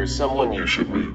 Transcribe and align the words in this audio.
There's 0.00 0.16
someone 0.16 0.50
you 0.54 0.66
should 0.66 0.88
meet. 0.88 1.12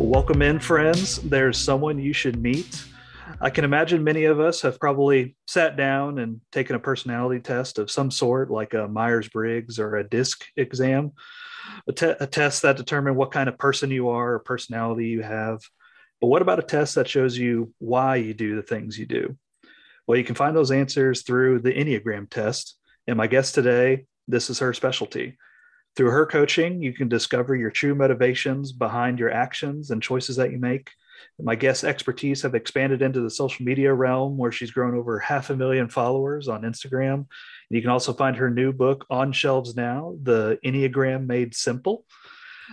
Welcome 0.00 0.42
in, 0.42 0.58
friends. 0.58 1.18
There's 1.18 1.56
someone 1.56 2.00
you 2.00 2.12
should 2.12 2.42
meet. 2.42 2.84
I 3.40 3.50
can 3.50 3.64
imagine 3.64 4.02
many 4.02 4.24
of 4.24 4.40
us 4.40 4.62
have 4.62 4.80
probably 4.80 5.36
sat 5.46 5.76
down 5.76 6.18
and 6.18 6.40
taken 6.50 6.74
a 6.74 6.80
personality 6.80 7.40
test 7.40 7.78
of 7.78 7.88
some 7.88 8.10
sort, 8.10 8.50
like 8.50 8.74
a 8.74 8.88
Myers 8.88 9.28
Briggs 9.28 9.78
or 9.78 9.96
a 9.96 10.08
DISC 10.08 10.44
exam, 10.56 11.12
a, 11.88 11.92
te- 11.92 12.14
a 12.20 12.26
test 12.26 12.62
that 12.62 12.76
determine 12.76 13.14
what 13.14 13.32
kind 13.32 13.48
of 13.48 13.58
person 13.58 13.90
you 13.90 14.08
are 14.08 14.34
or 14.34 14.38
personality 14.38 15.08
you 15.08 15.22
have. 15.22 15.60
But 16.20 16.28
what 16.28 16.42
about 16.42 16.58
a 16.58 16.62
test 16.62 16.94
that 16.94 17.08
shows 17.08 17.36
you 17.36 17.72
why 17.78 18.16
you 18.16 18.34
do 18.34 18.56
the 18.56 18.62
things 18.62 18.98
you 18.98 19.06
do? 19.06 19.36
Well, 20.06 20.18
you 20.18 20.24
can 20.24 20.34
find 20.34 20.56
those 20.56 20.70
answers 20.70 21.22
through 21.22 21.60
the 21.60 21.72
Enneagram 21.72 22.28
test. 22.30 22.76
And 23.06 23.16
my 23.16 23.26
guest 23.26 23.54
today, 23.54 24.06
this 24.28 24.50
is 24.50 24.58
her 24.60 24.72
specialty. 24.72 25.36
Through 25.96 26.10
her 26.10 26.26
coaching, 26.26 26.82
you 26.82 26.92
can 26.92 27.08
discover 27.08 27.54
your 27.54 27.70
true 27.70 27.94
motivations 27.94 28.72
behind 28.72 29.18
your 29.18 29.30
actions 29.30 29.90
and 29.90 30.02
choices 30.02 30.36
that 30.36 30.50
you 30.50 30.58
make. 30.58 30.90
My 31.38 31.54
guest's 31.54 31.84
expertise 31.84 32.42
have 32.42 32.54
expanded 32.54 33.02
into 33.02 33.20
the 33.20 33.30
social 33.30 33.64
media 33.64 33.92
realm 33.92 34.36
where 34.36 34.52
she's 34.52 34.70
grown 34.70 34.96
over 34.96 35.18
half 35.18 35.50
a 35.50 35.56
million 35.56 35.88
followers 35.88 36.48
on 36.48 36.62
Instagram. 36.62 37.26
You 37.72 37.80
can 37.80 37.90
also 37.90 38.12
find 38.12 38.36
her 38.36 38.50
new 38.50 38.70
book 38.70 39.06
on 39.08 39.32
shelves 39.32 39.74
now, 39.74 40.14
The 40.22 40.58
Enneagram 40.62 41.26
Made 41.26 41.54
Simple. 41.54 42.04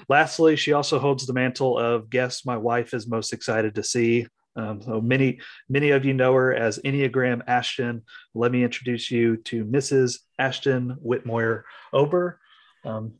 Lastly, 0.10 0.58
she 0.58 0.74
also 0.74 1.00
holds 1.00 1.26
the 1.26 1.34
mantle 1.34 1.78
of 1.80 2.10
guest 2.10 2.46
my 2.46 2.58
wife 2.58 2.94
is 2.94 3.08
most 3.08 3.32
excited 3.32 3.76
to 3.76 3.84
see. 3.84 4.28
Um, 4.58 4.82
so 4.82 5.00
many, 5.00 5.40
many 5.70 5.92
of 5.92 6.04
you 6.04 6.14
know 6.14 6.34
her 6.34 6.54
as 6.54 6.80
Enneagram 6.80 7.44
Ashton. 7.48 8.04
Let 8.34 8.52
me 8.52 8.62
introduce 8.62 9.10
you 9.10 9.38
to 9.38 9.64
Mrs. 9.64 10.20
Ashton 10.38 10.98
Whitmoyer 11.06 11.64
Ober. 11.94 12.40
Um, 12.84 13.14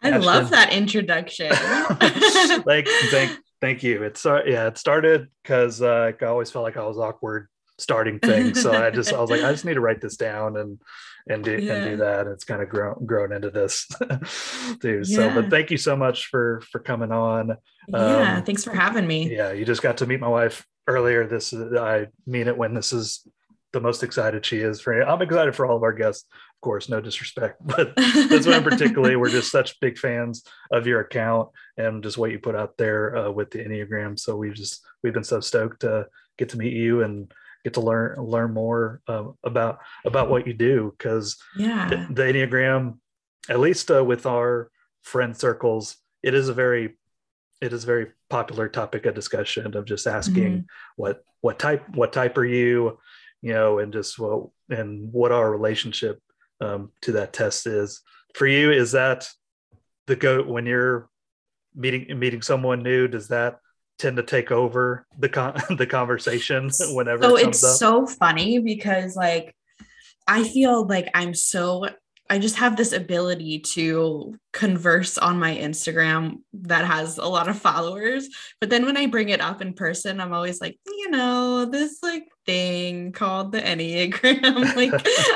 I 0.00 0.10
Ashton. 0.10 0.22
love 0.22 0.50
that 0.50 0.72
introduction. 0.72 1.50
thank, 1.52 2.86
thank, 3.10 3.38
thank 3.60 3.82
you. 3.82 4.04
It's 4.04 4.24
uh, 4.24 4.42
yeah, 4.46 4.68
it 4.68 4.78
started 4.78 5.28
because 5.42 5.82
uh, 5.82 6.12
I 6.20 6.24
always 6.26 6.52
felt 6.52 6.62
like 6.62 6.76
I 6.76 6.86
was 6.86 6.96
awkward 6.96 7.48
starting 7.78 8.18
things, 8.18 8.62
so 8.62 8.72
I 8.72 8.90
just 8.90 9.12
I 9.12 9.20
was 9.20 9.30
like, 9.30 9.42
I 9.42 9.50
just 9.50 9.64
need 9.64 9.74
to 9.74 9.80
write 9.80 10.00
this 10.00 10.16
down 10.28 10.56
and 10.56 10.80
and 11.28 11.44
do 11.44 11.58
yeah. 11.60 11.74
and 11.74 11.90
do 11.90 11.96
that. 11.98 12.26
It's 12.26 12.44
kind 12.44 12.62
of 12.62 12.68
grown 12.68 13.04
grown 13.06 13.32
into 13.32 13.50
this 13.50 13.86
too. 14.80 15.02
Yeah. 15.04 15.16
So, 15.16 15.34
but 15.34 15.50
thank 15.50 15.70
you 15.70 15.76
so 15.76 15.96
much 15.96 16.26
for 16.26 16.62
for 16.70 16.78
coming 16.78 17.12
on. 17.12 17.56
Yeah, 17.88 18.36
um, 18.36 18.44
thanks 18.44 18.64
for 18.64 18.74
having 18.74 19.06
me. 19.06 19.34
Yeah, 19.34 19.52
you 19.52 19.64
just 19.64 19.82
got 19.82 19.98
to 19.98 20.06
meet 20.06 20.20
my 20.20 20.28
wife 20.28 20.66
earlier. 20.86 21.26
This 21.26 21.52
is 21.52 21.74
I 21.76 22.08
mean 22.26 22.48
it 22.48 22.56
when 22.56 22.74
this 22.74 22.92
is 22.92 23.26
the 23.72 23.80
most 23.80 24.02
excited 24.02 24.44
she 24.46 24.58
is 24.58 24.80
for. 24.80 25.00
I'm 25.00 25.22
excited 25.22 25.54
for 25.54 25.66
all 25.66 25.76
of 25.76 25.82
our 25.82 25.92
guests 25.92 26.26
of 26.58 26.62
course, 26.62 26.88
no 26.88 27.00
disrespect, 27.00 27.56
but 27.64 27.94
this 27.94 28.48
one 28.48 28.64
particularly, 28.64 29.14
we're 29.14 29.30
just 29.30 29.52
such 29.52 29.78
big 29.78 29.96
fans 29.96 30.42
of 30.72 30.88
your 30.88 30.98
account 31.00 31.50
and 31.76 32.02
just 32.02 32.18
what 32.18 32.32
you 32.32 32.40
put 32.40 32.56
out 32.56 32.76
there 32.76 33.16
uh, 33.16 33.30
with 33.30 33.52
the 33.52 33.60
Enneagram. 33.60 34.18
So 34.18 34.34
we've 34.34 34.54
just 34.54 34.84
we've 35.04 35.12
been 35.12 35.22
so 35.22 35.38
stoked 35.38 35.82
to 35.82 36.06
get 36.36 36.48
to 36.48 36.58
meet 36.58 36.72
you 36.72 37.04
and 37.04 37.32
get 37.68 37.74
to 37.74 37.80
learn 37.80 38.20
learn 38.20 38.52
more 38.52 39.00
uh, 39.08 39.24
about 39.44 39.78
about 40.04 40.30
what 40.30 40.46
you 40.46 40.54
do 40.54 40.94
because 40.96 41.36
yeah, 41.56 41.88
the, 41.88 42.14
the, 42.14 42.22
Enneagram, 42.22 42.98
at 43.48 43.60
least 43.60 43.90
uh, 43.90 44.04
with 44.04 44.26
our 44.26 44.70
friend 45.02 45.36
circles, 45.36 45.96
it 46.22 46.34
is 46.34 46.48
a 46.48 46.54
very 46.54 46.96
it 47.60 47.72
is 47.72 47.84
a 47.84 47.86
very 47.86 48.06
popular 48.30 48.68
topic 48.68 49.04
of 49.06 49.14
discussion 49.14 49.76
of 49.76 49.84
just 49.84 50.06
asking 50.06 50.52
mm-hmm. 50.52 50.66
what 50.96 51.22
what 51.40 51.58
type 51.58 51.88
what 51.94 52.12
type 52.12 52.36
are 52.38 52.44
you 52.44 52.98
you 53.42 53.52
know 53.52 53.78
and 53.78 53.92
just 53.92 54.18
what 54.18 54.48
and 54.70 55.12
what 55.12 55.32
our 55.32 55.50
relationship 55.50 56.20
um, 56.60 56.90
to 57.02 57.12
that 57.12 57.32
test 57.32 57.66
is. 57.66 58.00
For 58.34 58.46
you, 58.46 58.72
is 58.72 58.92
that 58.92 59.28
the 60.06 60.16
go 60.16 60.42
when 60.42 60.66
you're 60.66 61.08
meeting 61.74 62.18
meeting 62.18 62.42
someone 62.42 62.82
new? 62.82 63.08
Does 63.08 63.28
that 63.28 63.58
tend 63.98 64.16
to 64.16 64.22
take 64.22 64.50
over 64.50 65.06
the 65.18 65.28
con- 65.28 65.60
the 65.76 65.86
conversation 65.86 66.70
whenever? 66.90 67.22
So 67.22 67.36
it 67.36 67.48
it's 67.48 67.64
up? 67.64 67.76
so 67.76 68.06
funny 68.06 68.58
because 68.58 69.16
like 69.16 69.54
I 70.26 70.44
feel 70.44 70.86
like 70.86 71.08
I'm 71.14 71.34
so 71.34 71.86
I 72.30 72.38
just 72.38 72.56
have 72.56 72.76
this 72.76 72.92
ability 72.92 73.60
to 73.60 74.38
converse 74.52 75.16
on 75.16 75.38
my 75.38 75.56
Instagram 75.56 76.40
that 76.52 76.84
has 76.84 77.16
a 77.16 77.24
lot 77.24 77.48
of 77.48 77.58
followers. 77.58 78.28
But 78.60 78.68
then 78.68 78.84
when 78.84 78.98
I 78.98 79.06
bring 79.06 79.30
it 79.30 79.40
up 79.40 79.62
in 79.62 79.72
person, 79.72 80.20
I'm 80.20 80.34
always 80.34 80.60
like, 80.60 80.78
you 80.86 81.10
know, 81.10 81.64
this 81.64 82.02
like 82.02 82.28
thing 82.44 83.12
called 83.12 83.52
the 83.52 83.62
Enneagram. 83.62 84.76
like 84.76 84.92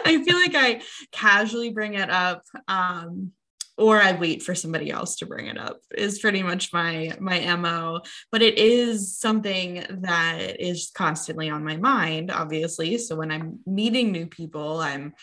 I 0.07 0.23
feel 0.23 0.37
like 0.37 0.55
I 0.55 0.83
casually 1.13 1.71
bring 1.71 1.95
it 1.95 2.11
up. 2.11 2.43
Um, 2.69 3.33
or 3.79 4.01
I 4.01 4.13
wait 4.13 4.43
for 4.43 4.55
somebody 4.55 4.91
else 4.91 5.17
to 5.17 5.27
bring 5.27 5.47
it 5.47 5.59
up 5.59 5.81
is 5.95 6.19
pretty 6.19 6.43
much 6.43 6.73
my 6.73 7.13
my 7.21 7.41
MO 7.57 8.01
but 8.31 8.43
it 8.43 8.59
is 8.59 9.19
something 9.19 9.85
that 9.89 10.61
is 10.61 10.91
constantly 10.95 11.49
on 11.51 11.65
my 11.65 11.77
mind 11.77 12.31
obviously. 12.31 12.99
So 12.99 13.17
when 13.17 13.31
I'm 13.31 13.61
meeting 13.67 14.13
new 14.13 14.27
people 14.27 14.81
I'm 14.81 15.15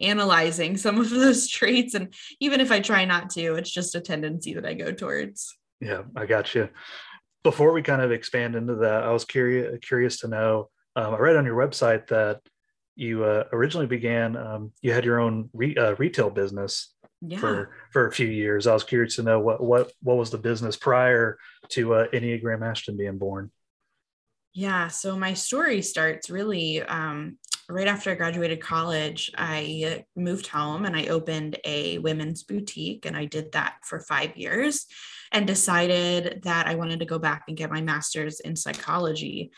analyzing 0.00 0.76
some 0.76 0.98
of 0.98 1.10
those 1.10 1.48
traits. 1.48 1.94
And 1.94 2.14
even 2.40 2.60
if 2.60 2.70
I 2.72 2.80
try 2.80 3.04
not 3.04 3.30
to 3.30 3.54
it's 3.54 3.70
just 3.70 3.94
a 3.94 4.00
tendency 4.00 4.54
that 4.54 4.66
I 4.66 4.74
go 4.74 4.92
towards. 4.92 5.56
Yeah 5.80 6.02
I 6.16 6.26
got 6.26 6.54
you. 6.54 6.68
Before 7.44 7.72
we 7.72 7.82
kind 7.82 8.02
of 8.02 8.10
expand 8.10 8.56
into 8.56 8.76
that 8.76 9.04
I 9.04 9.12
was 9.12 9.24
curious 9.24 9.78
curious 9.86 10.20
to 10.20 10.28
know 10.28 10.70
um, 10.96 11.14
I 11.14 11.18
read 11.18 11.36
on 11.36 11.44
your 11.44 11.56
website 11.56 12.08
that 12.08 12.40
you 12.96 13.22
uh, 13.22 13.44
originally 13.52 13.86
began 13.86 14.36
um, 14.36 14.72
you 14.82 14.92
had 14.92 15.04
your 15.04 15.20
own 15.20 15.48
re- 15.52 15.76
uh, 15.76 15.94
retail 15.98 16.30
business 16.30 16.94
yeah. 17.20 17.38
for 17.38 17.70
for 17.90 18.06
a 18.06 18.12
few 18.12 18.26
years. 18.26 18.66
I 18.66 18.74
was 18.74 18.84
curious 18.84 19.16
to 19.16 19.22
know 19.22 19.40
what 19.40 19.62
what 19.62 19.92
what 20.02 20.16
was 20.16 20.30
the 20.30 20.38
business 20.38 20.76
prior 20.76 21.38
to 21.70 21.94
uh, 21.94 22.08
Enneagram 22.08 22.68
Ashton 22.68 22.96
being 22.96 23.18
born. 23.18 23.50
Yeah, 24.54 24.88
so 24.88 25.16
my 25.16 25.34
story 25.34 25.82
starts 25.82 26.30
really 26.30 26.82
um, 26.82 27.38
right 27.68 27.86
after 27.86 28.10
I 28.10 28.14
graduated 28.14 28.60
college. 28.60 29.30
I 29.36 30.04
moved 30.16 30.48
home 30.48 30.84
and 30.84 30.96
I 30.96 31.06
opened 31.08 31.58
a 31.64 31.98
women's 31.98 32.42
boutique, 32.42 33.06
and 33.06 33.16
I 33.16 33.26
did 33.26 33.52
that 33.52 33.76
for 33.84 34.00
five 34.00 34.36
years, 34.36 34.86
and 35.32 35.46
decided 35.46 36.42
that 36.44 36.66
I 36.66 36.76
wanted 36.76 37.00
to 37.00 37.06
go 37.06 37.18
back 37.18 37.44
and 37.48 37.56
get 37.56 37.70
my 37.70 37.80
master's 37.80 38.40
in 38.40 38.56
psychology, 38.56 39.50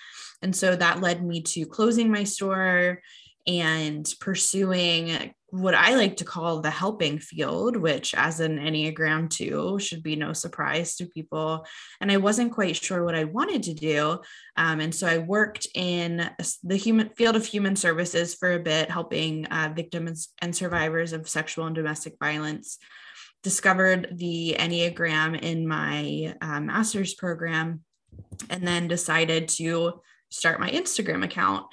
and 0.42 0.54
so 0.54 0.74
that 0.76 1.00
led 1.00 1.24
me 1.24 1.42
to 1.42 1.66
closing 1.66 2.10
my 2.10 2.24
store 2.24 3.00
and 3.46 4.12
pursuing 4.20 5.32
what 5.50 5.74
I 5.74 5.96
like 5.96 6.16
to 6.16 6.24
call 6.24 6.60
the 6.60 6.70
helping 6.70 7.18
field, 7.18 7.76
which 7.76 8.14
as 8.14 8.40
an 8.40 8.58
Enneagram 8.58 9.28
2 9.28 9.78
should 9.78 10.02
be 10.02 10.16
no 10.16 10.32
surprise 10.32 10.96
to 10.96 11.06
people. 11.06 11.66
And 12.00 12.10
I 12.10 12.16
wasn't 12.16 12.52
quite 12.52 12.76
sure 12.76 13.04
what 13.04 13.14
I 13.14 13.24
wanted 13.24 13.64
to 13.64 13.74
do. 13.74 14.20
Um, 14.56 14.80
and 14.80 14.94
so 14.94 15.06
I 15.06 15.18
worked 15.18 15.66
in 15.74 16.30
the 16.62 16.76
human 16.76 17.10
field 17.10 17.36
of 17.36 17.44
human 17.44 17.76
services 17.76 18.34
for 18.34 18.52
a 18.52 18.58
bit, 18.58 18.90
helping 18.90 19.46
uh, 19.46 19.72
victims 19.74 20.28
and 20.40 20.54
survivors 20.54 21.12
of 21.12 21.28
sexual 21.28 21.66
and 21.66 21.74
domestic 21.74 22.16
violence. 22.18 22.78
Discovered 23.42 24.18
the 24.18 24.56
Enneagram 24.58 25.40
in 25.40 25.66
my 25.66 26.34
uh, 26.42 26.60
master's 26.60 27.14
program, 27.14 27.80
and 28.50 28.66
then 28.66 28.86
decided 28.86 29.48
to 29.48 30.02
start 30.30 30.60
my 30.60 30.70
Instagram 30.70 31.24
account. 31.24 31.66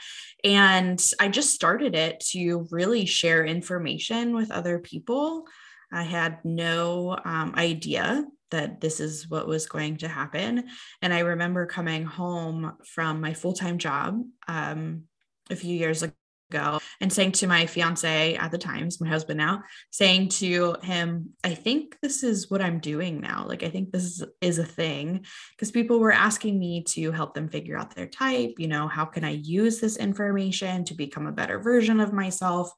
And 0.44 1.04
I 1.20 1.30
just 1.30 1.54
started 1.54 1.96
it 1.96 2.20
to 2.32 2.68
really 2.72 3.06
share 3.06 3.46
information 3.46 4.36
with 4.36 4.52
other 4.52 4.80
people. 4.80 5.46
I 5.92 6.04
had 6.04 6.44
no 6.44 7.18
um, 7.24 7.54
idea 7.56 8.26
that 8.52 8.80
this 8.80 9.00
is 9.00 9.30
what 9.30 9.48
was 9.48 9.66
going 9.66 9.98
to 9.98 10.08
happen. 10.08 10.66
And 11.02 11.14
I 11.14 11.20
remember 11.20 11.66
coming 11.66 12.06
home 12.06 12.78
from 12.86 13.20
my 13.20 13.34
full 13.34 13.54
time 13.54 13.78
job 13.78 14.22
um, 14.48 15.04
a 15.50 15.56
few 15.56 15.76
years 15.76 16.02
ago 16.50 16.80
and 17.02 17.12
saying 17.12 17.32
to 17.32 17.48
my 17.48 17.66
fiance 17.66 18.36
at 18.36 18.52
the 18.52 18.58
times 18.58 19.02
my 19.02 19.08
husband 19.08 19.38
now 19.38 19.64
saying 19.92 20.28
to 20.30 20.76
him 20.82 21.30
i 21.44 21.54
think 21.54 21.98
this 22.02 22.24
is 22.24 22.50
what 22.50 22.62
i'm 22.62 22.80
doing 22.80 23.20
now 23.20 23.46
like 23.48 23.64
i 23.64 23.70
think 23.70 23.92
this 23.92 24.04
is, 24.04 24.24
is 24.42 24.60
a 24.60 24.66
thing 24.66 25.26
because 25.52 25.72
people 25.72 26.00
were 26.00 26.12
asking 26.12 26.58
me 26.58 26.84
to 26.84 27.12
help 27.12 27.34
them 27.34 27.50
figure 27.50 27.78
out 27.78 27.96
their 27.96 28.08
type 28.08 28.54
you 28.58 28.68
know 28.68 28.88
how 28.88 29.06
can 29.06 29.24
i 29.24 29.32
use 29.32 29.80
this 29.80 29.98
information 29.98 30.86
to 30.86 30.94
become 30.94 31.28
a 31.28 31.32
better 31.32 31.60
version 31.60 32.00
of 32.00 32.14
myself 32.14 32.72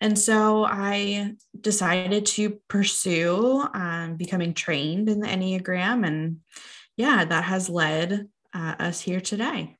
and 0.00 0.18
so 0.18 0.64
I 0.64 1.36
decided 1.58 2.26
to 2.26 2.58
pursue 2.68 3.66
um, 3.72 4.16
becoming 4.16 4.52
trained 4.52 5.08
in 5.08 5.20
the 5.20 5.26
Enneagram. 5.26 6.06
And 6.06 6.40
yeah, 6.98 7.24
that 7.24 7.44
has 7.44 7.70
led 7.70 8.28
uh, 8.54 8.74
us 8.78 9.00
here 9.00 9.20
today. 9.20 9.76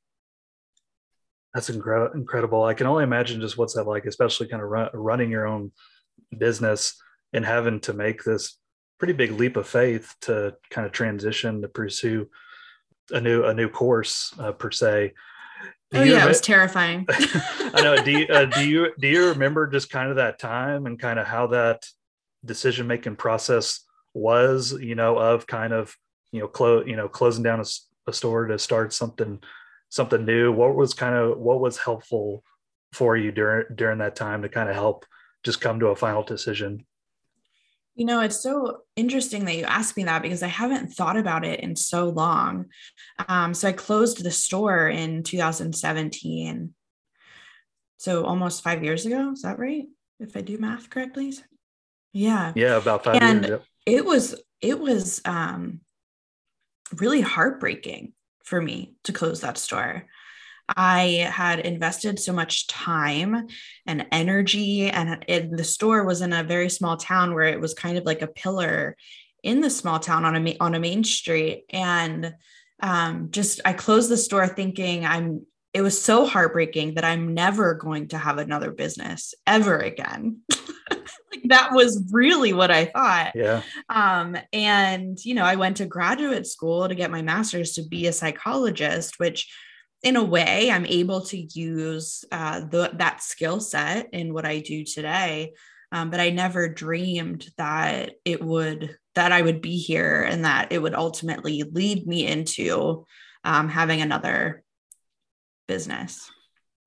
That's 1.56 1.70
incredible. 1.70 2.14
Incredible. 2.14 2.64
I 2.64 2.74
can 2.74 2.86
only 2.86 3.02
imagine 3.02 3.40
just 3.40 3.56
what's 3.56 3.72
that 3.76 3.86
like, 3.86 4.04
especially 4.04 4.46
kind 4.46 4.62
of 4.62 4.68
run, 4.68 4.90
running 4.92 5.30
your 5.30 5.46
own 5.46 5.72
business 6.36 7.00
and 7.32 7.46
having 7.46 7.80
to 7.80 7.94
make 7.94 8.24
this 8.24 8.58
pretty 8.98 9.14
big 9.14 9.32
leap 9.32 9.56
of 9.56 9.66
faith 9.66 10.14
to 10.20 10.54
kind 10.68 10.86
of 10.86 10.92
transition 10.92 11.62
to 11.62 11.68
pursue 11.68 12.28
a 13.10 13.22
new 13.22 13.44
a 13.44 13.54
new 13.54 13.70
course 13.70 14.34
uh, 14.38 14.52
per 14.52 14.70
se. 14.70 15.14
Do 15.92 16.00
oh 16.00 16.02
yeah, 16.02 16.26
it 16.26 16.28
was 16.28 16.42
terrifying. 16.42 17.06
I 17.10 17.80
know. 17.82 18.04
Do 18.04 18.10
you, 18.10 18.26
uh, 18.26 18.44
do 18.44 18.68
you 18.68 18.92
do 19.00 19.08
you 19.08 19.28
remember 19.30 19.66
just 19.66 19.88
kind 19.88 20.10
of 20.10 20.16
that 20.16 20.38
time 20.38 20.84
and 20.84 20.98
kind 20.98 21.18
of 21.18 21.26
how 21.26 21.46
that 21.46 21.86
decision 22.44 22.86
making 22.86 23.16
process 23.16 23.80
was? 24.12 24.72
You 24.78 24.94
know, 24.94 25.16
of 25.16 25.46
kind 25.46 25.72
of 25.72 25.96
you 26.32 26.40
know 26.40 26.48
close 26.48 26.86
you 26.86 26.96
know 26.96 27.08
closing 27.08 27.42
down 27.42 27.60
a, 27.60 27.64
a 28.06 28.12
store 28.12 28.44
to 28.44 28.58
start 28.58 28.92
something 28.92 29.40
something 29.88 30.24
new. 30.24 30.52
What 30.52 30.74
was 30.74 30.94
kind 30.94 31.14
of 31.14 31.38
what 31.38 31.60
was 31.60 31.78
helpful 31.78 32.42
for 32.92 33.16
you 33.16 33.32
during 33.32 33.66
during 33.74 33.98
that 33.98 34.16
time 34.16 34.42
to 34.42 34.48
kind 34.48 34.68
of 34.68 34.74
help 34.74 35.06
just 35.44 35.60
come 35.60 35.80
to 35.80 35.88
a 35.88 35.96
final 35.96 36.22
decision? 36.22 36.86
You 37.94 38.04
know, 38.04 38.20
it's 38.20 38.42
so 38.42 38.82
interesting 38.94 39.46
that 39.46 39.56
you 39.56 39.64
asked 39.64 39.96
me 39.96 40.04
that 40.04 40.20
because 40.20 40.42
I 40.42 40.48
haven't 40.48 40.88
thought 40.88 41.16
about 41.16 41.46
it 41.46 41.60
in 41.60 41.76
so 41.76 42.10
long. 42.10 42.66
Um, 43.26 43.54
so 43.54 43.68
I 43.68 43.72
closed 43.72 44.22
the 44.22 44.30
store 44.30 44.86
in 44.88 45.22
2017. 45.22 46.74
So 47.96 48.24
almost 48.26 48.62
five 48.62 48.84
years 48.84 49.06
ago. 49.06 49.32
Is 49.32 49.42
that 49.42 49.58
right? 49.58 49.86
If 50.20 50.36
I 50.36 50.42
do 50.42 50.58
math 50.58 50.90
correctly. 50.90 51.32
Yeah. 52.12 52.52
Yeah, 52.54 52.76
about 52.76 53.04
five 53.04 53.22
and 53.22 53.46
years. 53.46 53.50
Yep. 53.50 53.64
It 53.86 54.04
was 54.04 54.42
it 54.60 54.78
was 54.78 55.20
um 55.24 55.80
really 56.98 57.20
heartbreaking 57.20 58.12
for 58.46 58.62
me 58.62 58.94
to 59.04 59.12
close 59.12 59.42
that 59.42 59.58
store. 59.58 60.06
I 60.68 61.28
had 61.30 61.60
invested 61.60 62.18
so 62.18 62.32
much 62.32 62.66
time 62.66 63.46
and 63.86 64.06
energy, 64.10 64.88
and 64.88 65.24
it, 65.28 65.56
the 65.56 65.64
store 65.64 66.04
was 66.04 66.22
in 66.22 66.32
a 66.32 66.42
very 66.42 66.70
small 66.70 66.96
town 66.96 67.34
where 67.34 67.44
it 67.44 67.60
was 67.60 67.74
kind 67.74 67.98
of 67.98 68.04
like 68.04 68.22
a 68.22 68.26
pillar 68.26 68.96
in 69.42 69.60
the 69.60 69.70
small 69.70 70.00
town 70.00 70.24
on 70.24 70.46
a 70.46 70.56
on 70.58 70.74
a 70.74 70.80
main 70.80 71.04
street. 71.04 71.66
And 71.70 72.34
um, 72.80 73.28
just 73.30 73.60
I 73.64 73.74
closed 73.74 74.10
the 74.10 74.16
store 74.16 74.48
thinking 74.48 75.04
I'm. 75.04 75.46
It 75.72 75.82
was 75.82 76.00
so 76.00 76.24
heartbreaking 76.24 76.94
that 76.94 77.04
I'm 77.04 77.34
never 77.34 77.74
going 77.74 78.08
to 78.08 78.18
have 78.18 78.38
another 78.38 78.70
business 78.70 79.34
ever 79.46 79.76
again. 79.76 80.40
like 81.32 81.42
that 81.44 81.72
was 81.72 82.02
really 82.12 82.52
what 82.52 82.70
I 82.70 82.86
thought. 82.86 83.32
Yeah. 83.34 83.62
Um, 83.88 84.36
and 84.52 85.22
you 85.24 85.34
know, 85.34 85.44
I 85.44 85.56
went 85.56 85.78
to 85.78 85.86
graduate 85.86 86.46
school 86.46 86.88
to 86.88 86.94
get 86.94 87.10
my 87.10 87.22
master's 87.22 87.74
to 87.74 87.82
be 87.82 88.06
a 88.06 88.12
psychologist, 88.12 89.18
which 89.18 89.48
in 90.02 90.16
a 90.16 90.22
way 90.22 90.70
i'm 90.70 90.86
able 90.86 91.20
to 91.20 91.38
use 91.58 92.24
uh, 92.30 92.60
the, 92.60 92.90
that 92.94 93.22
skill 93.22 93.60
set 93.60 94.08
in 94.12 94.32
what 94.32 94.46
i 94.46 94.60
do 94.60 94.84
today 94.84 95.52
um, 95.92 96.10
but 96.10 96.20
i 96.20 96.30
never 96.30 96.68
dreamed 96.68 97.48
that 97.56 98.12
it 98.24 98.42
would 98.42 98.96
that 99.14 99.32
i 99.32 99.40
would 99.40 99.60
be 99.60 99.76
here 99.78 100.22
and 100.22 100.44
that 100.44 100.70
it 100.70 100.80
would 100.80 100.94
ultimately 100.94 101.62
lead 101.62 102.06
me 102.06 102.26
into 102.26 103.04
um, 103.44 103.68
having 103.68 104.00
another 104.00 104.62
business 105.66 106.30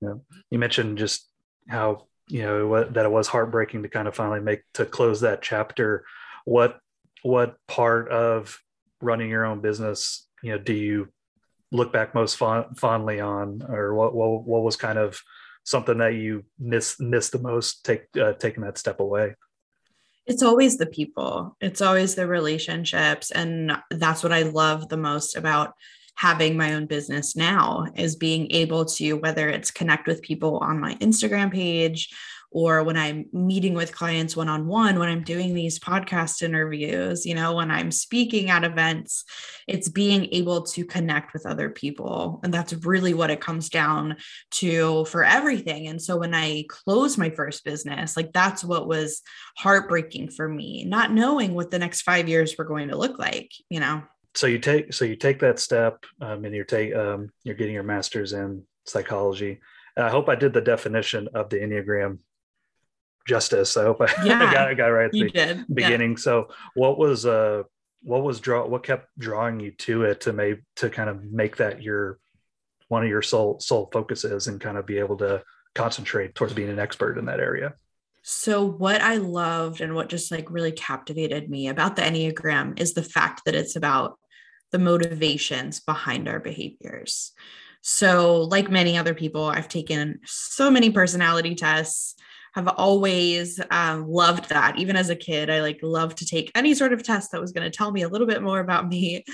yeah 0.00 0.14
you 0.50 0.58
mentioned 0.58 0.96
just 0.98 1.28
how 1.68 2.06
you 2.30 2.42
know 2.42 2.84
that 2.84 3.04
it 3.04 3.10
was 3.10 3.28
heartbreaking 3.28 3.82
to 3.82 3.88
kind 3.88 4.08
of 4.08 4.14
finally 4.14 4.40
make 4.40 4.62
to 4.74 4.84
close 4.84 5.20
that 5.20 5.42
chapter 5.42 6.04
what 6.44 6.78
what 7.22 7.56
part 7.66 8.08
of 8.08 8.58
running 9.00 9.30
your 9.30 9.44
own 9.44 9.60
business 9.60 10.26
you 10.42 10.52
know 10.52 10.58
do 10.58 10.72
you 10.72 11.08
look 11.72 11.92
back 11.92 12.14
most 12.14 12.36
fond, 12.36 12.78
fondly 12.78 13.20
on, 13.20 13.62
or 13.68 13.94
what, 13.94 14.14
what 14.14 14.44
what 14.44 14.62
was 14.62 14.76
kind 14.76 14.98
of 14.98 15.20
something 15.64 15.98
that 15.98 16.14
you 16.14 16.44
miss 16.58 16.98
miss 17.00 17.30
the 17.30 17.38
most 17.38 17.84
take 17.84 18.04
uh, 18.20 18.32
taking 18.34 18.62
that 18.64 18.78
step 18.78 19.00
away? 19.00 19.34
It's 20.26 20.42
always 20.42 20.76
the 20.76 20.86
people. 20.86 21.56
It's 21.60 21.80
always 21.80 22.14
the 22.14 22.26
relationships, 22.26 23.30
and 23.30 23.72
that's 23.90 24.22
what 24.22 24.32
I 24.32 24.42
love 24.42 24.88
the 24.88 24.96
most 24.96 25.36
about 25.36 25.74
having 26.20 26.54
my 26.54 26.74
own 26.74 26.84
business 26.84 27.34
now 27.34 27.86
is 27.96 28.14
being 28.14 28.46
able 28.50 28.84
to 28.84 29.14
whether 29.14 29.48
it's 29.48 29.70
connect 29.70 30.06
with 30.06 30.20
people 30.20 30.58
on 30.58 30.78
my 30.78 30.94
Instagram 30.96 31.50
page 31.50 32.10
or 32.50 32.82
when 32.82 32.98
I'm 32.98 33.24
meeting 33.32 33.72
with 33.72 33.94
clients 33.94 34.36
one 34.36 34.50
on 34.50 34.66
one, 34.66 34.98
when 34.98 35.08
I'm 35.08 35.22
doing 35.22 35.54
these 35.54 35.78
podcast 35.78 36.42
interviews, 36.42 37.24
you 37.24 37.34
know, 37.34 37.54
when 37.54 37.70
I'm 37.70 37.90
speaking 37.90 38.50
at 38.50 38.64
events, 38.64 39.24
it's 39.66 39.88
being 39.88 40.28
able 40.32 40.64
to 40.64 40.84
connect 40.84 41.32
with 41.32 41.46
other 41.46 41.70
people. 41.70 42.40
And 42.44 42.52
that's 42.52 42.74
really 42.74 43.14
what 43.14 43.30
it 43.30 43.40
comes 43.40 43.70
down 43.70 44.16
to 44.50 45.06
for 45.06 45.24
everything. 45.24 45.88
And 45.88 46.02
so 46.02 46.18
when 46.18 46.34
I 46.34 46.66
closed 46.68 47.16
my 47.16 47.30
first 47.30 47.64
business, 47.64 48.14
like 48.14 48.34
that's 48.34 48.62
what 48.62 48.86
was 48.86 49.22
heartbreaking 49.56 50.32
for 50.32 50.46
me, 50.46 50.84
not 50.84 51.12
knowing 51.12 51.54
what 51.54 51.70
the 51.70 51.78
next 51.78 52.02
five 52.02 52.28
years 52.28 52.58
were 52.58 52.66
going 52.66 52.88
to 52.88 52.98
look 52.98 53.18
like, 53.18 53.52
you 53.70 53.80
know. 53.80 54.02
So 54.34 54.46
you 54.46 54.58
take 54.58 54.92
so 54.92 55.04
you 55.04 55.16
take 55.16 55.40
that 55.40 55.58
step 55.58 56.04
um, 56.20 56.44
and 56.44 56.54
you're 56.54 56.64
take 56.64 56.94
um, 56.94 57.30
you're 57.42 57.56
getting 57.56 57.74
your 57.74 57.82
master's 57.82 58.32
in 58.32 58.62
psychology. 58.86 59.60
And 59.96 60.06
I 60.06 60.10
hope 60.10 60.28
I 60.28 60.36
did 60.36 60.52
the 60.52 60.60
definition 60.60 61.28
of 61.34 61.50
the 61.50 61.56
Enneagram 61.56 62.18
justice. 63.26 63.76
I 63.76 63.84
hope 63.84 64.00
I, 64.00 64.06
yeah, 64.24 64.48
I 64.48 64.52
got, 64.52 64.68
I 64.68 64.74
got 64.74 64.86
right 64.86 65.06
at 65.06 65.12
the 65.12 65.30
did. 65.30 65.64
beginning. 65.72 66.12
Yeah. 66.12 66.18
So 66.18 66.48
what 66.74 66.98
was 66.98 67.26
uh 67.26 67.64
what 68.02 68.22
was 68.22 68.40
draw 68.40 68.66
what 68.66 68.82
kept 68.82 69.08
drawing 69.18 69.60
you 69.60 69.72
to 69.72 70.04
it 70.04 70.22
to 70.22 70.32
make 70.32 70.60
to 70.76 70.90
kind 70.90 71.10
of 71.10 71.22
make 71.24 71.56
that 71.56 71.82
your 71.82 72.18
one 72.88 73.02
of 73.02 73.08
your 73.08 73.22
sole 73.22 73.60
sole 73.60 73.88
focuses 73.92 74.46
and 74.46 74.60
kind 74.60 74.78
of 74.78 74.86
be 74.86 74.98
able 74.98 75.16
to 75.18 75.42
concentrate 75.74 76.34
towards 76.34 76.54
being 76.54 76.70
an 76.70 76.78
expert 76.78 77.18
in 77.18 77.26
that 77.26 77.40
area? 77.40 77.74
So, 78.22 78.64
what 78.64 79.00
I 79.00 79.16
loved 79.16 79.80
and 79.80 79.94
what 79.94 80.08
just 80.08 80.30
like 80.30 80.50
really 80.50 80.72
captivated 80.72 81.48
me 81.48 81.68
about 81.68 81.96
the 81.96 82.02
Enneagram 82.02 82.78
is 82.78 82.94
the 82.94 83.02
fact 83.02 83.42
that 83.46 83.54
it's 83.54 83.76
about 83.76 84.18
the 84.72 84.78
motivations 84.78 85.80
behind 85.80 86.28
our 86.28 86.40
behaviors. 86.40 87.32
So, 87.82 88.42
like 88.42 88.70
many 88.70 88.98
other 88.98 89.14
people, 89.14 89.44
I've 89.44 89.68
taken 89.68 90.20
so 90.26 90.70
many 90.70 90.90
personality 90.90 91.54
tests 91.54 92.14
have 92.54 92.68
always 92.68 93.60
um, 93.70 94.08
loved 94.08 94.48
that. 94.48 94.78
Even 94.78 94.96
as 94.96 95.08
a 95.08 95.16
kid, 95.16 95.48
I 95.48 95.60
like 95.60 95.78
loved 95.82 96.18
to 96.18 96.26
take 96.26 96.50
any 96.54 96.74
sort 96.74 96.92
of 96.92 97.02
test 97.02 97.32
that 97.32 97.40
was 97.40 97.52
going 97.52 97.70
to 97.70 97.76
tell 97.76 97.92
me 97.92 98.02
a 98.02 98.08
little 98.08 98.26
bit 98.26 98.42
more 98.42 98.60
about 98.60 98.88
me. 98.88 99.24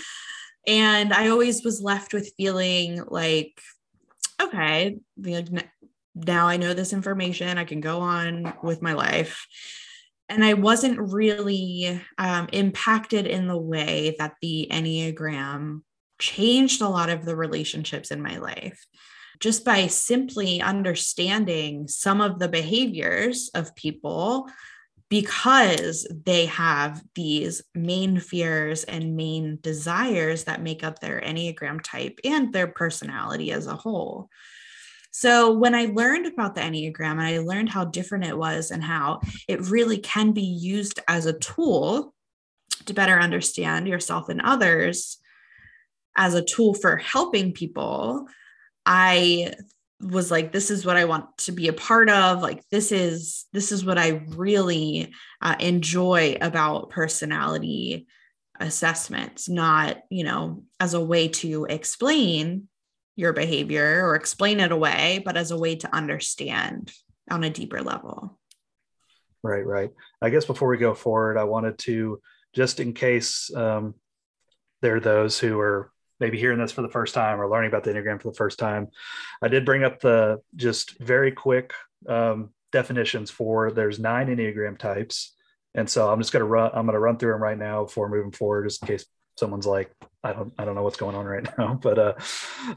And 0.67 1.13
I 1.13 1.29
always 1.29 1.65
was 1.65 1.81
left 1.81 2.13
with 2.13 2.33
feeling 2.37 3.03
like, 3.09 3.59
okay, 4.41 4.99
now 6.17 6.49
I 6.49 6.57
know 6.57 6.75
this 6.75 6.93
information. 6.93 7.59
I 7.59 7.65
can 7.65 7.81
go 7.81 8.01
on 8.01 8.55
with 8.63 8.83
my 8.83 8.95
life. 8.95 9.47
And 10.29 10.45
I 10.45 10.55
wasn't 10.55 11.13
really 11.13 12.01
um, 12.19 12.49
impacted 12.53 13.27
in 13.27 13.47
the 13.47 13.59
way 13.59 14.17
that 14.19 14.35
the 14.43 14.67
Enneagram 14.73 15.83
changed 16.19 16.83
a 16.83 16.89
lot 16.89 17.11
of 17.11 17.25
the 17.25 17.37
relationships 17.37 18.11
in 18.11 18.23
my 18.23 18.39
life 18.39 18.85
just 19.39 19.65
by 19.65 19.87
simply 19.87 20.63
understanding 20.63 21.87
some 21.89 22.21
of 22.21 22.39
the 22.39 22.49
behaviors 22.49 23.51
of 23.55 23.75
people 23.77 24.49
because 25.09 26.07
they 26.25 26.47
have 26.47 27.03
these 27.15 27.63
main 27.75 28.19
fears 28.19 28.83
and 28.85 29.15
main 29.15 29.59
desires 29.61 30.45
that 30.45 30.63
make 30.63 30.83
up 30.83 30.99
their 30.99 31.21
Enneagram 31.21 31.81
type 31.81 32.19
and 32.25 32.53
their 32.53 32.67
personality 32.67 33.53
as 33.53 33.67
a 33.67 33.77
whole. 33.77 34.29
So, 35.19 35.51
when 35.51 35.75
I 35.75 35.87
learned 35.87 36.27
about 36.27 36.55
the 36.55 36.61
Enneagram 36.61 37.13
and 37.13 37.23
I 37.23 37.39
learned 37.39 37.71
how 37.71 37.87
different 37.87 38.27
it 38.27 38.37
was 38.37 38.71
and 38.71 38.85
how 38.85 39.21
it 39.49 39.71
really 39.71 39.97
can 39.97 40.33
be 40.33 40.43
used 40.43 41.01
as 41.09 41.25
a 41.25 41.33
tool 41.39 42.13
to 42.85 42.93
better 42.93 43.19
understand 43.19 43.89
yourself 43.89 44.29
and 44.29 44.43
others, 44.43 45.17
as 46.19 46.35
a 46.35 46.45
tool 46.45 46.75
for 46.75 46.99
helping 46.99 47.55
people, 47.55 48.29
I 48.85 49.55
was 50.03 50.31
like 50.31 50.53
this 50.53 50.71
is 50.71 50.85
what 50.85 50.99
i 50.99 51.07
want 51.07 51.39
to 51.39 51.53
be 51.53 51.69
a 51.69 51.73
part 51.73 52.11
of. 52.11 52.43
Like 52.43 52.63
this 52.71 52.93
is 52.93 53.47
this 53.55 53.73
is 53.73 53.87
what 53.87 53.97
i 53.97 54.21
really 54.37 55.15
uh, 55.41 55.57
enjoy 55.59 56.37
about 56.43 56.91
personality 56.91 58.07
assessments 58.61 59.49
not 59.49 59.99
you 60.11 60.25
know 60.25 60.63
as 60.79 60.93
a 60.93 61.01
way 61.01 61.29
to 61.29 61.65
explain 61.65 62.69
your 63.17 63.33
behavior 63.33 64.07
or 64.07 64.15
explain 64.15 64.61
it 64.61 64.73
away 64.73 65.21
but 65.25 65.37
as 65.37 65.51
a 65.51 65.59
way 65.59 65.75
to 65.75 65.95
understand 65.95 66.93
on 67.31 67.43
a 67.43 67.51
deeper 67.51 67.83
level 67.83 68.39
right 69.43 69.67
right 69.67 69.91
i 70.23 70.31
guess 70.31 70.45
before 70.45 70.69
we 70.69 70.77
go 70.77 70.95
forward 70.95 71.37
i 71.37 71.45
wanted 71.45 71.77
to 71.79 72.21
just 72.55 72.81
in 72.81 72.95
case 72.95 73.55
um, 73.55 73.95
there 74.81 74.97
are 74.97 75.01
those 75.01 75.39
who 75.39 75.61
are 75.61 75.93
maybe 76.21 76.39
hearing 76.39 76.59
this 76.59 76.73
for 76.73 76.83
the 76.83 76.89
first 76.89 77.15
time 77.15 77.41
or 77.41 77.49
learning 77.49 77.69
about 77.69 77.85
the 77.85 77.93
Enneagram 77.93 78.21
for 78.21 78.31
the 78.31 78.37
first 78.37 78.59
time, 78.59 78.89
I 79.43 79.49
did 79.49 79.67
bring 79.67 79.85
up 79.85 80.01
the 80.01 80.41
just 80.57 80.99
very 80.99 81.33
quick 81.33 81.75
um, 82.09 82.51
definitions 82.73 83.31
for 83.31 83.71
there's 83.71 83.99
nine 83.99 84.29
Enneagram 84.29 84.79
types. 84.79 85.35
And 85.75 85.89
so 85.89 86.11
I'm 86.11 86.21
just 86.21 86.33
going 86.33 86.41
to 86.41 86.47
run, 86.47 86.71
I'm 86.73 86.87
going 86.87 86.95
to 86.95 87.01
run 87.01 87.19
through 87.19 87.33
them 87.33 87.43
right 87.43 87.59
now 87.59 87.85
before 87.85 88.09
moving 88.09 88.33
forward, 88.33 88.65
just 88.65 88.83
in 88.83 88.89
case 88.89 89.05
someone's 89.39 89.67
like, 89.67 89.93
I 90.27 90.33
don't, 90.33 90.53
I 90.59 90.65
don't 90.65 90.75
know 90.75 90.83
what's 90.83 90.97
going 90.97 91.17
on 91.17 91.25
right 91.25 91.47
now. 91.59 91.79
But 91.81 91.99
uh, 91.99 92.15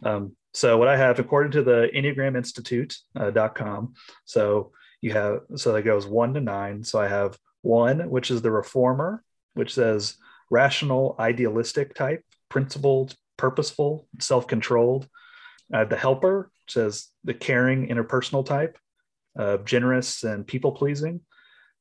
um, 0.03 0.35
so 0.53 0.77
what 0.77 0.87
I 0.87 0.97
have, 0.97 1.19
according 1.19 1.51
to 1.53 1.63
the 1.63 1.89
Enneagram 1.95 2.37
Institute.com, 2.37 3.93
uh, 3.95 3.99
so 4.25 4.71
you 5.01 5.13
have, 5.13 5.41
so 5.55 5.73
that 5.73 5.83
goes 5.83 6.05
one 6.05 6.33
to 6.33 6.41
nine. 6.41 6.83
So 6.83 6.99
I 6.99 7.07
have 7.07 7.37
one, 7.61 8.09
which 8.09 8.31
is 8.31 8.41
the 8.41 8.51
reformer, 8.51 9.23
which 9.53 9.73
says 9.73 10.15
rational, 10.49 11.15
idealistic 11.19 11.93
type, 11.93 12.23
principled, 12.49 13.15
purposeful, 13.37 14.07
self 14.19 14.47
controlled. 14.47 15.07
Uh, 15.71 15.85
the 15.85 15.95
helper 15.95 16.51
which 16.69 16.73
says 16.73 17.07
the 17.23 17.33
caring, 17.33 17.87
interpersonal 17.87 18.45
type, 18.45 18.77
uh, 19.37 19.57
generous 19.57 20.23
and 20.23 20.45
people 20.45 20.71
pleasing. 20.71 21.21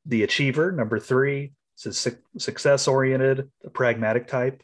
The 0.06 0.22
achiever, 0.22 0.72
number 0.72 0.98
three, 0.98 1.52
says 1.76 1.98
su- 1.98 2.16
success 2.38 2.88
oriented, 2.88 3.50
the 3.62 3.70
pragmatic 3.70 4.26
type, 4.26 4.62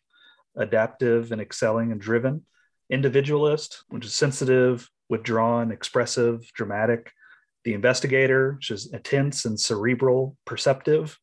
adaptive 0.56 1.32
and 1.32 1.40
excelling 1.40 1.92
and 1.92 2.00
driven. 2.00 2.42
Individualist, 2.90 3.84
which 3.88 4.04
is 4.04 4.14
sensitive, 4.14 4.88
withdrawn, 5.08 5.73
expressive, 5.73 6.50
dramatic. 6.52 7.12
The 7.64 7.75
investigator, 7.75 8.52
which 8.54 8.70
is 8.70 8.92
intense 8.92 9.44
and 9.44 9.58
cerebral, 9.58 10.37
perceptive. 10.44 11.18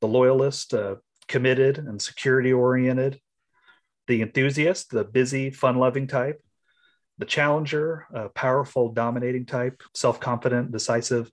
The 0.00 0.08
loyalist, 0.08 0.74
uh, 0.74 0.96
committed 1.28 1.78
and 1.78 2.00
security 2.00 2.52
oriented. 2.52 3.20
The 4.06 4.22
enthusiast, 4.22 4.90
the 4.90 5.04
busy, 5.04 5.50
fun 5.50 5.76
loving 5.76 6.06
type. 6.06 6.42
The 7.18 7.24
challenger, 7.24 8.06
a 8.12 8.28
powerful, 8.28 8.92
dominating 8.92 9.46
type, 9.46 9.82
self 9.94 10.20
confident, 10.20 10.72
decisive. 10.72 11.30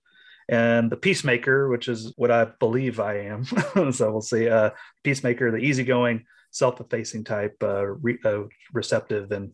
And 0.48 0.90
the 0.90 0.96
peacemaker, 0.96 1.68
which 1.68 1.88
is 1.88 2.12
what 2.16 2.30
I 2.30 2.44
believe 2.44 3.00
I 3.00 3.20
am. 3.20 3.44
so 3.92 4.12
we'll 4.12 4.20
see. 4.20 4.48
Uh, 4.48 4.70
peacemaker, 5.02 5.50
the 5.50 5.58
easygoing, 5.58 6.24
self 6.52 6.80
effacing 6.80 7.24
type, 7.24 7.56
uh, 7.62 7.86
re- 7.86 8.18
uh, 8.24 8.44
receptive 8.72 9.32
and 9.32 9.52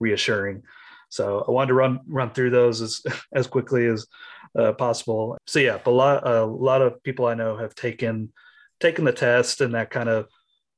reassuring. 0.00 0.64
So 1.10 1.44
I 1.46 1.50
wanted 1.50 1.68
to 1.68 1.74
run 1.74 2.00
run 2.06 2.30
through 2.30 2.50
those 2.50 2.80
as 2.80 3.02
as 3.32 3.46
quickly 3.46 3.86
as 3.86 4.06
uh, 4.58 4.72
possible. 4.72 5.38
So 5.46 5.60
yeah, 5.60 5.78
a 5.86 5.90
lot 5.90 6.26
a 6.26 6.44
lot 6.44 6.82
of 6.82 7.02
people 7.02 7.26
I 7.26 7.34
know 7.34 7.56
have 7.56 7.74
taken 7.74 8.32
taken 8.80 9.04
the 9.04 9.12
test, 9.12 9.60
and 9.60 9.74
that 9.74 9.90
kind 9.90 10.08
of 10.08 10.26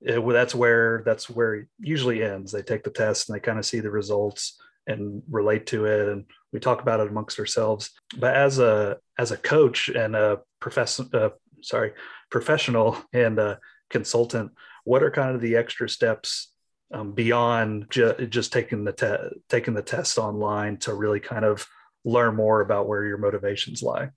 it, 0.00 0.26
that's 0.32 0.54
where 0.54 1.02
that's 1.04 1.28
where 1.28 1.54
it 1.54 1.68
usually 1.78 2.22
ends. 2.22 2.52
They 2.52 2.62
take 2.62 2.84
the 2.84 2.90
test 2.90 3.28
and 3.28 3.36
they 3.36 3.40
kind 3.40 3.58
of 3.58 3.66
see 3.66 3.80
the 3.80 3.90
results 3.90 4.58
and 4.86 5.22
relate 5.30 5.66
to 5.66 5.84
it, 5.86 6.08
and 6.08 6.24
we 6.52 6.60
talk 6.60 6.80
about 6.82 7.00
it 7.00 7.08
amongst 7.08 7.38
ourselves. 7.38 7.90
But 8.18 8.34
as 8.34 8.58
a 8.58 8.98
as 9.18 9.30
a 9.30 9.36
coach 9.36 9.88
and 9.88 10.16
a 10.16 10.40
profession, 10.60 11.10
uh, 11.12 11.30
sorry, 11.62 11.92
professional 12.30 12.96
and 13.12 13.38
a 13.38 13.58
consultant, 13.90 14.52
what 14.84 15.02
are 15.02 15.10
kind 15.10 15.34
of 15.34 15.40
the 15.40 15.56
extra 15.56 15.88
steps 15.88 16.52
um, 16.92 17.12
beyond 17.12 17.86
ju- 17.90 18.26
just 18.28 18.52
taking 18.52 18.84
the 18.84 18.92
te- 18.92 19.38
taking 19.48 19.74
the 19.74 19.82
test 19.82 20.18
online 20.18 20.76
to 20.78 20.94
really 20.94 21.20
kind 21.20 21.44
of 21.44 21.66
learn 22.04 22.34
more 22.34 22.60
about 22.60 22.88
where 22.88 23.04
your 23.04 23.18
motivations 23.18 23.82
lie? 23.82 24.10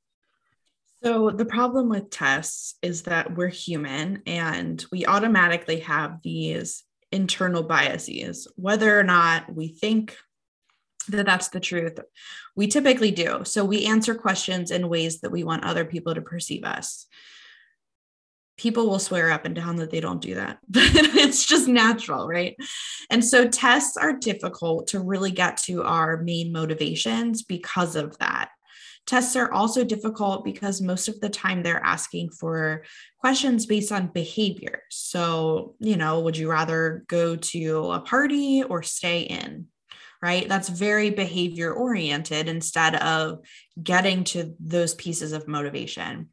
So, 1.04 1.30
the 1.30 1.46
problem 1.46 1.90
with 1.90 2.10
tests 2.10 2.76
is 2.82 3.04
that 3.04 3.36
we're 3.36 3.50
human 3.50 4.22
and 4.26 4.84
we 4.92 5.06
automatically 5.06 5.82
have 5.82 6.20
these 6.24 6.84
internal 7.12 7.64
biases, 7.64 8.48
whether 8.56 8.98
or 8.98 9.04
not 9.04 9.54
we 9.54 9.68
think 9.68 10.18
that 11.10 11.26
that's 11.26 11.50
the 11.50 11.60
truth. 11.60 12.00
We 12.56 12.68
typically 12.68 13.12
do. 13.12 13.42
So, 13.44 13.66
we 13.66 13.86
answer 13.86 14.16
questions 14.16 14.72
in 14.72 14.88
ways 14.88 15.20
that 15.22 15.32
we 15.32 15.44
want 15.44 15.66
other 15.66 15.84
people 15.84 16.16
to 16.16 16.22
perceive 16.22 16.64
us 16.64 17.06
people 18.58 18.88
will 18.88 19.00
swear 19.00 19.32
up 19.32 19.46
and 19.46 19.56
down 19.56 19.78
that 19.78 19.90
they 19.92 20.00
don't 20.00 20.22
do 20.22 20.36
that 20.36 20.60
but 20.70 20.84
it's 20.94 21.46
just 21.46 21.68
natural 21.68 22.28
right? 22.28 22.56
And 23.10 23.24
so 23.24 23.48
tests 23.48 23.98
are 23.98 24.14
difficult 24.14 24.88
to 24.88 25.00
really 25.00 25.32
get 25.32 25.58
to 25.64 25.84
our 25.84 26.22
main 26.22 26.52
motivations 26.52 27.44
because 27.44 27.96
of 27.96 28.18
that. 28.20 28.50
Tests 29.06 29.36
are 29.36 29.52
also 29.52 29.84
difficult 29.84 30.46
because 30.46 30.82
most 30.82 31.10
of 31.10 31.20
the 31.20 31.30
time 31.30 31.62
they're 31.62 31.84
asking 31.84 32.30
for 32.30 32.84
questions 33.20 33.66
based 33.66 33.92
on 33.92 34.08
behavior. 34.08 34.84
So 34.90 35.76
you 35.80 35.98
know 35.98 36.22
would 36.22 36.38
you 36.38 36.50
rather 36.50 37.04
go 37.08 37.36
to 37.36 37.92
a 37.92 38.00
party 38.00 38.64
or 38.64 38.84
stay 38.84 39.22
in 39.22 39.68
right? 40.22 40.48
That's 40.48 40.70
very 40.70 41.10
behavior 41.10 41.74
oriented 41.74 42.48
instead 42.48 42.96
of 42.96 43.40
getting 43.84 44.24
to 44.24 44.56
those 44.58 44.96
pieces 44.96 45.34
of 45.34 45.50
motivation 45.50 46.30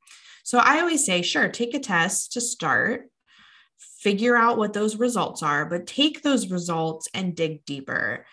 so 0.50 0.58
I 0.58 0.80
always 0.80 1.06
say, 1.06 1.22
sure, 1.22 1.48
take 1.48 1.74
a 1.74 1.78
test 1.78 2.32
to 2.32 2.40
start, 2.40 3.08
figure 3.78 4.34
out 4.34 4.58
what 4.58 4.72
those 4.72 4.96
results 4.96 5.44
are, 5.44 5.64
but 5.64 5.86
take 5.86 6.22
those 6.22 6.50
results 6.50 7.06
and 7.14 7.36
dig 7.36 7.64
deeper. 7.64 8.26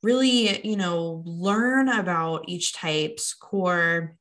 Really, 0.00 0.64
you 0.64 0.76
know, 0.76 1.24
learn 1.26 1.88
about 1.88 2.44
each 2.46 2.74
type's 2.74 3.34
core 3.34 4.16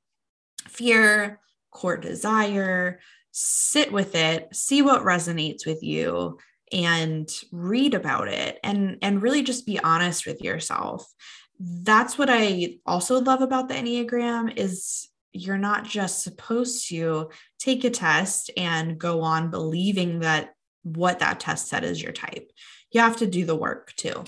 fear, 0.67 1.41
core 1.69 1.97
desire, 1.97 2.99
sit 3.29 3.91
with 3.91 4.15
it, 4.15 4.47
see 4.55 4.81
what 4.81 5.03
resonates 5.03 5.63
with 5.63 5.83
you 5.83 6.39
and 6.71 7.29
read 7.51 7.93
about 7.93 8.29
it 8.29 8.57
and 8.63 8.97
and 9.03 9.21
really 9.21 9.43
just 9.43 9.67
be 9.67 9.77
honest 9.77 10.25
with 10.25 10.41
yourself 10.41 11.05
that's 11.59 12.17
what 12.17 12.29
i 12.31 12.77
also 12.83 13.21
love 13.21 13.41
about 13.41 13.67
the 13.67 13.75
enneagram 13.75 14.51
is 14.57 15.09
you're 15.33 15.57
not 15.57 15.83
just 15.83 16.23
supposed 16.23 16.87
to 16.89 17.29
take 17.59 17.83
a 17.83 17.89
test 17.89 18.51
and 18.55 18.99
go 18.99 19.21
on 19.21 19.49
believing 19.49 20.19
that 20.19 20.53
what 20.83 21.19
that 21.19 21.39
test 21.39 21.67
said 21.67 21.83
is 21.83 22.01
your 22.01 22.11
type. 22.11 22.51
You 22.91 23.01
have 23.01 23.17
to 23.17 23.27
do 23.27 23.45
the 23.45 23.55
work 23.55 23.93
too. 23.95 24.23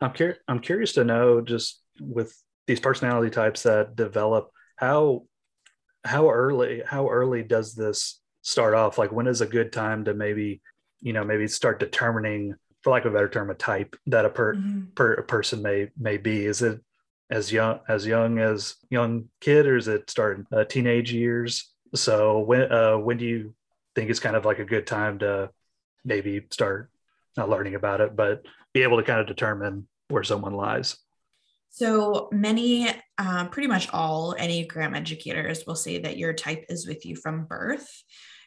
I'm, 0.00 0.12
cur- 0.12 0.38
I'm 0.46 0.60
curious 0.60 0.92
to 0.94 1.04
know 1.04 1.40
just 1.40 1.80
with 2.00 2.36
these 2.66 2.80
personality 2.80 3.30
types 3.30 3.62
that 3.62 3.96
develop 3.96 4.50
how 4.76 5.24
how 6.04 6.30
early 6.30 6.82
how 6.84 7.08
early 7.08 7.42
does 7.42 7.74
this 7.74 8.20
start 8.42 8.74
off 8.74 8.98
like 8.98 9.12
when 9.12 9.28
is 9.28 9.40
a 9.40 9.46
good 9.46 9.72
time 9.72 10.04
to 10.04 10.14
maybe 10.14 10.60
you 11.00 11.12
know 11.12 11.24
maybe 11.24 11.46
start 11.46 11.78
determining 11.78 12.54
for 12.82 12.92
lack 12.92 13.04
of 13.04 13.12
a 13.12 13.14
better 13.14 13.28
term 13.28 13.50
a 13.50 13.54
type 13.54 13.94
that 14.06 14.24
a 14.24 14.28
per, 14.28 14.54
mm-hmm. 14.54 14.86
per 14.96 15.14
a 15.14 15.22
person 15.22 15.62
may 15.62 15.88
may 15.96 16.16
be 16.16 16.44
is 16.44 16.62
it 16.62 16.80
as 17.32 17.50
young 17.50 17.80
as 17.88 18.06
young 18.06 18.38
as 18.38 18.76
young 18.90 19.28
kid, 19.40 19.66
or 19.66 19.76
is 19.76 19.88
it 19.88 20.08
starting 20.10 20.46
uh, 20.52 20.64
teenage 20.64 21.12
years? 21.12 21.72
So 21.94 22.40
when 22.40 22.70
uh, 22.70 22.98
when 22.98 23.16
do 23.16 23.24
you 23.24 23.54
think 23.94 24.10
it's 24.10 24.20
kind 24.20 24.36
of 24.36 24.44
like 24.44 24.58
a 24.58 24.64
good 24.64 24.86
time 24.86 25.18
to 25.20 25.50
maybe 26.04 26.42
start 26.50 26.90
not 27.36 27.48
learning 27.48 27.74
about 27.74 28.00
it, 28.02 28.14
but 28.14 28.44
be 28.74 28.82
able 28.82 28.98
to 28.98 29.02
kind 29.02 29.20
of 29.20 29.26
determine 29.26 29.88
where 30.08 30.22
someone 30.22 30.54
lies? 30.54 30.96
So 31.70 32.28
many, 32.30 32.90
uh, 33.16 33.46
pretty 33.46 33.68
much 33.68 33.88
all 33.94 34.34
Enneagram 34.38 34.94
educators 34.94 35.64
will 35.66 35.74
say 35.74 36.00
that 36.00 36.18
your 36.18 36.34
type 36.34 36.66
is 36.68 36.86
with 36.86 37.06
you 37.06 37.16
from 37.16 37.46
birth. 37.46 37.88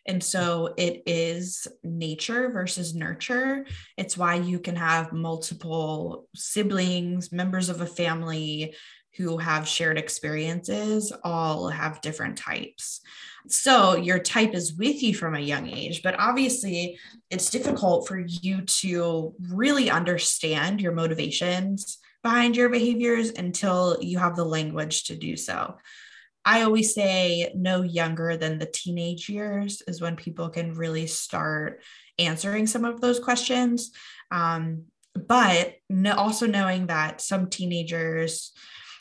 And 0.07 0.23
so 0.23 0.73
it 0.77 1.03
is 1.05 1.67
nature 1.83 2.49
versus 2.49 2.93
nurture. 2.93 3.65
It's 3.97 4.17
why 4.17 4.35
you 4.35 4.59
can 4.59 4.75
have 4.75 5.13
multiple 5.13 6.27
siblings, 6.35 7.31
members 7.31 7.69
of 7.69 7.81
a 7.81 7.87
family 7.87 8.75
who 9.17 9.37
have 9.37 9.67
shared 9.67 9.97
experiences, 9.97 11.13
all 11.23 11.69
have 11.69 12.01
different 12.01 12.37
types. 12.37 13.01
So 13.47 13.95
your 13.95 14.19
type 14.19 14.53
is 14.53 14.75
with 14.75 15.01
you 15.01 15.15
from 15.15 15.35
a 15.35 15.39
young 15.39 15.69
age, 15.69 16.03
but 16.03 16.19
obviously 16.19 16.99
it's 17.29 17.49
difficult 17.49 18.07
for 18.07 18.19
you 18.19 18.61
to 18.61 19.33
really 19.49 19.89
understand 19.89 20.81
your 20.81 20.91
motivations 20.91 21.99
behind 22.23 22.55
your 22.57 22.69
behaviors 22.69 23.29
until 23.29 23.97
you 24.01 24.17
have 24.17 24.35
the 24.35 24.43
language 24.43 25.05
to 25.05 25.15
do 25.15 25.37
so. 25.37 25.77
I 26.45 26.61
always 26.61 26.93
say 26.93 27.51
no 27.55 27.81
younger 27.81 28.37
than 28.37 28.59
the 28.59 28.67
teenage 28.67 29.27
years 29.27 29.81
is 29.87 29.99
when 29.99 30.15
people 30.15 30.49
can 30.49 30.75
really 30.75 31.07
start 31.07 31.81
answering 32.19 32.67
some 32.67 32.85
of 32.85 33.01
those 33.01 33.19
questions. 33.19 33.91
Um, 34.31 34.83
but 35.15 35.75
no, 35.89 36.13
also 36.13 36.45
knowing 36.45 36.87
that 36.87 37.19
some 37.19 37.49
teenagers 37.49 38.51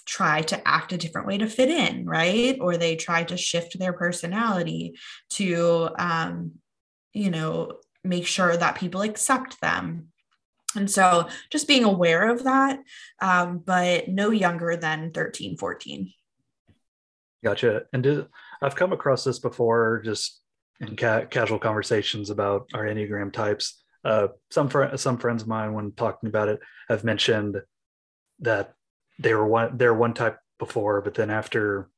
try 0.06 0.42
to 0.42 0.68
act 0.68 0.92
a 0.92 0.98
different 0.98 1.26
way 1.26 1.38
to 1.38 1.46
fit 1.46 1.68
in, 1.68 2.06
right? 2.06 2.56
Or 2.60 2.76
they 2.76 2.96
try 2.96 3.24
to 3.24 3.36
shift 3.36 3.78
their 3.78 3.92
personality 3.92 4.98
to, 5.30 5.90
um, 5.98 6.52
you 7.12 7.30
know, 7.30 7.78
make 8.02 8.26
sure 8.26 8.56
that 8.56 8.76
people 8.76 9.02
accept 9.02 9.60
them. 9.60 10.08
And 10.76 10.90
so 10.90 11.28
just 11.50 11.68
being 11.68 11.84
aware 11.84 12.30
of 12.30 12.44
that, 12.44 12.80
um, 13.20 13.58
but 13.58 14.08
no 14.08 14.30
younger 14.30 14.76
than 14.76 15.12
13, 15.12 15.56
14. 15.56 16.12
Gotcha. 17.44 17.82
And 17.92 18.02
did, 18.02 18.26
I've 18.62 18.74
come 18.74 18.92
across 18.92 19.22
this 19.22 19.38
before, 19.38 20.00
just 20.02 20.40
in 20.80 20.96
ca- 20.96 21.26
casual 21.26 21.58
conversations 21.58 22.30
about 22.30 22.68
our 22.72 22.84
enneagram 22.84 23.32
types. 23.32 23.84
Uh, 24.02 24.28
some 24.50 24.68
fr- 24.68 24.96
some 24.96 25.18
friends 25.18 25.42
of 25.42 25.48
mine, 25.48 25.74
when 25.74 25.92
talking 25.92 26.28
about 26.28 26.48
it, 26.48 26.60
have 26.88 27.04
mentioned 27.04 27.60
that 28.40 28.74
they 29.18 29.34
were 29.34 29.46
one 29.46 29.76
they're 29.76 29.94
one 29.94 30.14
type 30.14 30.38
before, 30.58 31.02
but 31.02 31.14
then 31.14 31.30
after 31.30 31.90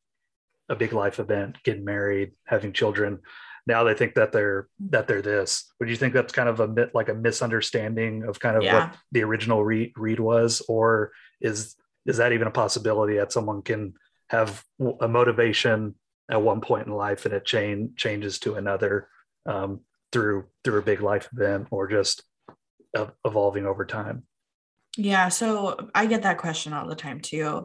a 0.68 0.74
big 0.74 0.92
life 0.92 1.20
event, 1.20 1.56
getting 1.62 1.84
married, 1.84 2.32
having 2.44 2.72
children, 2.72 3.20
now 3.66 3.84
they 3.84 3.94
think 3.94 4.14
that 4.14 4.32
they're 4.32 4.68
that 4.90 5.06
they're 5.06 5.22
this. 5.22 5.72
Would 5.78 5.88
you 5.88 5.96
think 5.96 6.12
that's 6.12 6.32
kind 6.32 6.48
of 6.48 6.58
a 6.58 6.68
bit 6.68 6.92
like 6.92 7.08
a 7.08 7.14
misunderstanding 7.14 8.24
of 8.24 8.40
kind 8.40 8.56
of 8.56 8.64
yeah. 8.64 8.88
what 8.88 8.96
the 9.12 9.22
original 9.22 9.64
read, 9.64 9.92
read 9.96 10.18
was, 10.18 10.60
or 10.68 11.12
is 11.40 11.76
is 12.04 12.16
that 12.18 12.32
even 12.32 12.48
a 12.48 12.52
possibility 12.52 13.16
that 13.16 13.32
someone 13.32 13.62
can 13.62 13.94
have 14.28 14.64
a 15.00 15.08
motivation 15.08 15.94
at 16.30 16.42
one 16.42 16.60
point 16.60 16.86
in 16.86 16.92
life 16.92 17.24
and 17.24 17.34
it 17.34 17.44
change 17.44 17.96
changes 17.96 18.38
to 18.40 18.54
another 18.54 19.08
um, 19.46 19.80
through 20.12 20.46
through 20.64 20.78
a 20.78 20.82
big 20.82 21.00
life 21.00 21.28
event 21.32 21.68
or 21.70 21.88
just 21.88 22.22
evolving 23.24 23.66
over 23.66 23.84
time? 23.84 24.24
Yeah, 24.96 25.28
so 25.28 25.90
I 25.94 26.06
get 26.06 26.22
that 26.22 26.38
question 26.38 26.72
all 26.72 26.88
the 26.88 26.96
time 26.96 27.20
too 27.20 27.64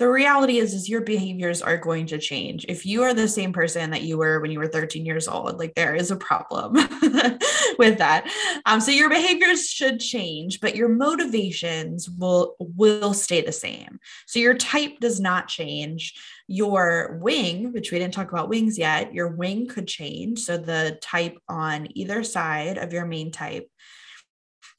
the 0.00 0.08
reality 0.08 0.58
is 0.58 0.72
is 0.72 0.88
your 0.88 1.02
behaviors 1.02 1.60
are 1.60 1.76
going 1.76 2.06
to 2.06 2.16
change. 2.16 2.64
If 2.70 2.86
you 2.86 3.02
are 3.02 3.12
the 3.12 3.28
same 3.28 3.52
person 3.52 3.90
that 3.90 4.00
you 4.00 4.16
were 4.16 4.40
when 4.40 4.50
you 4.50 4.58
were 4.58 4.66
13 4.66 5.04
years 5.04 5.28
old 5.28 5.58
like 5.58 5.74
there 5.74 5.94
is 5.94 6.10
a 6.10 6.16
problem 6.16 6.72
with 7.78 7.98
that. 7.98 8.26
Um, 8.64 8.80
so 8.80 8.92
your 8.92 9.10
behaviors 9.10 9.68
should 9.68 10.00
change 10.00 10.58
but 10.60 10.74
your 10.74 10.88
motivations 10.88 12.08
will 12.08 12.56
will 12.58 13.12
stay 13.12 13.42
the 13.42 13.52
same. 13.52 14.00
So 14.26 14.38
your 14.38 14.54
type 14.54 15.00
does 15.00 15.20
not 15.20 15.48
change. 15.48 16.14
Your 16.48 17.18
wing 17.20 17.74
which 17.74 17.92
we 17.92 17.98
didn't 17.98 18.14
talk 18.14 18.32
about 18.32 18.48
wings 18.48 18.78
yet 18.78 19.12
your 19.12 19.28
wing 19.28 19.68
could 19.68 19.86
change. 19.86 20.38
So 20.38 20.56
the 20.56 20.98
type 21.02 21.36
on 21.46 21.88
either 21.94 22.24
side 22.24 22.78
of 22.78 22.94
your 22.94 23.04
main 23.04 23.32
type 23.32 23.68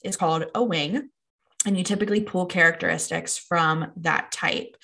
is 0.03 0.17
called 0.17 0.45
a 0.55 0.63
wing 0.63 1.11
and 1.67 1.77
you 1.77 1.83
typically 1.83 2.21
pull 2.21 2.47
characteristics 2.47 3.37
from 3.37 3.91
that 3.97 4.31
type 4.31 4.75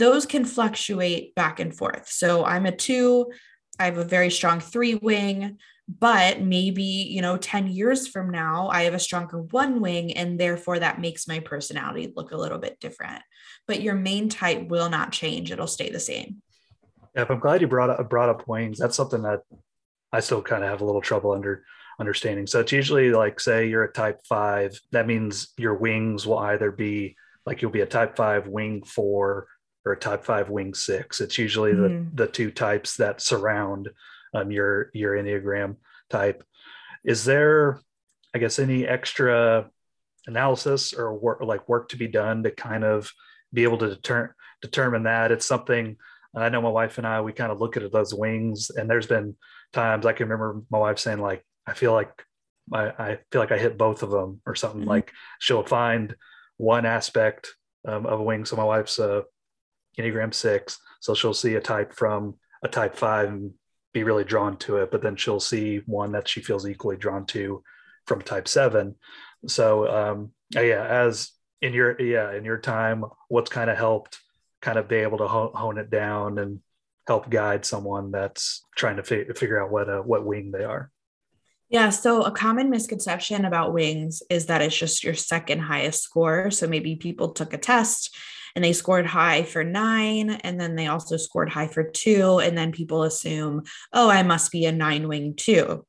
those 0.00 0.26
can 0.26 0.44
fluctuate 0.44 1.34
back 1.34 1.60
and 1.60 1.76
forth. 1.76 2.08
So 2.08 2.44
I'm 2.44 2.66
a 2.66 2.72
two, 2.72 3.30
I 3.78 3.84
have 3.84 3.98
a 3.98 4.04
very 4.04 4.30
strong 4.30 4.58
three 4.58 4.94
wing, 4.94 5.58
but 5.88 6.40
maybe, 6.40 6.82
you 6.82 7.20
know, 7.20 7.36
10 7.36 7.68
years 7.68 8.08
from 8.08 8.30
now, 8.30 8.68
I 8.68 8.82
have 8.84 8.94
a 8.94 8.98
stronger 8.98 9.42
one 9.42 9.80
wing, 9.80 10.12
and 10.12 10.38
therefore 10.38 10.78
that 10.78 11.00
makes 11.00 11.28
my 11.28 11.40
personality 11.40 12.12
look 12.16 12.32
a 12.32 12.36
little 12.36 12.58
bit 12.58 12.80
different. 12.80 13.22
But 13.66 13.82
your 13.82 13.94
main 13.94 14.28
type 14.28 14.68
will 14.68 14.88
not 14.88 15.12
change, 15.12 15.52
it'll 15.52 15.66
stay 15.66 15.90
the 15.90 16.00
same. 16.00 16.42
Yeah, 17.14 17.26
I'm 17.28 17.40
glad 17.40 17.60
you 17.60 17.66
brought 17.66 17.90
up 17.90 18.08
brought 18.08 18.28
up 18.28 18.46
wings. 18.46 18.78
That's 18.78 18.96
something 18.96 19.22
that 19.22 19.42
I 20.12 20.20
still 20.20 20.42
kind 20.42 20.62
of 20.62 20.70
have 20.70 20.80
a 20.80 20.84
little 20.84 21.00
trouble 21.00 21.32
under 21.32 21.64
understanding. 21.98 22.46
So 22.46 22.60
it's 22.60 22.72
usually 22.72 23.10
like 23.10 23.40
say 23.40 23.68
you're 23.68 23.84
a 23.84 23.92
type 23.92 24.20
five, 24.28 24.80
that 24.92 25.06
means 25.06 25.52
your 25.58 25.74
wings 25.74 26.26
will 26.26 26.38
either 26.38 26.70
be 26.70 27.16
like 27.44 27.60
you'll 27.60 27.72
be 27.72 27.80
a 27.80 27.86
type 27.86 28.16
five 28.16 28.46
wing 28.46 28.84
four 28.84 29.48
or 29.90 29.94
a 29.94 29.98
type 29.98 30.24
five 30.24 30.48
wing 30.48 30.72
six. 30.72 31.20
It's 31.20 31.36
usually 31.36 31.74
the, 31.74 31.88
mm. 31.88 32.16
the 32.16 32.26
two 32.26 32.50
types 32.50 32.96
that 32.96 33.20
surround 33.20 33.90
um, 34.32 34.50
your 34.50 34.90
your 34.94 35.16
enneagram 35.16 35.76
type. 36.08 36.44
Is 37.04 37.24
there, 37.24 37.80
I 38.34 38.38
guess, 38.38 38.58
any 38.58 38.86
extra 38.86 39.68
analysis 40.26 40.92
or 40.92 41.14
work 41.14 41.42
like 41.42 41.68
work 41.68 41.88
to 41.88 41.96
be 41.96 42.06
done 42.06 42.44
to 42.44 42.50
kind 42.50 42.84
of 42.84 43.10
be 43.52 43.64
able 43.64 43.78
to 43.78 43.88
deter- 43.96 44.34
determine 44.62 45.04
that 45.04 45.32
it's 45.32 45.46
something 45.46 45.96
I 46.36 46.48
know 46.50 46.62
my 46.62 46.68
wife 46.68 46.98
and 46.98 47.06
I 47.06 47.22
we 47.22 47.32
kind 47.32 47.50
of 47.50 47.60
look 47.60 47.76
at 47.76 47.90
those 47.90 48.14
wings 48.14 48.70
and 48.70 48.88
there's 48.88 49.06
been 49.06 49.34
times 49.72 50.06
I 50.06 50.12
can 50.12 50.28
remember 50.28 50.62
my 50.70 50.78
wife 50.78 50.98
saying 50.98 51.20
like 51.20 51.44
I 51.66 51.72
feel 51.72 51.92
like 51.92 52.12
I, 52.72 52.82
I 52.86 53.18
feel 53.32 53.40
like 53.40 53.50
I 53.50 53.58
hit 53.58 53.78
both 53.78 54.02
of 54.02 54.10
them 54.10 54.42
or 54.46 54.54
something 54.54 54.82
mm-hmm. 54.82 54.90
like 54.90 55.10
she'll 55.40 55.64
find 55.64 56.14
one 56.58 56.84
aspect 56.84 57.54
um, 57.88 58.04
of 58.04 58.20
a 58.20 58.22
wing 58.22 58.44
so 58.44 58.56
my 58.56 58.64
wife's 58.64 58.98
a 58.98 59.24
Enneagram 60.00 60.34
six. 60.34 60.78
So 61.00 61.14
she'll 61.14 61.34
see 61.34 61.54
a 61.54 61.60
type 61.60 61.92
from 61.92 62.34
a 62.62 62.68
type 62.68 62.96
five 62.96 63.28
and 63.28 63.52
be 63.92 64.04
really 64.04 64.24
drawn 64.24 64.56
to 64.58 64.78
it, 64.78 64.90
but 64.90 65.02
then 65.02 65.16
she'll 65.16 65.40
see 65.40 65.78
one 65.86 66.12
that 66.12 66.28
she 66.28 66.40
feels 66.40 66.68
equally 66.68 66.96
drawn 66.96 67.26
to 67.26 67.62
from 68.06 68.22
type 68.22 68.48
seven. 68.48 68.96
So 69.46 69.88
um, 69.88 70.32
yeah, 70.52 70.86
as 70.86 71.30
in 71.62 71.72
your 71.72 72.00
yeah 72.00 72.32
in 72.32 72.44
your 72.44 72.58
time, 72.58 73.04
what's 73.28 73.50
kind 73.50 73.70
of 73.70 73.76
helped 73.76 74.18
kind 74.60 74.78
of 74.78 74.88
be 74.88 74.96
able 74.96 75.18
to 75.18 75.28
hone 75.28 75.78
it 75.78 75.90
down 75.90 76.38
and 76.38 76.60
help 77.06 77.30
guide 77.30 77.64
someone 77.64 78.10
that's 78.10 78.64
trying 78.76 78.96
to 78.96 79.02
fi- 79.02 79.24
figure 79.34 79.62
out 79.62 79.70
what 79.70 79.88
uh, 79.88 80.00
what 80.00 80.24
wing 80.24 80.50
they 80.50 80.64
are. 80.64 80.90
Yeah. 81.68 81.90
So, 81.90 82.22
a 82.22 82.32
common 82.32 82.68
misconception 82.68 83.44
about 83.44 83.72
wings 83.72 84.22
is 84.28 84.46
that 84.46 84.60
it's 84.60 84.76
just 84.76 85.04
your 85.04 85.14
second 85.14 85.60
highest 85.60 86.02
score. 86.02 86.50
So, 86.50 86.66
maybe 86.66 86.96
people 86.96 87.30
took 87.30 87.54
a 87.54 87.58
test 87.58 88.14
and 88.54 88.64
they 88.64 88.72
scored 88.72 89.06
high 89.06 89.42
for 89.42 89.64
nine 89.64 90.30
and 90.30 90.60
then 90.60 90.76
they 90.76 90.86
also 90.86 91.16
scored 91.16 91.48
high 91.48 91.68
for 91.68 91.84
two 91.84 92.38
and 92.38 92.56
then 92.56 92.72
people 92.72 93.02
assume 93.02 93.62
oh 93.92 94.08
i 94.10 94.22
must 94.22 94.50
be 94.50 94.64
a 94.64 94.72
nine 94.72 95.08
wing 95.08 95.34
too 95.36 95.84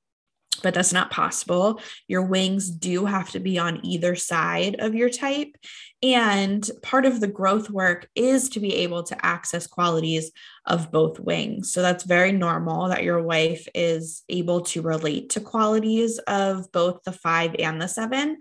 but 0.62 0.74
that's 0.74 0.94
not 0.94 1.12
possible. 1.12 1.82
Your 2.08 2.24
wings 2.24 2.70
do 2.70 3.06
have 3.06 3.30
to 3.32 3.40
be 3.40 3.60
on 3.60 3.86
either 3.86 4.16
side 4.16 4.76
of 4.80 4.96
your 4.96 5.10
type. 5.10 5.56
And 6.04 6.68
part 6.82 7.06
of 7.06 7.20
the 7.20 7.28
growth 7.28 7.70
work 7.70 8.10
is 8.16 8.50
to 8.50 8.60
be 8.60 8.74
able 8.78 9.04
to 9.04 9.26
access 9.26 9.68
qualities 9.68 10.32
of 10.66 10.92
both 10.92 11.20
wings. 11.20 11.72
So 11.72 11.82
that's 11.82 12.04
very 12.04 12.32
normal 12.32 12.88
that 12.88 13.04
your 13.04 13.22
wife 13.22 13.68
is 13.76 14.24
able 14.28 14.62
to 14.62 14.82
relate 14.82 15.30
to 15.32 15.42
qualities 15.42 16.18
of 16.20 16.72
both 16.72 17.04
the 17.04 17.12
five 17.12 17.56
and 17.60 17.80
the 17.80 17.88
seven. 17.88 18.38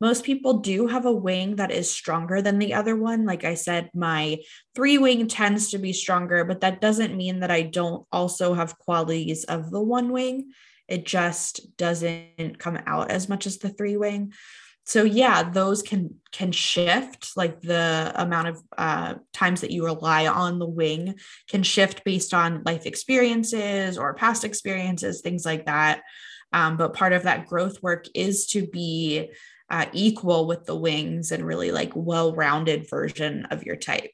Most 0.00 0.24
people 0.24 0.58
do 0.58 0.86
have 0.86 1.06
a 1.06 1.12
wing 1.12 1.56
that 1.56 1.70
is 1.70 1.90
stronger 1.90 2.42
than 2.42 2.58
the 2.58 2.74
other 2.74 2.96
one. 2.96 3.24
Like 3.24 3.44
I 3.44 3.54
said, 3.54 3.90
my 3.94 4.38
three 4.74 4.98
wing 4.98 5.28
tends 5.28 5.70
to 5.70 5.78
be 5.78 5.94
stronger, 5.94 6.44
but 6.44 6.60
that 6.60 6.80
doesn't 6.80 7.16
mean 7.16 7.40
that 7.40 7.50
I 7.50 7.62
don't 7.62 8.06
also 8.12 8.52
have 8.52 8.78
qualities 8.78 9.44
of 9.44 9.70
the 9.70 9.80
one 9.80 10.12
wing 10.12 10.52
it 10.88 11.04
just 11.04 11.76
doesn't 11.76 12.58
come 12.58 12.78
out 12.86 13.10
as 13.10 13.28
much 13.28 13.46
as 13.46 13.58
the 13.58 13.68
three 13.68 13.96
wing. 13.96 14.32
So 14.84 15.02
yeah 15.04 15.42
those 15.42 15.82
can 15.82 16.14
can 16.32 16.50
shift 16.50 17.36
like 17.36 17.60
the 17.60 18.10
amount 18.14 18.48
of 18.48 18.62
uh, 18.76 19.14
times 19.34 19.60
that 19.60 19.70
you 19.70 19.84
rely 19.84 20.26
on 20.26 20.58
the 20.58 20.66
wing 20.66 21.16
can 21.50 21.62
shift 21.62 22.04
based 22.04 22.32
on 22.32 22.62
life 22.64 22.86
experiences 22.86 23.98
or 23.98 24.14
past 24.14 24.44
experiences 24.44 25.20
things 25.20 25.44
like 25.44 25.66
that. 25.66 26.02
Um, 26.54 26.78
but 26.78 26.94
part 26.94 27.12
of 27.12 27.24
that 27.24 27.46
growth 27.46 27.82
work 27.82 28.06
is 28.14 28.46
to 28.48 28.66
be 28.66 29.30
uh, 29.68 29.84
equal 29.92 30.46
with 30.46 30.64
the 30.64 30.76
wings 30.76 31.32
and 31.32 31.44
really 31.44 31.70
like 31.70 31.92
well-rounded 31.94 32.88
version 32.88 33.44
of 33.50 33.64
your 33.64 33.76
type. 33.76 34.10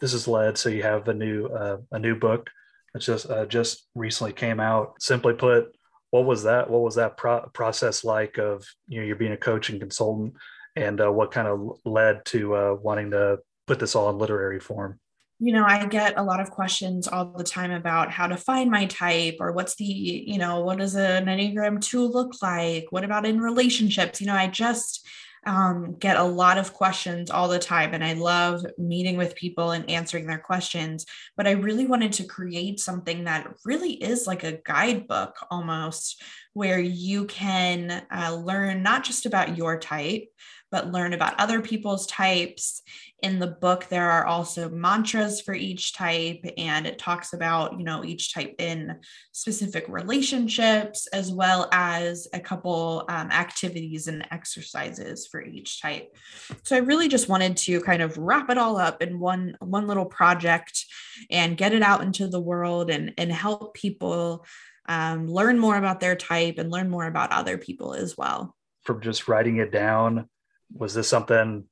This 0.00 0.14
is 0.14 0.28
led 0.28 0.56
so 0.56 0.68
you 0.68 0.84
have 0.84 1.08
a 1.08 1.14
new 1.14 1.46
uh, 1.46 1.78
a 1.90 1.98
new 1.98 2.14
book 2.14 2.48
that 2.94 3.00
just 3.00 3.28
uh, 3.28 3.46
just 3.46 3.88
recently 3.96 4.32
came 4.32 4.60
out. 4.60 5.02
Simply 5.02 5.34
put 5.34 5.76
what 6.12 6.26
was 6.26 6.42
that 6.42 6.68
what 6.68 6.82
was 6.82 6.96
that 6.96 7.16
pro- 7.16 7.48
process 7.54 8.04
like 8.04 8.38
of 8.38 8.64
you 8.86 9.00
know 9.00 9.06
you're 9.06 9.16
being 9.16 9.32
a 9.32 9.36
coach 9.36 9.70
and 9.70 9.80
consultant? 9.80 10.34
And 10.76 11.00
uh, 11.00 11.10
what 11.10 11.32
kind 11.32 11.48
of 11.48 11.78
led 11.84 12.24
to 12.26 12.54
uh, 12.54 12.74
wanting 12.74 13.10
to 13.10 13.38
put 13.66 13.78
this 13.78 13.94
all 13.94 14.10
in 14.10 14.18
literary 14.18 14.60
form? 14.60 15.00
You 15.40 15.54
know 15.54 15.64
i 15.64 15.84
get 15.86 16.18
a 16.18 16.22
lot 16.22 16.40
of 16.40 16.50
questions 16.50 17.08
all 17.08 17.24
the 17.36 17.42
time 17.42 17.70
about 17.72 18.10
how 18.10 18.26
to 18.26 18.36
find 18.36 18.70
my 18.70 18.86
type 18.86 19.38
or 19.40 19.52
what's 19.52 19.74
the 19.76 19.84
you 19.84 20.38
know 20.38 20.60
what 20.60 20.78
does 20.78 20.94
an 20.94 21.26
enneagram 21.26 21.80
2 21.80 22.06
look 22.06 22.34
like? 22.42 22.86
What 22.90 23.04
about 23.04 23.26
in 23.26 23.40
relationships? 23.40 24.20
You 24.20 24.26
know 24.26 24.34
i 24.34 24.46
just 24.46 25.06
um, 25.44 25.96
get 25.98 26.16
a 26.16 26.22
lot 26.22 26.58
of 26.58 26.72
questions 26.72 27.30
all 27.30 27.48
the 27.48 27.58
time, 27.58 27.94
and 27.94 28.04
I 28.04 28.12
love 28.12 28.64
meeting 28.78 29.16
with 29.16 29.34
people 29.34 29.72
and 29.72 29.88
answering 29.90 30.26
their 30.26 30.38
questions. 30.38 31.04
But 31.36 31.46
I 31.46 31.52
really 31.52 31.86
wanted 31.86 32.12
to 32.14 32.24
create 32.24 32.78
something 32.80 33.24
that 33.24 33.52
really 33.64 33.92
is 33.92 34.26
like 34.26 34.44
a 34.44 34.60
guidebook 34.64 35.36
almost, 35.50 36.22
where 36.52 36.80
you 36.80 37.24
can 37.24 38.04
uh, 38.10 38.34
learn 38.34 38.82
not 38.82 39.04
just 39.04 39.26
about 39.26 39.56
your 39.56 39.78
type, 39.78 40.28
but 40.72 40.90
learn 40.90 41.12
about 41.12 41.38
other 41.38 41.60
people's 41.60 42.06
types. 42.06 42.82
In 43.22 43.38
the 43.38 43.46
book, 43.46 43.86
there 43.88 44.10
are 44.10 44.26
also 44.26 44.68
mantras 44.68 45.40
for 45.40 45.54
each 45.54 45.92
type, 45.94 46.44
and 46.56 46.86
it 46.86 46.98
talks 46.98 47.34
about, 47.34 47.78
you 47.78 47.84
know, 47.84 48.04
each 48.04 48.34
type 48.34 48.56
in 48.58 48.98
specific 49.30 49.84
relationships, 49.88 51.06
as 51.12 51.30
well 51.30 51.68
as 51.70 52.26
a 52.32 52.40
couple 52.40 53.04
um, 53.08 53.30
activities 53.30 54.08
and 54.08 54.26
exercises 54.32 55.28
for 55.28 55.44
each 55.44 55.80
type. 55.80 56.16
So 56.64 56.74
I 56.74 56.80
really 56.80 57.06
just 57.06 57.28
wanted 57.28 57.56
to 57.58 57.80
kind 57.82 58.02
of 58.02 58.18
wrap 58.18 58.50
it 58.50 58.58
all 58.58 58.76
up 58.76 59.02
in 59.02 59.20
one 59.20 59.56
one 59.60 59.86
little 59.86 60.06
project 60.06 60.84
and 61.30 61.56
get 61.56 61.72
it 61.72 61.82
out 61.82 62.02
into 62.02 62.26
the 62.26 62.40
world 62.40 62.90
and 62.90 63.12
and 63.18 63.30
help 63.30 63.74
people 63.74 64.44
um, 64.88 65.28
learn 65.28 65.58
more 65.58 65.76
about 65.76 66.00
their 66.00 66.16
type 66.16 66.58
and 66.58 66.70
learn 66.70 66.90
more 66.90 67.06
about 67.06 67.30
other 67.30 67.58
people 67.58 67.94
as 67.94 68.16
well. 68.16 68.56
From 68.82 69.00
just 69.00 69.28
writing 69.28 69.58
it 69.58 69.70
down 69.70 70.28
was 70.74 70.94
this 70.94 71.08
something 71.08 71.64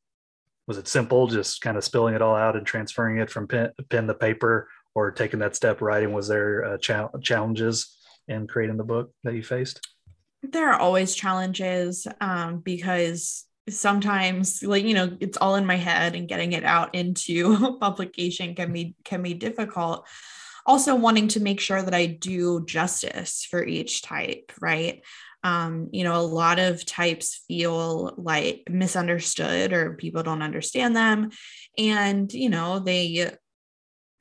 was 0.66 0.78
it 0.78 0.86
simple 0.86 1.26
just 1.26 1.60
kind 1.60 1.76
of 1.76 1.82
spilling 1.84 2.14
it 2.14 2.22
all 2.22 2.36
out 2.36 2.54
and 2.54 2.64
transferring 2.64 3.18
it 3.18 3.28
from 3.28 3.48
pen, 3.48 3.70
pen 3.88 4.06
to 4.06 4.14
paper 4.14 4.68
or 4.94 5.10
taking 5.10 5.40
that 5.40 5.56
step 5.56 5.80
writing 5.80 6.12
was 6.12 6.28
there 6.28 6.64
uh, 6.64 6.78
cha- 6.78 7.10
challenges 7.22 7.96
in 8.28 8.46
creating 8.46 8.76
the 8.76 8.84
book 8.84 9.12
that 9.24 9.34
you 9.34 9.42
faced? 9.42 9.80
There 10.42 10.70
are 10.70 10.78
always 10.78 11.14
challenges 11.14 12.06
um, 12.20 12.58
because 12.60 13.46
sometimes 13.68 14.62
like 14.62 14.84
you 14.84 14.94
know 14.94 15.16
it's 15.20 15.36
all 15.36 15.56
in 15.56 15.66
my 15.66 15.76
head 15.76 16.14
and 16.14 16.28
getting 16.28 16.52
it 16.52 16.64
out 16.64 16.94
into 16.94 17.76
publication 17.80 18.54
can 18.54 18.72
be 18.72 18.94
can 19.04 19.22
be 19.22 19.34
difficult. 19.34 20.06
Also 20.66 20.94
wanting 20.94 21.26
to 21.28 21.40
make 21.40 21.58
sure 21.58 21.82
that 21.82 21.94
i 21.94 22.06
do 22.06 22.64
justice 22.64 23.46
for 23.50 23.64
each 23.64 24.02
type 24.02 24.52
right 24.60 25.02
um, 25.42 25.88
you 25.92 26.04
know, 26.04 26.20
a 26.20 26.22
lot 26.22 26.58
of 26.58 26.84
types 26.84 27.44
feel 27.48 28.14
like 28.18 28.64
misunderstood 28.68 29.72
or 29.72 29.94
people 29.94 30.22
don't 30.22 30.42
understand 30.42 30.94
them. 30.94 31.30
And, 31.78 32.32
you 32.32 32.50
know, 32.50 32.78
they 32.78 33.30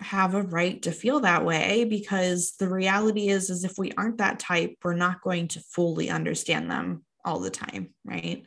have 0.02 0.34
a 0.34 0.42
right 0.42 0.82
to 0.84 0.92
feel 0.92 1.22
that 1.22 1.44
way 1.44 1.84
because 1.84 2.54
the 2.58 2.70
reality 2.70 3.28
is 3.28 3.50
is 3.50 3.64
if 3.64 3.78
we 3.78 3.92
aren't 3.98 4.20
that 4.20 4.40
type 4.40 4.76
we're 4.84 4.94
not 4.94 5.22
going 5.22 5.48
to 5.50 5.60
fully 5.60 6.10
understand 6.10 6.72
them 6.72 7.04
all 7.26 7.40
the 7.40 7.50
time 7.50 7.90
right 8.06 8.46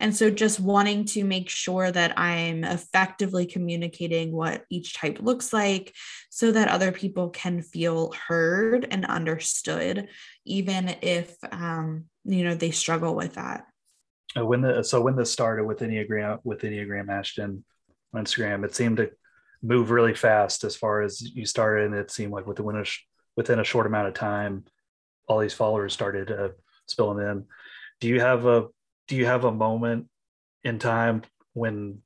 and 0.00 0.14
so 0.14 0.30
just 0.30 0.58
wanting 0.58 1.04
to 1.04 1.24
make 1.24 1.48
sure 1.48 1.90
that 1.90 2.18
i'm 2.18 2.64
effectively 2.64 3.46
communicating 3.46 4.32
what 4.32 4.64
each 4.70 4.94
type 4.94 5.18
looks 5.20 5.52
like 5.52 5.94
so 6.30 6.50
that 6.50 6.68
other 6.68 6.90
people 6.90 7.30
can 7.30 7.62
feel 7.62 8.12
heard 8.28 8.86
and 8.90 9.04
understood 9.06 10.08
even 10.44 10.94
if 11.02 11.36
um, 11.52 12.04
you 12.24 12.44
know 12.44 12.54
they 12.54 12.70
struggle 12.70 13.14
with 13.14 13.34
that. 13.34 13.66
Uh, 14.36 14.44
when 14.44 14.62
the 14.62 14.82
so 14.82 15.00
when 15.00 15.16
this 15.16 15.30
started 15.30 15.64
with 15.64 15.80
enneagram 15.80 16.38
with 16.44 16.60
enneagram 16.60 17.08
ashton 17.08 17.64
on 18.14 18.24
instagram 18.24 18.64
it 18.64 18.74
seemed 18.74 18.96
to 18.96 19.10
move 19.62 19.90
really 19.90 20.14
fast 20.14 20.64
as 20.64 20.76
far 20.76 21.02
as 21.02 21.20
you 21.20 21.44
started 21.44 21.86
and 21.86 21.94
it 21.94 22.10
seemed 22.10 22.32
like 22.32 22.46
within 22.46 22.76
a, 22.76 22.84
within 23.36 23.58
a 23.58 23.64
short 23.64 23.86
amount 23.86 24.08
of 24.08 24.14
time 24.14 24.64
all 25.30 25.38
these 25.38 25.54
followers 25.54 25.92
started 25.92 26.32
uh, 26.32 26.48
spilling 26.86 27.24
in. 27.24 27.44
Do 28.00 28.08
you 28.08 28.20
have 28.20 28.46
a 28.46 28.66
do 29.10 29.16
you 29.16 29.26
have 29.26 29.44
a 29.44 29.50
moment 29.50 30.06
in 30.62 30.78
time 30.78 31.22
when 31.52 31.98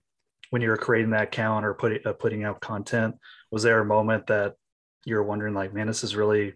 when 0.48 0.62
you 0.62 0.70
were 0.70 0.76
creating 0.78 1.10
that 1.10 1.24
account 1.24 1.66
or 1.66 1.74
putting 1.74 2.00
uh, 2.06 2.14
putting 2.14 2.44
out 2.44 2.62
content? 2.62 3.16
Was 3.52 3.62
there 3.62 3.80
a 3.80 3.84
moment 3.84 4.28
that 4.28 4.54
you're 5.04 5.22
wondering 5.22 5.52
like 5.52 5.74
man 5.74 5.86
this 5.86 6.02
is 6.02 6.16
really 6.16 6.54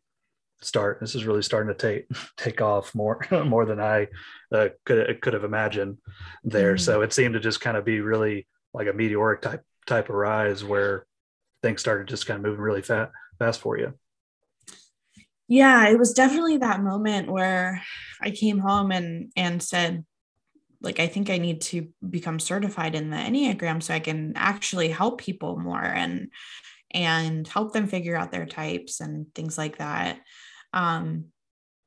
start 0.63 1.01
this 1.01 1.15
is 1.15 1.27
really 1.27 1.43
starting 1.43 1.69
to 1.69 1.79
take 1.79 2.07
take 2.39 2.63
off 2.63 2.95
more 2.95 3.25
more 3.45 3.67
than 3.67 3.79
i 3.79 4.09
uh, 4.51 4.69
could 4.87 5.21
could 5.21 5.35
have 5.35 5.45
imagined 5.45 5.99
there? 6.43 6.75
Mm-hmm. 6.75 6.83
so 6.83 7.03
it 7.03 7.13
seemed 7.13 7.35
to 7.35 7.41
just 7.41 7.61
kind 7.61 7.77
of 7.77 7.85
be 7.85 8.01
really 8.01 8.49
like 8.73 8.89
a 8.89 8.95
meteoric 8.95 9.43
type 9.43 9.63
type 9.87 10.09
of 10.09 10.15
rise 10.15 10.65
where 10.65 11.05
things 11.63 11.83
started 11.83 12.09
just 12.09 12.27
kind 12.27 12.39
of 12.39 12.45
moving 12.47 12.63
really 12.63 12.83
fast 12.83 13.13
fast 13.39 13.61
for 13.61 13.79
you. 13.79 13.93
Yeah 15.47 15.89
it 15.89 15.99
was 15.99 16.15
definitely 16.15 16.57
that 16.57 16.83
moment 16.83 17.31
where 17.31 17.83
i 18.23 18.31
came 18.31 18.61
home 18.61 18.91
and 18.91 19.31
and 19.37 19.63
said 19.63 20.07
like 20.81 21.01
i 21.01 21.07
think 21.07 21.31
i 21.31 21.39
need 21.39 21.61
to 21.61 21.89
become 22.09 22.39
certified 22.39 22.95
in 22.95 23.11
the 23.11 23.17
enneagram 23.17 23.83
so 23.83 23.93
i 23.93 23.99
can 23.99 24.33
actually 24.37 24.89
help 24.89 25.21
people 25.21 25.59
more 25.59 25.83
and 25.83 26.31
and 26.91 27.47
help 27.47 27.73
them 27.73 27.87
figure 27.87 28.17
out 28.17 28.33
their 28.33 28.47
types 28.47 29.01
and 29.01 29.33
things 29.35 29.59
like 29.59 29.79
that. 29.79 30.21
Um 30.73 31.27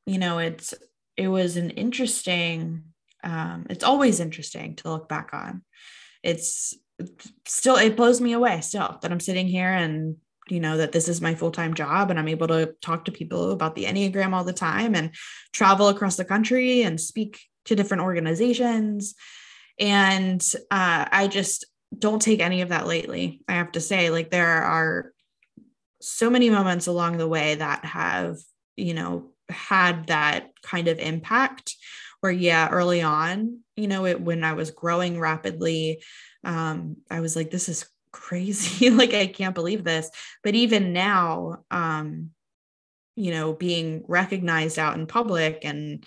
you 0.06 0.18
know 0.18 0.40
it's 0.40 0.74
it 1.16 1.28
was 1.28 1.58
an 1.58 1.70
interesting 1.72 2.84
um 3.24 3.68
it's 3.70 3.84
always 3.84 4.20
interesting 4.20 4.76
to 4.78 4.90
look 4.90 5.10
back 5.10 5.30
on. 5.34 5.64
It's 6.24 6.74
still 7.48 7.78
it 7.78 7.96
blows 7.96 8.22
me 8.22 8.34
away 8.34 8.62
still 8.62 9.00
that 9.02 9.12
I'm 9.12 9.20
sitting 9.20 9.48
here 9.48 9.72
and 9.72 10.18
you 10.50 10.60
know 10.60 10.78
that 10.78 10.92
this 10.92 11.08
is 11.08 11.22
my 11.22 11.34
full-time 11.34 11.74
job 11.74 12.10
and 12.10 12.20
I'm 12.20 12.28
able 12.28 12.48
to 12.48 12.74
talk 12.82 13.06
to 13.06 13.12
people 13.12 13.52
about 13.52 13.76
the 13.76 13.86
Enneagram 13.86 14.34
all 14.34 14.44
the 14.44 14.54
time 14.54 14.96
and 14.96 15.12
travel 15.54 15.88
across 15.88 16.16
the 16.16 16.26
country 16.26 16.84
and 16.84 17.00
speak 17.00 17.40
to 17.66 17.76
different 17.76 18.04
organizations 18.04 19.16
and 19.80 20.42
uh, 20.70 21.06
I 21.12 21.28
just 21.28 21.66
don't 21.98 22.22
take 22.22 22.40
any 22.40 22.62
of 22.62 22.70
that 22.70 22.88
lately 22.88 23.42
I 23.48 23.54
have 23.54 23.72
to 23.74 23.82
say 23.82 24.10
like 24.10 24.30
there 24.30 24.64
are 24.64 25.12
so 26.02 26.30
many 26.30 26.50
moments 26.50 26.88
along 26.88 27.18
the 27.18 27.28
way 27.28 27.56
that 27.56 27.86
have 27.86 28.38
you 28.76 28.94
know 28.94 29.32
had 29.50 30.08
that 30.08 30.52
kind 30.64 30.88
of 30.88 31.00
impact 31.00 31.76
where 32.22 32.32
yeah 32.32 32.70
early 32.70 33.02
on 33.02 33.60
you 33.76 33.88
know 33.88 34.06
it 34.06 34.22
when 34.22 34.44
I 34.44 34.54
was 34.54 34.72
growing 34.72 35.20
rapidly 35.20 36.02
um, 36.44 36.98
I 37.10 37.20
was 37.20 37.36
like, 37.36 37.52
this 37.52 37.70
is 37.70 37.88
crazy. 38.12 38.90
like, 38.90 39.14
I 39.14 39.28
can't 39.28 39.56
believe 39.56 39.84
this. 39.84 40.10
But 40.44 40.56
even 40.56 40.94
now, 40.94 41.64
um, 41.70 42.32
you 43.16 43.32
know, 43.32 43.54
being 43.54 44.04
recognized 44.08 44.80
out 44.80 44.96
in 44.96 45.06
public 45.06 45.60
and, 45.64 46.06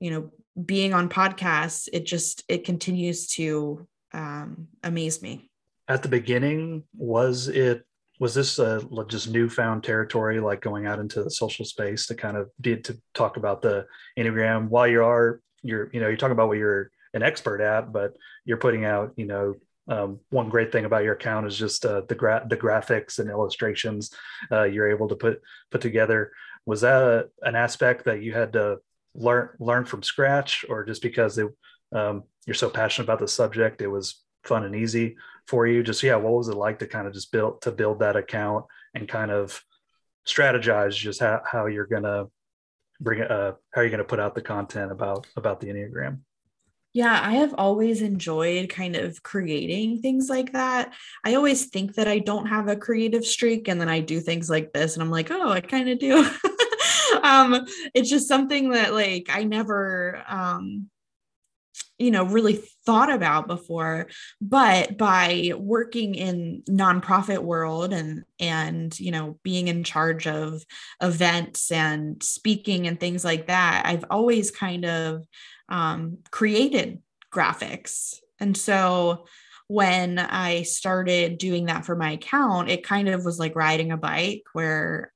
you 0.00 0.10
know, 0.10 0.30
being 0.64 0.94
on 0.94 1.08
podcasts, 1.08 1.88
it 1.92 2.04
just, 2.06 2.44
it 2.48 2.64
continues 2.64 3.26
to 3.28 3.86
um, 4.12 4.68
amaze 4.82 5.22
me. 5.22 5.50
At 5.88 6.02
the 6.02 6.08
beginning, 6.08 6.84
was 6.94 7.48
it 7.48 7.84
was 8.18 8.34
this 8.34 8.58
a 8.58 8.82
just 9.08 9.28
newfound 9.28 9.84
territory 9.84 10.40
like 10.40 10.62
going 10.62 10.86
out 10.86 10.98
into 10.98 11.22
the 11.22 11.30
social 11.30 11.66
space 11.66 12.06
to 12.06 12.14
kind 12.14 12.36
of 12.36 12.50
did 12.60 12.82
to 12.82 12.98
talk 13.12 13.36
about 13.36 13.60
the 13.60 13.86
enneagram 14.18 14.68
while 14.68 14.86
you 14.86 15.04
are 15.04 15.40
you're 15.62 15.90
you 15.92 16.00
know 16.00 16.08
you're 16.08 16.16
talking 16.16 16.32
about 16.32 16.48
what 16.48 16.56
you're 16.56 16.90
an 17.16 17.22
expert 17.22 17.60
at, 17.60 17.92
but 17.92 18.14
you're 18.44 18.58
putting 18.58 18.84
out, 18.84 19.12
you 19.16 19.26
know, 19.26 19.54
um, 19.88 20.20
one 20.30 20.48
great 20.48 20.70
thing 20.70 20.84
about 20.84 21.04
your 21.04 21.14
account 21.14 21.46
is 21.46 21.56
just 21.56 21.84
uh, 21.86 22.02
the 22.08 22.14
gra- 22.14 22.46
the 22.48 22.56
graphics 22.56 23.18
and 23.18 23.30
illustrations 23.30 24.12
uh, 24.52 24.64
you're 24.64 24.90
able 24.90 25.08
to 25.08 25.16
put 25.16 25.40
put 25.70 25.80
together. 25.80 26.32
Was 26.66 26.80
that 26.80 27.02
a, 27.02 27.28
an 27.42 27.54
aspect 27.54 28.04
that 28.04 28.22
you 28.22 28.32
had 28.32 28.52
to 28.54 28.78
learn 29.16 29.50
learn 29.58 29.84
from 29.84 30.02
scratch, 30.02 30.64
or 30.68 30.84
just 30.84 31.02
because 31.02 31.38
it, 31.38 31.48
um, 31.92 32.24
you're 32.46 32.54
so 32.54 32.70
passionate 32.70 33.04
about 33.04 33.18
the 33.18 33.28
subject, 33.28 33.82
it 33.82 33.88
was 33.88 34.22
fun 34.44 34.64
and 34.64 34.76
easy 34.76 35.16
for 35.46 35.66
you? 35.66 35.82
Just 35.82 36.02
yeah, 36.02 36.16
what 36.16 36.32
was 36.32 36.48
it 36.48 36.56
like 36.56 36.78
to 36.80 36.86
kind 36.86 37.06
of 37.06 37.12
just 37.12 37.32
build 37.32 37.62
to 37.62 37.72
build 37.72 38.00
that 38.00 38.16
account 38.16 38.64
and 38.94 39.08
kind 39.08 39.30
of 39.30 39.62
strategize 40.26 40.94
just 40.94 41.20
how, 41.20 41.40
how 41.44 41.66
you're 41.66 41.86
gonna 41.86 42.26
bring 43.00 43.20
it, 43.20 43.30
uh, 43.30 43.52
how 43.72 43.82
you're 43.82 43.90
gonna 43.90 44.04
put 44.04 44.20
out 44.20 44.34
the 44.34 44.42
content 44.42 44.92
about 44.92 45.26
about 45.36 45.60
the 45.60 45.68
enneagram? 45.68 46.20
Yeah, 46.92 47.20
I 47.22 47.32
have 47.32 47.54
always 47.58 48.00
enjoyed 48.00 48.70
kind 48.70 48.96
of 48.96 49.22
creating 49.22 50.00
things 50.00 50.30
like 50.30 50.52
that. 50.54 50.94
I 51.24 51.34
always 51.34 51.66
think 51.66 51.94
that 51.96 52.08
I 52.08 52.20
don't 52.20 52.46
have 52.46 52.68
a 52.68 52.76
creative 52.76 53.26
streak, 53.26 53.68
and 53.68 53.78
then 53.78 53.90
I 53.90 54.00
do 54.00 54.18
things 54.18 54.48
like 54.48 54.72
this, 54.72 54.94
and 54.94 55.02
I'm 55.02 55.10
like, 55.10 55.30
oh, 55.30 55.50
I 55.50 55.60
kind 55.60 55.90
of 55.90 55.98
do. 55.98 56.26
um, 57.22 57.66
it's 57.94 58.10
just 58.10 58.28
something 58.28 58.70
that 58.70 58.94
like 58.94 59.28
I 59.30 59.44
never 59.44 60.22
um 60.28 60.88
you 61.98 62.10
know 62.10 62.24
really 62.24 62.62
thought 62.84 63.10
about 63.10 63.46
before 63.46 64.06
but 64.40 64.98
by 64.98 65.52
working 65.56 66.14
in 66.14 66.62
nonprofit 66.68 67.42
world 67.42 67.92
and 67.92 68.24
and 68.38 68.98
you 69.00 69.10
know 69.10 69.38
being 69.42 69.68
in 69.68 69.82
charge 69.82 70.26
of 70.26 70.62
events 71.02 71.70
and 71.70 72.22
speaking 72.22 72.86
and 72.86 73.00
things 73.00 73.24
like 73.24 73.46
that 73.46 73.82
i've 73.86 74.04
always 74.10 74.50
kind 74.50 74.84
of 74.84 75.26
um, 75.68 76.18
created 76.30 77.02
graphics. 77.32 78.16
And 78.40 78.56
so 78.56 79.26
when 79.68 80.18
I 80.18 80.62
started 80.62 81.38
doing 81.38 81.66
that 81.66 81.84
for 81.84 81.96
my 81.96 82.12
account, 82.12 82.70
it 82.70 82.84
kind 82.84 83.08
of 83.08 83.24
was 83.24 83.38
like 83.38 83.56
riding 83.56 83.90
a 83.90 83.96
bike 83.96 84.44
where, 84.52 85.12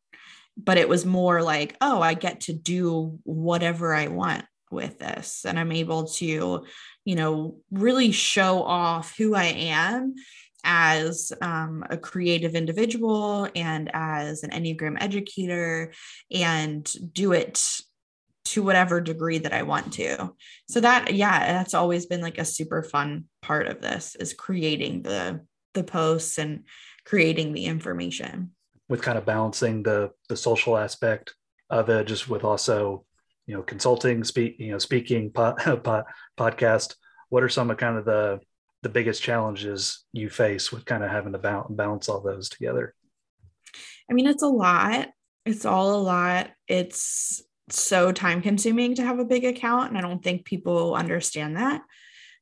but 0.56 0.78
it 0.78 0.88
was 0.88 1.06
more 1.06 1.42
like, 1.42 1.76
oh, 1.80 2.00
I 2.00 2.14
get 2.14 2.42
to 2.42 2.52
do 2.52 3.18
whatever 3.24 3.94
I 3.94 4.08
want 4.08 4.44
with 4.70 4.98
this. 4.98 5.44
And 5.44 5.58
I'm 5.58 5.72
able 5.72 6.06
to, 6.08 6.64
you 7.04 7.14
know, 7.14 7.56
really 7.70 8.12
show 8.12 8.62
off 8.62 9.16
who 9.16 9.34
I 9.34 9.46
am 9.46 10.14
as 10.62 11.32
um, 11.40 11.84
a 11.88 11.96
creative 11.96 12.54
individual 12.54 13.48
and 13.54 13.90
as 13.94 14.42
an 14.42 14.50
Enneagram 14.50 14.96
educator 15.00 15.92
and 16.30 16.90
do 17.12 17.32
it 17.32 17.80
to 18.46 18.62
whatever 18.62 19.00
degree 19.00 19.38
that 19.38 19.52
I 19.52 19.62
want 19.62 19.92
to. 19.94 20.34
So 20.68 20.80
that 20.80 21.14
yeah, 21.14 21.52
that's 21.52 21.74
always 21.74 22.06
been 22.06 22.20
like 22.20 22.38
a 22.38 22.44
super 22.44 22.82
fun 22.82 23.24
part 23.42 23.68
of 23.68 23.80
this 23.80 24.16
is 24.16 24.34
creating 24.34 25.02
the 25.02 25.40
the 25.74 25.84
posts 25.84 26.38
and 26.38 26.64
creating 27.04 27.52
the 27.52 27.66
information. 27.66 28.50
With 28.90 29.00
kind 29.00 29.16
of 29.16 29.24
balancing 29.24 29.82
the 29.82 30.10
the 30.28 30.36
social 30.36 30.76
aspect 30.76 31.34
of 31.70 31.88
it 31.88 32.06
just 32.06 32.28
with 32.28 32.44
also, 32.44 33.06
you 33.46 33.54
know, 33.54 33.62
consulting, 33.62 34.24
speak, 34.24 34.56
you 34.58 34.72
know, 34.72 34.78
speaking 34.78 35.30
pod, 35.30 35.56
pod, 35.84 36.04
podcast, 36.38 36.96
what 37.30 37.42
are 37.42 37.48
some 37.48 37.70
of 37.70 37.78
kind 37.78 37.96
of 37.96 38.04
the 38.04 38.40
the 38.82 38.88
biggest 38.88 39.22
challenges 39.22 40.04
you 40.12 40.28
face 40.28 40.72
with 40.72 40.84
kind 40.84 41.04
of 41.04 41.10
having 41.10 41.32
to 41.32 41.66
balance 41.70 42.08
all 42.08 42.20
those 42.20 42.48
together? 42.48 42.94
I 44.10 44.12
mean, 44.12 44.26
it's 44.26 44.42
a 44.42 44.48
lot. 44.48 45.08
It's 45.46 45.64
all 45.64 45.94
a 45.94 46.02
lot. 46.02 46.50
It's 46.66 47.42
so 47.68 48.12
time 48.12 48.42
consuming 48.42 48.96
to 48.96 49.04
have 49.04 49.18
a 49.18 49.24
big 49.24 49.44
account. 49.44 49.90
And 49.90 49.98
I 49.98 50.00
don't 50.00 50.22
think 50.22 50.44
people 50.44 50.94
understand 50.94 51.56
that. 51.56 51.82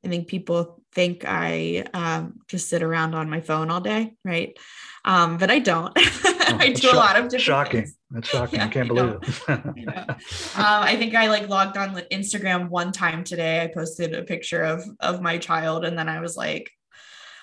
I 0.04 0.08
think 0.08 0.28
people 0.28 0.82
think 0.92 1.24
I 1.26 1.84
um, 1.92 2.40
just 2.46 2.68
sit 2.68 2.82
around 2.82 3.14
on 3.14 3.28
my 3.28 3.40
phone 3.40 3.70
all 3.70 3.80
day, 3.80 4.14
right? 4.24 4.56
Um, 5.04 5.38
but 5.38 5.50
I 5.50 5.58
don't. 5.58 5.96
I 6.60 6.72
do 6.72 6.90
a 6.90 6.94
lot 6.94 7.16
of 7.16 7.24
different 7.24 7.42
shocking. 7.42 7.82
Things. 7.82 7.96
That's 8.10 8.28
shocking. 8.28 8.58
Yeah, 8.58 8.66
I 8.66 8.68
can't 8.68 8.88
believe 8.88 9.18
it. 9.48 9.48
um, 9.48 10.16
I 10.56 10.96
think 10.96 11.14
I 11.14 11.28
like 11.28 11.48
logged 11.48 11.76
on 11.76 11.92
with 11.92 12.08
Instagram 12.10 12.68
one 12.68 12.92
time 12.92 13.24
today. 13.24 13.62
I 13.62 13.66
posted 13.68 14.14
a 14.14 14.22
picture 14.22 14.62
of 14.62 14.84
of 15.00 15.20
my 15.20 15.38
child, 15.38 15.84
and 15.84 15.98
then 15.98 16.08
I 16.08 16.20
was 16.20 16.36
like, 16.36 16.70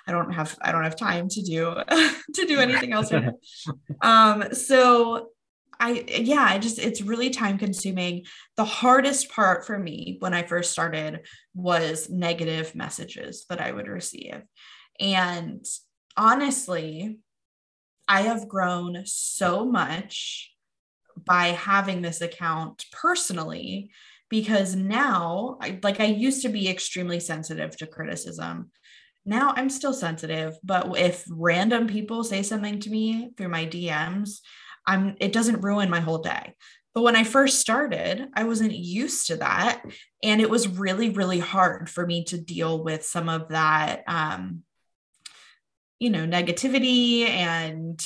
I 0.08 0.12
don't 0.12 0.32
have 0.32 0.58
I 0.62 0.72
don't 0.72 0.84
have 0.84 0.96
time 0.96 1.30
to 1.30 1.42
do 1.42 1.76
to 2.36 2.46
do 2.46 2.60
anything 2.60 2.94
else. 2.94 3.12
Right 3.12 3.34
um, 4.02 4.54
so 4.54 5.30
I 5.80 6.06
yeah, 6.08 6.46
I 6.48 6.58
just 6.58 6.80
it's 6.80 7.02
really 7.02 7.30
time 7.30 7.58
consuming. 7.58 8.26
The 8.56 8.66
hardest 8.66 9.30
part 9.30 9.66
for 9.66 9.78
me 9.78 10.18
when 10.20 10.34
I 10.34 10.44
first 10.44 10.72
started 10.72 11.22
was 11.54 12.10
negative 12.10 12.76
messages 12.76 13.46
that 13.50 13.62
I 13.62 13.72
would 13.72 13.88
receive. 13.88 14.42
And 15.00 15.66
honestly, 16.16 17.20
I 18.08 18.24
have 18.24 18.48
grown 18.48 19.04
so 19.06 19.66
much 19.66 20.52
by 21.18 21.48
having 21.48 22.02
this 22.02 22.22
account 22.22 22.86
personally 22.92 23.92
because 24.30 24.76
now 24.76 25.58
I, 25.62 25.80
like 25.84 26.00
I 26.00 26.06
used 26.06 26.42
to 26.44 26.50
be 26.50 26.68
extremely 26.68 27.20
sensitive 27.20 27.78
to 27.78 27.88
criticism. 27.88 28.72
Now 29.26 29.54
I'm 29.56 29.70
still 29.70 29.94
sensitive, 29.94 30.58
but 30.64 30.98
if 30.98 31.26
random 31.30 31.88
people 31.88 32.24
say 32.24 32.44
something 32.44 32.80
to 32.82 32.90
me 32.90 33.32
through 33.38 33.50
my 33.50 33.66
DMs, 33.66 34.40
I'm 34.86 35.16
it 35.20 35.34
doesn't 35.34 35.62
ruin 35.64 35.90
my 35.90 36.00
whole 36.00 36.20
day. 36.20 36.54
But 36.94 37.02
when 37.02 37.16
I 37.18 37.26
first 37.26 37.60
started, 37.60 38.30
I 38.36 38.46
wasn't 38.46 38.74
used 38.74 39.28
to 39.28 39.36
that. 39.38 39.84
And 40.24 40.40
it 40.40 40.50
was 40.50 40.70
really, 40.70 41.10
really 41.10 41.40
hard 41.40 41.90
for 41.90 42.08
me 42.08 42.24
to 42.26 42.38
deal 42.38 42.82
with 42.82 43.04
some 43.04 43.28
of 43.28 43.50
that, 43.50 44.04
um, 44.08 44.64
you 46.00 46.10
know, 46.10 46.26
negativity 46.26 47.28
and 47.28 48.04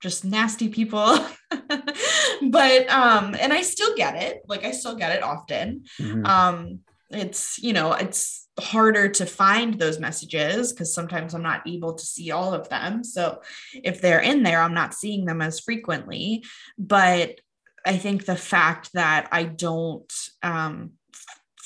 just 0.00 0.24
nasty 0.24 0.68
people. 0.68 1.18
but, 1.50 2.88
um, 2.88 3.36
and 3.38 3.52
I 3.52 3.62
still 3.62 3.94
get 3.96 4.22
it. 4.22 4.42
Like, 4.46 4.64
I 4.64 4.70
still 4.70 4.96
get 4.96 5.16
it 5.16 5.22
often. 5.22 5.84
Mm-hmm. 6.00 6.26
Um, 6.26 6.80
it's, 7.10 7.58
you 7.58 7.72
know, 7.72 7.92
it's, 7.92 8.48
harder 8.60 9.08
to 9.08 9.26
find 9.26 9.74
those 9.74 9.98
messages 9.98 10.72
because 10.72 10.92
sometimes 10.92 11.34
I'm 11.34 11.42
not 11.42 11.66
able 11.66 11.94
to 11.94 12.04
see 12.04 12.30
all 12.30 12.54
of 12.54 12.68
them. 12.68 13.04
So 13.04 13.40
if 13.72 14.00
they're 14.00 14.20
in 14.20 14.42
there, 14.42 14.60
I'm 14.60 14.74
not 14.74 14.94
seeing 14.94 15.24
them 15.24 15.40
as 15.40 15.60
frequently. 15.60 16.44
But 16.76 17.40
I 17.86 17.96
think 17.96 18.24
the 18.24 18.36
fact 18.36 18.92
that 18.94 19.28
I 19.32 19.44
don't 19.44 20.12
um, 20.42 20.92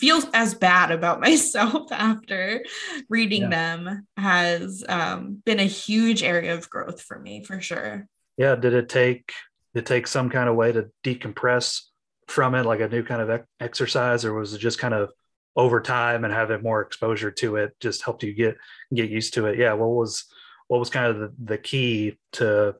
feel 0.02 0.20
as 0.34 0.52
bad 0.52 0.90
about 0.90 1.20
myself 1.28 1.92
after 1.92 2.64
reading 3.08 3.42
yeah. 3.42 3.48
them 3.50 4.06
has 4.16 4.84
um, 4.88 5.40
been 5.46 5.60
a 5.60 5.64
huge 5.64 6.24
area 6.24 6.54
of 6.54 6.68
growth 6.68 7.00
for 7.00 7.20
me 7.20 7.44
for 7.44 7.60
sure. 7.60 8.08
Yeah. 8.36 8.56
Did 8.56 8.74
it 8.74 8.88
take 8.88 9.32
did 9.74 9.84
it 9.84 9.86
take 9.86 10.08
some 10.08 10.28
kind 10.28 10.48
of 10.48 10.56
way 10.56 10.72
to 10.72 10.90
decompress 11.04 11.82
from 12.26 12.56
it, 12.56 12.66
like 12.66 12.80
a 12.80 12.88
new 12.88 13.04
kind 13.04 13.22
of 13.22 13.42
exercise, 13.60 14.24
or 14.24 14.34
was 14.34 14.52
it 14.52 14.58
just 14.58 14.78
kind 14.78 14.92
of 14.92 15.10
over 15.54 15.80
time 15.80 16.24
and 16.24 16.34
having 16.34 16.62
more 16.62 16.82
exposure 16.82 17.30
to 17.30 17.56
it 17.56 17.74
just 17.78 18.02
helped 18.02 18.24
you 18.24 18.34
get 18.34 18.56
get 18.92 19.08
used 19.08 19.34
to 19.34 19.46
it? 19.46 19.56
Yeah. 19.56 19.74
What 19.74 19.90
was 19.90 20.24
what 20.66 20.80
was 20.80 20.90
kind 20.90 21.06
of 21.06 21.18
the, 21.18 21.32
the 21.44 21.58
key 21.58 22.18
to 22.32 22.74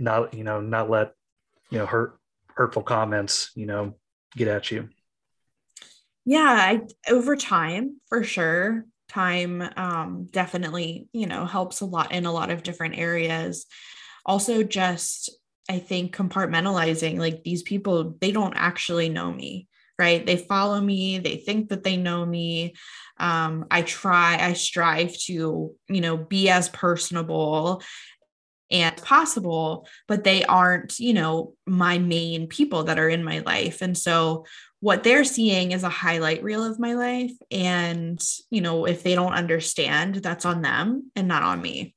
not 0.00 0.34
you 0.34 0.42
know 0.42 0.60
not 0.60 0.90
let 0.90 1.12
you 1.70 1.78
know 1.78 1.86
hurt 1.86 2.18
hurtful 2.48 2.82
comments, 2.82 3.52
you 3.54 3.66
know, 3.66 3.94
get 4.34 4.48
at 4.48 4.72
you? 4.72 4.88
Yeah, 6.26 6.42
I, 6.44 6.82
over 7.12 7.36
time, 7.36 8.00
for 8.08 8.24
sure. 8.24 8.86
Time 9.08 9.62
um, 9.76 10.26
definitely, 10.32 11.08
you 11.12 11.26
know, 11.26 11.46
helps 11.46 11.80
a 11.80 11.86
lot 11.86 12.12
in 12.12 12.26
a 12.26 12.32
lot 12.32 12.50
of 12.50 12.64
different 12.64 12.98
areas. 12.98 13.66
Also, 14.26 14.64
just 14.64 15.30
I 15.70 15.78
think 15.78 16.16
compartmentalizing 16.16 17.18
like 17.18 17.44
these 17.44 17.62
people, 17.62 18.16
they 18.20 18.32
don't 18.32 18.54
actually 18.56 19.10
know 19.10 19.32
me, 19.32 19.68
right? 19.98 20.26
They 20.26 20.36
follow 20.36 20.80
me, 20.80 21.18
they 21.18 21.36
think 21.36 21.70
that 21.70 21.84
they 21.84 21.96
know 21.96 22.26
me. 22.26 22.74
Um, 23.18 23.66
I 23.70 23.82
try, 23.82 24.38
I 24.40 24.54
strive 24.54 25.16
to, 25.26 25.72
you 25.88 26.00
know, 26.00 26.16
be 26.16 26.50
as 26.50 26.68
personable 26.70 27.82
and 28.70 28.96
possible 28.96 29.86
but 30.08 30.24
they 30.24 30.44
aren't 30.44 30.98
you 30.98 31.12
know 31.12 31.54
my 31.66 31.98
main 31.98 32.46
people 32.46 32.84
that 32.84 32.98
are 32.98 33.08
in 33.08 33.24
my 33.24 33.40
life. 33.40 33.82
And 33.82 33.96
so 33.96 34.44
what 34.80 35.02
they're 35.02 35.24
seeing 35.24 35.72
is 35.72 35.82
a 35.82 35.88
highlight 35.88 36.42
reel 36.42 36.62
of 36.62 36.78
my 36.78 36.94
life. 36.94 37.32
And 37.50 38.22
you 38.50 38.60
know 38.60 38.86
if 38.86 39.02
they 39.02 39.14
don't 39.14 39.32
understand 39.32 40.16
that's 40.16 40.44
on 40.44 40.62
them 40.62 41.10
and 41.16 41.28
not 41.28 41.42
on 41.42 41.60
me. 41.60 41.94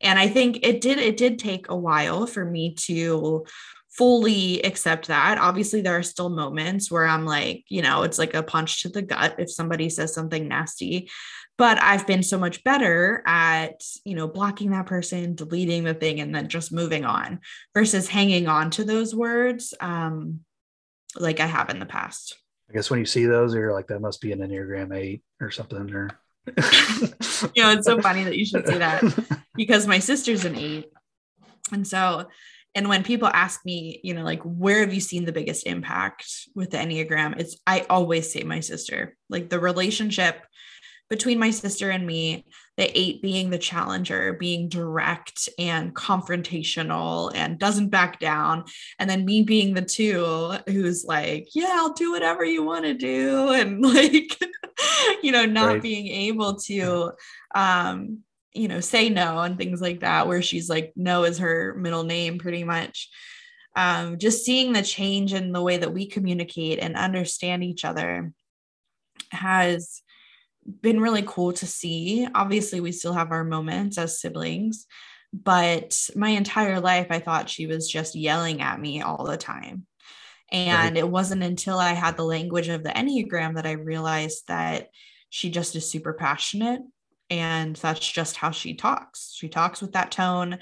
And 0.00 0.18
i 0.18 0.28
think 0.28 0.60
it 0.62 0.80
did 0.80 0.98
it 0.98 1.16
did 1.16 1.38
take 1.38 1.68
a 1.68 1.76
while 1.76 2.26
for 2.26 2.44
me 2.44 2.74
to 2.86 3.46
fully 3.90 4.60
accept 4.60 5.08
that. 5.08 5.38
Obviously 5.38 5.80
there 5.80 5.96
are 5.96 6.02
still 6.02 6.28
moments 6.28 6.90
where 6.90 7.06
i'm 7.06 7.24
like 7.24 7.64
you 7.68 7.82
know 7.82 8.02
it's 8.02 8.18
like 8.18 8.34
a 8.34 8.42
punch 8.42 8.82
to 8.82 8.88
the 8.88 9.02
gut 9.02 9.36
if 9.38 9.50
somebody 9.50 9.88
says 9.88 10.12
something 10.14 10.48
nasty 10.48 11.10
but 11.58 11.82
i've 11.82 12.06
been 12.06 12.22
so 12.22 12.38
much 12.38 12.62
better 12.64 13.22
at 13.26 13.82
you 14.04 14.14
know 14.14 14.28
blocking 14.28 14.70
that 14.70 14.86
person 14.86 15.34
deleting 15.34 15.84
the 15.84 15.94
thing 15.94 16.20
and 16.20 16.34
then 16.34 16.48
just 16.48 16.72
moving 16.72 17.04
on 17.04 17.40
versus 17.74 18.08
hanging 18.08 18.48
on 18.48 18.70
to 18.70 18.84
those 18.84 19.14
words 19.14 19.74
um 19.80 20.40
like 21.18 21.40
i 21.40 21.46
have 21.46 21.70
in 21.70 21.78
the 21.78 21.86
past. 21.86 22.36
I 22.68 22.74
guess 22.74 22.90
when 22.90 22.98
you 22.98 23.06
see 23.06 23.26
those 23.26 23.54
you're 23.54 23.72
like 23.72 23.86
that 23.88 24.00
must 24.00 24.20
be 24.20 24.32
an 24.32 24.40
enneagram 24.40 24.94
8 24.94 25.22
or 25.40 25.50
something 25.50 25.92
or 25.92 26.10
you 27.54 27.62
know 27.62 27.72
it's 27.72 27.86
so 27.86 28.00
funny 28.00 28.24
that 28.24 28.36
you 28.36 28.44
should 28.44 28.66
say 28.66 28.78
that 28.78 29.02
because 29.54 29.86
my 29.86 29.98
sister's 29.98 30.44
an 30.44 30.56
8 30.56 30.88
and 31.72 31.86
so 31.86 32.26
and 32.74 32.88
when 32.88 33.02
people 33.02 33.28
ask 33.32 33.64
me 33.64 34.00
you 34.04 34.14
know 34.14 34.22
like 34.22 34.42
where 34.42 34.80
have 34.80 34.92
you 34.92 35.00
seen 35.00 35.24
the 35.24 35.32
biggest 35.32 35.66
impact 35.66 36.26
with 36.54 36.70
the 36.70 36.76
enneagram? 36.76 37.38
It's 37.40 37.56
i 37.66 37.86
always 37.88 38.32
say 38.32 38.42
my 38.42 38.60
sister. 38.60 39.16
Like 39.28 39.48
the 39.48 39.58
relationship 39.58 40.44
between 41.08 41.38
my 41.38 41.50
sister 41.50 41.90
and 41.90 42.06
me, 42.06 42.44
the 42.76 42.98
eight 42.98 43.22
being 43.22 43.50
the 43.50 43.58
challenger, 43.58 44.32
being 44.34 44.68
direct 44.68 45.48
and 45.58 45.94
confrontational 45.94 47.32
and 47.34 47.58
doesn't 47.58 47.88
back 47.88 48.18
down. 48.18 48.64
And 48.98 49.08
then 49.08 49.24
me 49.24 49.42
being 49.42 49.74
the 49.74 49.82
two 49.82 50.54
who's 50.66 51.04
like, 51.04 51.48
yeah, 51.54 51.72
I'll 51.72 51.92
do 51.92 52.12
whatever 52.12 52.44
you 52.44 52.62
want 52.64 52.84
to 52.84 52.94
do. 52.94 53.48
And 53.56 53.80
like, 53.80 54.38
you 55.22 55.32
know, 55.32 55.46
not 55.46 55.66
right. 55.66 55.82
being 55.82 56.08
able 56.08 56.56
to, 56.56 57.12
um, 57.54 58.18
you 58.52 58.68
know, 58.68 58.80
say 58.80 59.08
no 59.08 59.38
and 59.40 59.56
things 59.56 59.80
like 59.80 60.00
that, 60.00 60.26
where 60.26 60.42
she's 60.42 60.68
like, 60.68 60.92
no 60.96 61.24
is 61.24 61.38
her 61.38 61.74
middle 61.74 62.04
name 62.04 62.38
pretty 62.38 62.64
much. 62.64 63.08
Um, 63.76 64.18
just 64.18 64.44
seeing 64.44 64.72
the 64.72 64.82
change 64.82 65.32
in 65.32 65.52
the 65.52 65.62
way 65.62 65.78
that 65.78 65.92
we 65.92 66.06
communicate 66.06 66.78
and 66.78 66.96
understand 66.96 67.62
each 67.62 67.84
other 67.84 68.32
has 69.30 70.02
been 70.80 71.00
really 71.00 71.22
cool 71.26 71.52
to 71.54 71.66
see. 71.66 72.26
Obviously, 72.34 72.80
we 72.80 72.92
still 72.92 73.12
have 73.12 73.30
our 73.30 73.44
moments 73.44 73.98
as 73.98 74.20
siblings, 74.20 74.86
but 75.32 76.08
my 76.14 76.30
entire 76.30 76.80
life, 76.80 77.08
I 77.10 77.18
thought 77.18 77.50
she 77.50 77.66
was 77.66 77.88
just 77.90 78.14
yelling 78.14 78.60
at 78.62 78.80
me 78.80 79.02
all 79.02 79.24
the 79.24 79.36
time. 79.36 79.86
And 80.52 80.94
right. 80.94 80.96
it 80.96 81.08
wasn't 81.08 81.42
until 81.42 81.78
I 81.78 81.92
had 81.92 82.16
the 82.16 82.24
language 82.24 82.68
of 82.68 82.84
the 82.84 82.90
Enneagram 82.90 83.56
that 83.56 83.66
I 83.66 83.72
realized 83.72 84.46
that 84.48 84.88
she 85.28 85.50
just 85.50 85.74
is 85.74 85.90
super 85.90 86.12
passionate. 86.12 86.82
And 87.28 87.74
that's 87.74 88.08
just 88.08 88.36
how 88.36 88.52
she 88.52 88.74
talks. 88.74 89.34
She 89.34 89.48
talks 89.48 89.80
with 89.80 89.92
that 89.92 90.12
tone. 90.12 90.58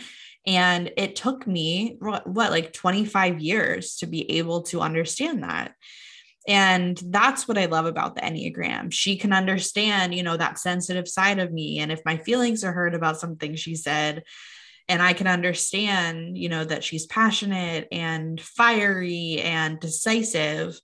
And 0.46 0.90
it 0.96 1.16
took 1.16 1.46
me, 1.46 1.96
what, 1.98 2.26
what 2.26 2.50
like 2.50 2.72
25 2.72 3.40
years 3.40 3.96
to 3.96 4.06
be 4.06 4.38
able 4.38 4.62
to 4.64 4.80
understand 4.80 5.42
that. 5.42 5.74
And 6.46 7.00
that's 7.07 7.48
what 7.48 7.57
I 7.57 7.66
love 7.66 7.87
about 7.87 8.14
the 8.14 8.20
Enneagram. 8.20 8.92
She 8.92 9.16
can 9.16 9.33
understand, 9.33 10.14
you 10.14 10.22
know, 10.22 10.37
that 10.37 10.59
sensitive 10.59 11.09
side 11.09 11.38
of 11.38 11.52
me. 11.52 11.78
And 11.78 11.90
if 11.90 12.02
my 12.04 12.18
feelings 12.18 12.64
are 12.64 12.72
hurt 12.72 12.94
about 12.94 13.18
something 13.18 13.57
she 13.57 13.74
said, 13.74 14.24
and 14.88 15.00
I 15.00 15.14
can 15.14 15.26
understand, 15.26 16.37
you 16.37 16.50
know, 16.50 16.62
that 16.64 16.85
she's 16.85 17.07
passionate 17.07 17.88
and 17.90 18.38
fiery 18.38 19.40
and 19.40 19.80
decisive, 19.80 20.78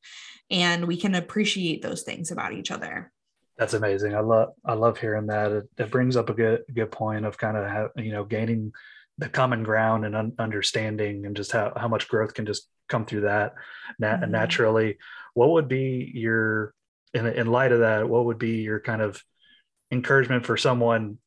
and 0.51 0.87
we 0.87 0.97
can 0.97 1.15
appreciate 1.15 1.83
those 1.83 2.03
things 2.03 2.31
about 2.31 2.55
each 2.55 2.71
other. 2.71 3.13
That's 3.59 3.75
amazing. 3.75 4.15
I 4.15 4.21
love 4.21 4.55
I 4.65 4.73
love 4.73 4.97
hearing 4.97 5.27
that. 5.27 5.53
It, 5.53 5.69
it 5.77 5.91
brings 5.91 6.17
up 6.17 6.31
a 6.31 6.35
good 6.35 6.63
good 6.73 6.91
point 6.91 7.27
of 7.27 7.37
kind 7.37 7.59
of 7.59 7.67
how, 7.69 7.91
you 7.97 8.11
know 8.11 8.25
gaining 8.25 8.73
the 9.19 9.29
common 9.29 9.63
ground 9.63 10.07
and 10.07 10.17
un- 10.17 10.33
understanding 10.39 11.27
and 11.27 11.37
just 11.37 11.53
how, 11.53 11.75
how 11.77 11.87
much 11.87 12.09
growth 12.09 12.33
can 12.33 12.47
just 12.47 12.69
come 12.89 13.05
through 13.05 13.21
that 13.21 13.53
nat- 13.99 14.21
mm-hmm. 14.21 14.31
naturally 14.31 14.97
what 15.35 15.51
would 15.51 15.69
be 15.69 16.11
your 16.15 16.75
in, 17.15 17.27
in 17.27 17.47
light 17.47 17.73
of 17.73 17.81
that 17.81 18.09
what 18.09 18.25
would 18.25 18.39
be 18.39 18.63
your 18.63 18.81
kind 18.81 19.03
of 19.03 19.23
encouragement 19.91 20.47
for 20.47 20.57
someone 20.57 21.19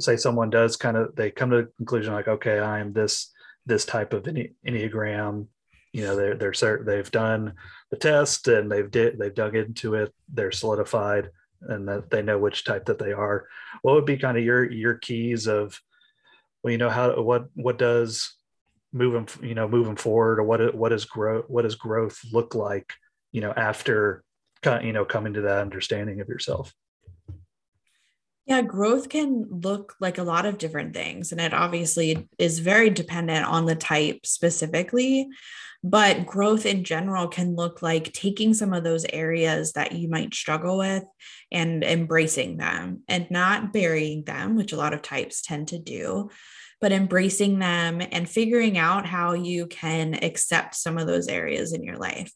say 0.00 0.16
someone 0.16 0.50
does 0.50 0.76
kind 0.76 0.96
of 0.96 1.14
they 1.16 1.30
come 1.30 1.50
to 1.50 1.56
the 1.56 1.68
conclusion 1.78 2.12
like 2.12 2.28
okay 2.28 2.58
i 2.58 2.80
am 2.80 2.92
this 2.92 3.32
this 3.66 3.84
type 3.84 4.12
of 4.12 4.22
enneagram. 4.22 5.48
You 5.92 6.02
know 6.02 6.16
they're 6.16 6.36
they're 6.36 6.82
they've 6.84 7.10
done 7.10 7.54
the 7.90 7.96
test 7.96 8.48
and 8.48 8.70
they've 8.70 8.90
did 8.90 9.18
they've 9.18 9.34
dug 9.34 9.56
into 9.56 9.94
it 9.94 10.14
they're 10.32 10.52
solidified 10.52 11.30
and 11.62 11.88
that 11.88 12.10
they 12.10 12.22
know 12.22 12.38
which 12.38 12.64
type 12.64 12.86
that 12.86 12.98
they 12.98 13.12
are. 13.12 13.46
What 13.82 13.94
would 13.94 14.04
be 14.04 14.18
kind 14.18 14.36
of 14.36 14.44
your 14.44 14.70
your 14.70 14.94
keys 14.94 15.46
of 15.46 15.80
well 16.62 16.72
you 16.72 16.78
know 16.78 16.90
how 16.90 17.20
what 17.22 17.46
what 17.54 17.78
does 17.78 18.34
moving 18.92 19.26
you 19.42 19.54
know 19.54 19.68
moving 19.68 19.96
forward 19.96 20.38
or 20.38 20.42
what 20.44 20.74
what 20.74 20.90
does 20.90 21.06
growth 21.06 21.46
what 21.48 21.62
does 21.62 21.76
growth 21.76 22.20
look 22.30 22.54
like 22.54 22.92
you 23.32 23.40
know 23.40 23.52
after 23.56 24.22
you 24.82 24.92
know 24.92 25.04
coming 25.04 25.34
to 25.34 25.42
that 25.42 25.60
understanding 25.60 26.20
of 26.20 26.28
yourself. 26.28 26.72
Yeah 28.46 28.62
growth 28.62 29.08
can 29.08 29.46
look 29.50 29.94
like 30.00 30.18
a 30.18 30.22
lot 30.22 30.46
of 30.46 30.58
different 30.58 30.94
things 30.94 31.32
and 31.32 31.40
it 31.40 31.52
obviously 31.52 32.28
is 32.38 32.60
very 32.60 32.90
dependent 32.90 33.44
on 33.44 33.66
the 33.66 33.74
type 33.74 34.24
specifically 34.24 35.28
but 35.82 36.26
growth 36.26 36.66
in 36.66 36.82
general 36.82 37.28
can 37.28 37.54
look 37.54 37.80
like 37.82 38.12
taking 38.12 38.54
some 38.54 38.72
of 38.72 38.82
those 38.82 39.06
areas 39.12 39.72
that 39.74 39.92
you 39.92 40.08
might 40.08 40.34
struggle 40.34 40.78
with 40.78 41.04
and 41.52 41.84
embracing 41.84 42.56
them 42.56 43.02
and 43.08 43.30
not 43.30 43.72
burying 43.72 44.24
them 44.24 44.56
which 44.56 44.72
a 44.72 44.76
lot 44.76 44.94
of 44.94 45.02
types 45.02 45.42
tend 45.42 45.68
to 45.68 45.78
do 45.78 46.30
but 46.80 46.92
embracing 46.92 47.58
them 47.58 48.02
and 48.12 48.28
figuring 48.28 48.76
out 48.78 49.06
how 49.06 49.32
you 49.32 49.66
can 49.66 50.14
accept 50.22 50.74
some 50.74 50.98
of 50.98 51.06
those 51.06 51.28
areas 51.28 51.72
in 51.72 51.82
your 51.82 51.96
life 51.96 52.32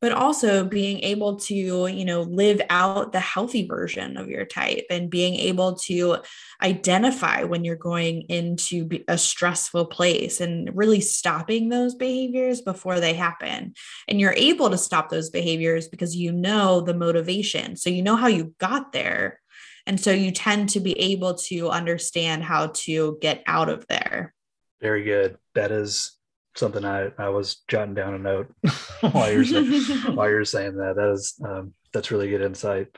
but 0.00 0.12
also 0.12 0.64
being 0.64 1.00
able 1.00 1.36
to 1.36 1.54
you 1.54 2.04
know 2.04 2.22
live 2.22 2.60
out 2.70 3.12
the 3.12 3.20
healthy 3.20 3.66
version 3.66 4.16
of 4.16 4.28
your 4.28 4.44
type 4.44 4.86
and 4.90 5.10
being 5.10 5.34
able 5.34 5.74
to 5.74 6.16
identify 6.62 7.44
when 7.44 7.64
you're 7.64 7.76
going 7.76 8.22
into 8.22 8.88
a 9.08 9.16
stressful 9.16 9.86
place 9.86 10.40
and 10.40 10.70
really 10.74 11.00
stopping 11.00 11.68
those 11.68 11.94
behaviors 11.94 12.60
before 12.60 13.00
they 13.00 13.14
happen. 13.14 13.74
And 14.08 14.20
you're 14.20 14.34
able 14.36 14.70
to 14.70 14.78
stop 14.78 15.08
those 15.08 15.30
behaviors 15.30 15.88
because 15.88 16.14
you 16.16 16.32
know 16.32 16.80
the 16.80 16.94
motivation. 16.94 17.76
So 17.76 17.90
you 17.90 18.02
know 18.02 18.16
how 18.16 18.28
you 18.28 18.54
got 18.58 18.92
there. 18.92 19.40
And 19.86 19.98
so 19.98 20.10
you 20.10 20.30
tend 20.30 20.68
to 20.70 20.80
be 20.80 20.98
able 20.98 21.34
to 21.34 21.70
understand 21.70 22.44
how 22.44 22.68
to 22.74 23.18
get 23.20 23.42
out 23.46 23.68
of 23.68 23.86
there. 23.88 24.34
Very 24.80 25.04
good. 25.04 25.38
That 25.54 25.72
is 25.72 26.19
something 26.56 26.84
I, 26.84 27.10
I 27.18 27.28
was 27.28 27.62
jotting 27.68 27.94
down 27.94 28.14
a 28.14 28.18
note 28.18 28.52
while 29.00 29.32
you're 29.32 29.44
saying, 29.44 29.82
while 30.14 30.28
you're 30.28 30.44
saying 30.44 30.76
that. 30.76 30.96
That 30.96 31.12
is 31.12 31.40
um, 31.44 31.74
that's 31.92 32.10
really 32.10 32.30
good 32.30 32.42
insight. 32.42 32.88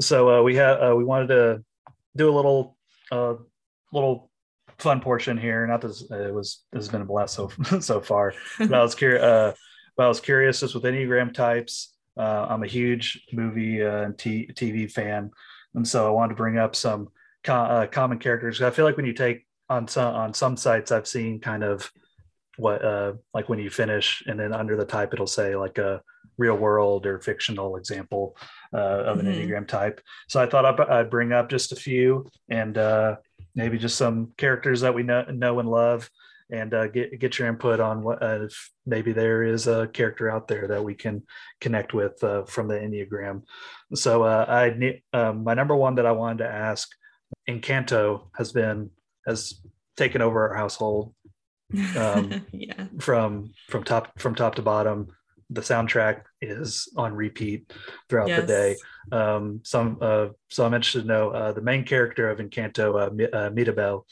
So 0.00 0.38
uh, 0.38 0.42
we 0.42 0.56
had 0.56 0.74
uh, 0.74 0.94
we 0.96 1.04
wanted 1.04 1.28
to 1.28 1.64
do 2.16 2.30
a 2.30 2.34
little 2.34 2.76
uh, 3.10 3.34
little 3.92 4.30
fun 4.78 5.00
portion 5.00 5.38
here. 5.38 5.66
Not 5.66 5.80
this 5.80 6.02
it 6.10 6.34
was 6.34 6.64
this 6.72 6.84
has 6.84 6.88
been 6.88 7.02
a 7.02 7.06
blast 7.06 7.34
so 7.34 7.48
so 7.80 8.00
far. 8.00 8.34
But 8.58 8.74
I 8.74 8.82
was 8.82 8.94
curious. 8.94 9.22
Uh, 9.22 9.52
but 9.96 10.06
I 10.06 10.08
was 10.08 10.20
curious 10.20 10.60
just 10.60 10.74
with 10.74 10.84
enneagram 10.84 11.34
types. 11.34 11.94
Uh, 12.16 12.46
I'm 12.48 12.62
a 12.62 12.66
huge 12.66 13.26
movie 13.32 13.82
uh, 13.82 14.02
and 14.02 14.18
t- 14.18 14.50
TV 14.54 14.90
fan, 14.90 15.30
and 15.74 15.86
so 15.86 16.06
I 16.06 16.10
wanted 16.10 16.30
to 16.30 16.36
bring 16.36 16.58
up 16.58 16.74
some 16.74 17.08
co- 17.44 17.54
uh, 17.54 17.86
common 17.86 18.18
characters. 18.18 18.60
I 18.62 18.70
feel 18.70 18.84
like 18.84 18.96
when 18.96 19.06
you 19.06 19.12
take 19.12 19.46
on 19.68 19.88
some 19.88 20.14
on 20.14 20.34
some 20.34 20.56
sites, 20.56 20.92
I've 20.92 21.06
seen 21.06 21.40
kind 21.40 21.62
of 21.62 21.90
what 22.56 22.84
uh 22.84 23.12
like 23.34 23.48
when 23.48 23.58
you 23.58 23.70
finish 23.70 24.22
and 24.26 24.38
then 24.38 24.52
under 24.52 24.76
the 24.76 24.84
type 24.84 25.12
it'll 25.12 25.26
say 25.26 25.56
like 25.56 25.78
a 25.78 26.02
real 26.38 26.56
world 26.56 27.06
or 27.06 27.18
fictional 27.20 27.76
example 27.76 28.36
uh, 28.74 28.76
of 28.76 29.18
an 29.18 29.26
mm-hmm. 29.26 29.50
enneagram 29.50 29.66
type 29.66 30.00
so 30.28 30.40
i 30.40 30.46
thought 30.46 30.64
I'd, 30.64 30.80
I'd, 30.80 31.10
bring 31.10 31.32
up 31.32 31.48
just 31.48 31.72
a 31.72 31.76
few 31.76 32.28
and 32.48 32.76
uh 32.76 33.16
maybe 33.54 33.78
just 33.78 33.96
some 33.96 34.32
characters 34.36 34.80
that 34.80 34.94
we 34.94 35.02
know, 35.02 35.24
know 35.24 35.60
and 35.60 35.68
love 35.68 36.08
and 36.50 36.74
uh, 36.74 36.86
get 36.86 37.18
get 37.18 37.38
your 37.38 37.48
input 37.48 37.80
on 37.80 38.02
what 38.02 38.22
uh, 38.22 38.42
if 38.42 38.70
maybe 38.86 39.12
there 39.12 39.42
is 39.42 39.66
a 39.66 39.88
character 39.88 40.30
out 40.30 40.46
there 40.46 40.68
that 40.68 40.84
we 40.84 40.94
can 40.94 41.22
connect 41.60 41.94
with 41.94 42.22
uh, 42.22 42.44
from 42.44 42.68
the 42.68 42.74
enneagram 42.74 43.42
so 43.94 44.22
uh, 44.22 44.44
i 44.48 45.00
um, 45.12 45.42
my 45.42 45.54
number 45.54 45.74
one 45.74 45.94
that 45.94 46.06
i 46.06 46.12
wanted 46.12 46.38
to 46.38 46.48
ask 46.48 46.88
encanto 47.48 48.28
has 48.36 48.52
been 48.52 48.90
has 49.26 49.60
taken 49.96 50.22
over 50.22 50.48
our 50.48 50.54
household 50.54 51.14
um, 51.96 52.44
yeah. 52.52 52.86
from 52.98 53.52
from 53.68 53.84
top 53.84 54.18
from 54.18 54.34
top 54.34 54.54
to 54.54 54.62
bottom 54.62 55.08
the 55.50 55.60
soundtrack 55.60 56.22
is 56.40 56.88
on 56.96 57.14
repeat 57.14 57.72
throughout 58.08 58.28
yes. 58.28 58.40
the 58.40 58.46
day 58.46 58.76
um, 59.12 59.60
some 59.64 59.98
uh, 60.00 60.28
so 60.50 60.64
i'm 60.64 60.74
interested 60.74 61.02
to 61.02 61.08
know 61.08 61.30
uh, 61.30 61.52
the 61.52 61.60
main 61.60 61.84
character 61.84 62.30
of 62.30 62.38
encanto 62.38 62.94
uh, 62.94 63.36
uh 63.36 63.50
mirabel 63.50 64.06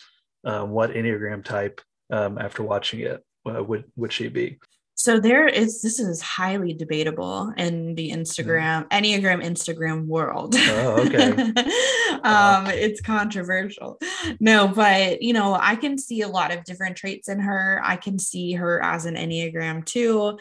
um, 0.44 0.70
what 0.70 0.90
enneagram 0.90 1.44
type 1.44 1.80
um, 2.10 2.38
after 2.38 2.62
watching 2.62 3.00
it 3.00 3.24
uh, 3.46 3.62
would 3.62 3.84
would 3.96 4.12
she 4.12 4.28
be 4.28 4.58
so 5.00 5.18
there 5.18 5.48
is 5.48 5.80
this 5.80 5.98
is 5.98 6.20
highly 6.20 6.74
debatable 6.74 7.54
in 7.56 7.94
the 7.94 8.10
Instagram 8.10 8.86
mm. 8.86 8.90
Enneagram 8.90 9.42
Instagram 9.42 10.04
world. 10.04 10.54
Oh, 10.54 11.06
okay. 11.06 11.30
um, 12.22 12.66
it's 12.66 13.00
controversial. 13.00 13.98
No, 14.40 14.68
but 14.68 15.22
you 15.22 15.32
know, 15.32 15.56
I 15.58 15.76
can 15.76 15.96
see 15.96 16.20
a 16.20 16.28
lot 16.28 16.52
of 16.52 16.64
different 16.64 16.96
traits 16.98 17.30
in 17.30 17.40
her. 17.40 17.80
I 17.82 17.96
can 17.96 18.18
see 18.18 18.52
her 18.52 18.82
as 18.82 19.06
an 19.06 19.14
Enneagram 19.14 19.86
two. 19.86 20.38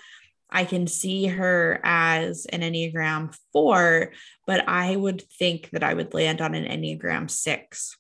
I 0.49 0.65
can 0.65 0.87
see 0.87 1.27
her 1.27 1.79
as 1.81 2.45
an 2.47 2.59
Enneagram 2.59 3.33
four, 3.53 4.11
but 4.45 4.67
I 4.67 4.93
would 4.93 5.21
think 5.21 5.69
that 5.69 5.83
I 5.83 5.93
would 5.93 6.13
land 6.13 6.41
on 6.41 6.53
an 6.53 6.65
Enneagram 6.65 7.31
six 7.31 7.95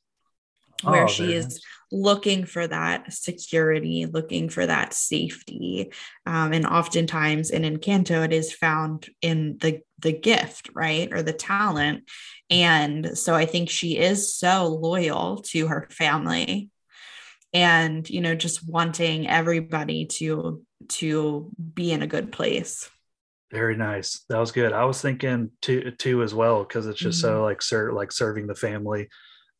where 0.83 1.05
oh, 1.05 1.07
she 1.07 1.33
is 1.33 1.61
looking 1.91 2.45
for 2.45 2.67
that 2.67 3.11
security, 3.11 4.05
looking 4.05 4.49
for 4.49 4.65
that 4.65 4.93
safety. 4.93 5.91
Um, 6.25 6.53
and 6.53 6.65
oftentimes 6.65 7.49
in 7.49 7.63
Encanto, 7.63 8.23
it 8.23 8.33
is 8.33 8.53
found 8.53 9.07
in 9.21 9.57
the 9.59 9.81
the 9.99 10.13
gift, 10.13 10.69
right? 10.73 11.11
Or 11.11 11.21
the 11.21 11.33
talent. 11.33 12.09
And 12.49 13.17
so 13.17 13.35
I 13.35 13.45
think 13.45 13.69
she 13.69 13.97
is 13.97 14.33
so 14.33 14.67
loyal 14.67 15.37
to 15.47 15.67
her 15.67 15.87
family 15.91 16.69
and 17.53 18.09
you 18.09 18.21
know 18.21 18.35
just 18.35 18.67
wanting 18.67 19.27
everybody 19.27 20.05
to 20.05 20.63
to 20.87 21.49
be 21.73 21.91
in 21.91 22.01
a 22.01 22.07
good 22.07 22.31
place 22.31 22.89
very 23.51 23.75
nice 23.75 24.23
that 24.29 24.37
was 24.37 24.51
good 24.51 24.71
i 24.71 24.85
was 24.85 25.01
thinking 25.01 25.49
two 25.61 25.91
two 25.97 26.21
as 26.21 26.33
well 26.33 26.63
because 26.63 26.85
it's 26.85 26.99
just 26.99 27.23
mm-hmm. 27.23 27.33
so 27.33 27.43
like 27.43 27.61
ser- 27.61 27.93
like 27.93 28.11
serving 28.11 28.45
the 28.45 28.55
family 28.55 29.09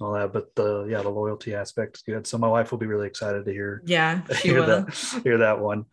all 0.02 0.14
that. 0.14 0.34
But 0.34 0.56
the 0.56 0.86
yeah, 0.90 1.02
the 1.02 1.10
loyalty 1.10 1.54
aspect 1.56 1.98
is 1.98 2.04
good. 2.04 2.26
So 2.28 2.38
my 2.38 2.48
wife 2.48 2.72
will 2.72 2.78
be 2.78 2.86
really 2.88 3.08
excited 3.08 3.46
to 3.46 3.52
hear 3.52 3.82
yeah 3.86 4.22
hear 4.42 4.62
will. 4.62 4.66
that 4.86 5.22
hear 5.24 5.38
that 5.40 5.60
one. 5.60 5.86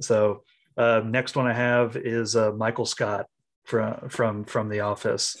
So 0.00 0.42
uh, 0.76 1.02
next 1.04 1.36
one 1.36 1.46
I 1.46 1.52
have 1.52 1.96
is 1.96 2.34
uh, 2.36 2.52
Michael 2.52 2.86
Scott 2.86 3.26
from 3.64 4.08
from 4.08 4.44
from 4.44 4.68
The 4.68 4.80
Office. 4.80 5.36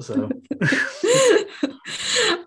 So. 0.00 0.30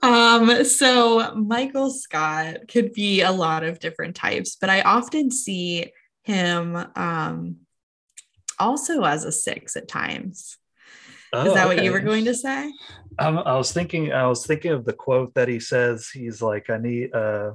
um 0.03 0.63
so 0.65 1.33
michael 1.35 1.89
scott 1.89 2.57
could 2.67 2.91
be 2.93 3.21
a 3.21 3.31
lot 3.31 3.63
of 3.63 3.79
different 3.79 4.15
types 4.15 4.57
but 4.59 4.69
i 4.69 4.81
often 4.81 5.31
see 5.31 5.91
him 6.23 6.75
um 6.95 7.57
also 8.59 9.03
as 9.03 9.23
a 9.23 9.31
six 9.31 9.75
at 9.75 9.87
times 9.87 10.57
Oh, 11.35 11.47
Is 11.47 11.53
that 11.55 11.65
okay. 11.65 11.75
what 11.77 11.83
you 11.83 11.91
were 11.91 11.99
going 11.99 12.25
to 12.25 12.35
say? 12.35 12.71
Um, 13.19 13.37
I 13.39 13.55
was 13.55 13.71
thinking. 13.71 14.11
I 14.11 14.27
was 14.27 14.45
thinking 14.45 14.71
of 14.71 14.85
the 14.85 14.93
quote 14.93 15.33
that 15.35 15.47
he 15.47 15.59
says. 15.59 16.09
He's 16.09 16.41
like, 16.41 16.69
"I 16.69 16.77
need." 16.77 17.13
Uh, 17.13 17.53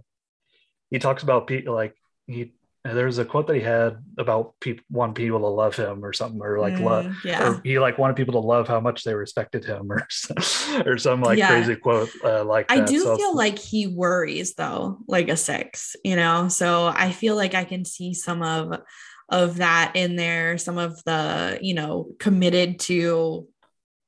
he 0.90 0.99
talks 0.99 1.23
about 1.23 1.47
people 1.47 1.75
like 1.75 1.94
he. 2.27 2.53
There's 2.85 3.18
a 3.18 3.25
quote 3.25 3.49
that 3.49 3.57
he 3.57 3.61
had 3.61 3.99
about 4.16 4.55
people 4.61 4.85
wanting 4.88 5.14
people 5.14 5.40
to 5.40 5.49
love 5.49 5.77
him 5.77 6.05
or 6.05 6.12
something, 6.12 6.40
or 6.40 6.59
like 6.59 6.75
mm, 6.75 6.85
love. 6.85 7.16
Yeah. 7.25 7.51
Or 7.51 7.61
he 7.62 7.79
like 7.79 7.99
wanted 7.99 8.16
people 8.16 8.40
to 8.40 8.47
love 8.47 8.68
how 8.68 8.81
much 8.81 9.05
they 9.05 9.14
respected 9.14 9.64
him, 9.64 9.90
or 9.90 10.07
or 10.87 10.97
some 10.97 11.21
like 11.21 11.38
yeah. 11.38 11.49
crazy 11.49 11.77
quote 11.77 12.11
uh, 12.25 12.44
like. 12.44 12.71
I 12.71 12.81
do 12.81 13.01
so, 13.01 13.16
feel 13.16 13.37
like 13.37 13.59
he 13.59 13.87
worries 13.87 14.55
though, 14.55 14.99
like 15.07 15.29
a 15.29 15.37
six, 15.37 15.97
you 16.05 16.16
know. 16.16 16.49
So 16.49 16.87
I 16.87 17.12
feel 17.12 17.37
like 17.37 17.55
I 17.55 17.64
can 17.64 17.85
see 17.85 18.14
some 18.14 18.42
of 18.42 18.81
of 19.29 19.57
that 19.57 19.92
in 19.94 20.16
there. 20.16 20.57
Some 20.57 20.79
of 20.79 21.03
the 21.05 21.59
you 21.61 21.75
know 21.75 22.12
committed 22.18 22.79
to 22.81 23.49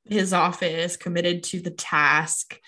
his 0.05 0.33
office, 0.33 0.97
committed 0.97 1.43
to 1.43 1.61
the 1.61 1.71
task. 1.71 2.59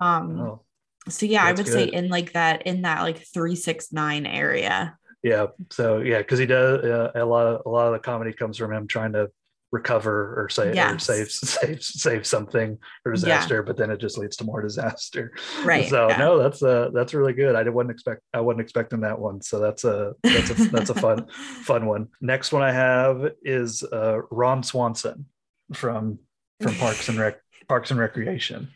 Um, 0.00 0.40
oh, 0.40 0.62
so 1.08 1.26
yeah, 1.26 1.44
I 1.44 1.52
would 1.52 1.66
good. 1.66 1.72
say 1.72 1.84
in 1.84 2.08
like 2.08 2.32
that, 2.32 2.62
in 2.66 2.82
that 2.82 3.02
like 3.02 3.26
three, 3.32 3.56
six, 3.56 3.92
nine 3.92 4.26
area. 4.26 4.98
Yeah. 5.22 5.46
So 5.70 5.98
yeah, 5.98 6.18
because 6.18 6.38
he 6.38 6.46
does 6.46 6.84
uh, 6.84 7.12
a 7.14 7.24
lot. 7.24 7.46
Of, 7.46 7.62
a 7.66 7.68
lot 7.68 7.86
of 7.86 7.92
the 7.94 7.98
comedy 7.98 8.32
comes 8.32 8.58
from 8.58 8.72
him 8.72 8.86
trying 8.86 9.12
to 9.14 9.30
recover 9.74 10.40
or 10.40 10.48
say 10.48 10.72
yes. 10.72 10.94
or 10.94 10.98
save 10.98 11.30
save 11.30 11.82
save 11.82 12.26
something 12.26 12.78
or 13.04 13.12
disaster, 13.12 13.56
yeah. 13.56 13.62
but 13.66 13.76
then 13.76 13.90
it 13.90 13.98
just 13.98 14.16
leads 14.16 14.36
to 14.36 14.44
more 14.44 14.62
disaster. 14.62 15.34
Right. 15.64 15.88
So 15.90 16.08
yeah. 16.08 16.16
no, 16.16 16.38
that's 16.38 16.62
uh 16.62 16.90
that's 16.94 17.12
really 17.12 17.32
good. 17.32 17.56
I 17.56 17.64
didn't 17.64 17.90
expect 17.90 18.22
I 18.32 18.40
wasn't 18.40 18.62
expecting 18.62 19.00
that 19.00 19.18
one. 19.18 19.42
So 19.42 19.58
that's 19.58 19.84
a 19.84 20.14
that's 20.22 20.50
a 20.50 20.54
that's 20.70 20.90
a 20.90 20.94
fun 20.94 21.26
fun 21.64 21.86
one. 21.86 22.08
Next 22.20 22.52
one 22.52 22.62
I 22.62 22.72
have 22.72 23.32
is 23.42 23.82
uh 23.82 24.20
Ron 24.30 24.62
Swanson 24.62 25.26
from 25.72 26.18
from 26.60 26.74
Parks 26.76 27.08
and 27.08 27.18
Rec 27.18 27.40
Parks 27.68 27.90
and 27.90 28.00
Recreation. 28.00 28.70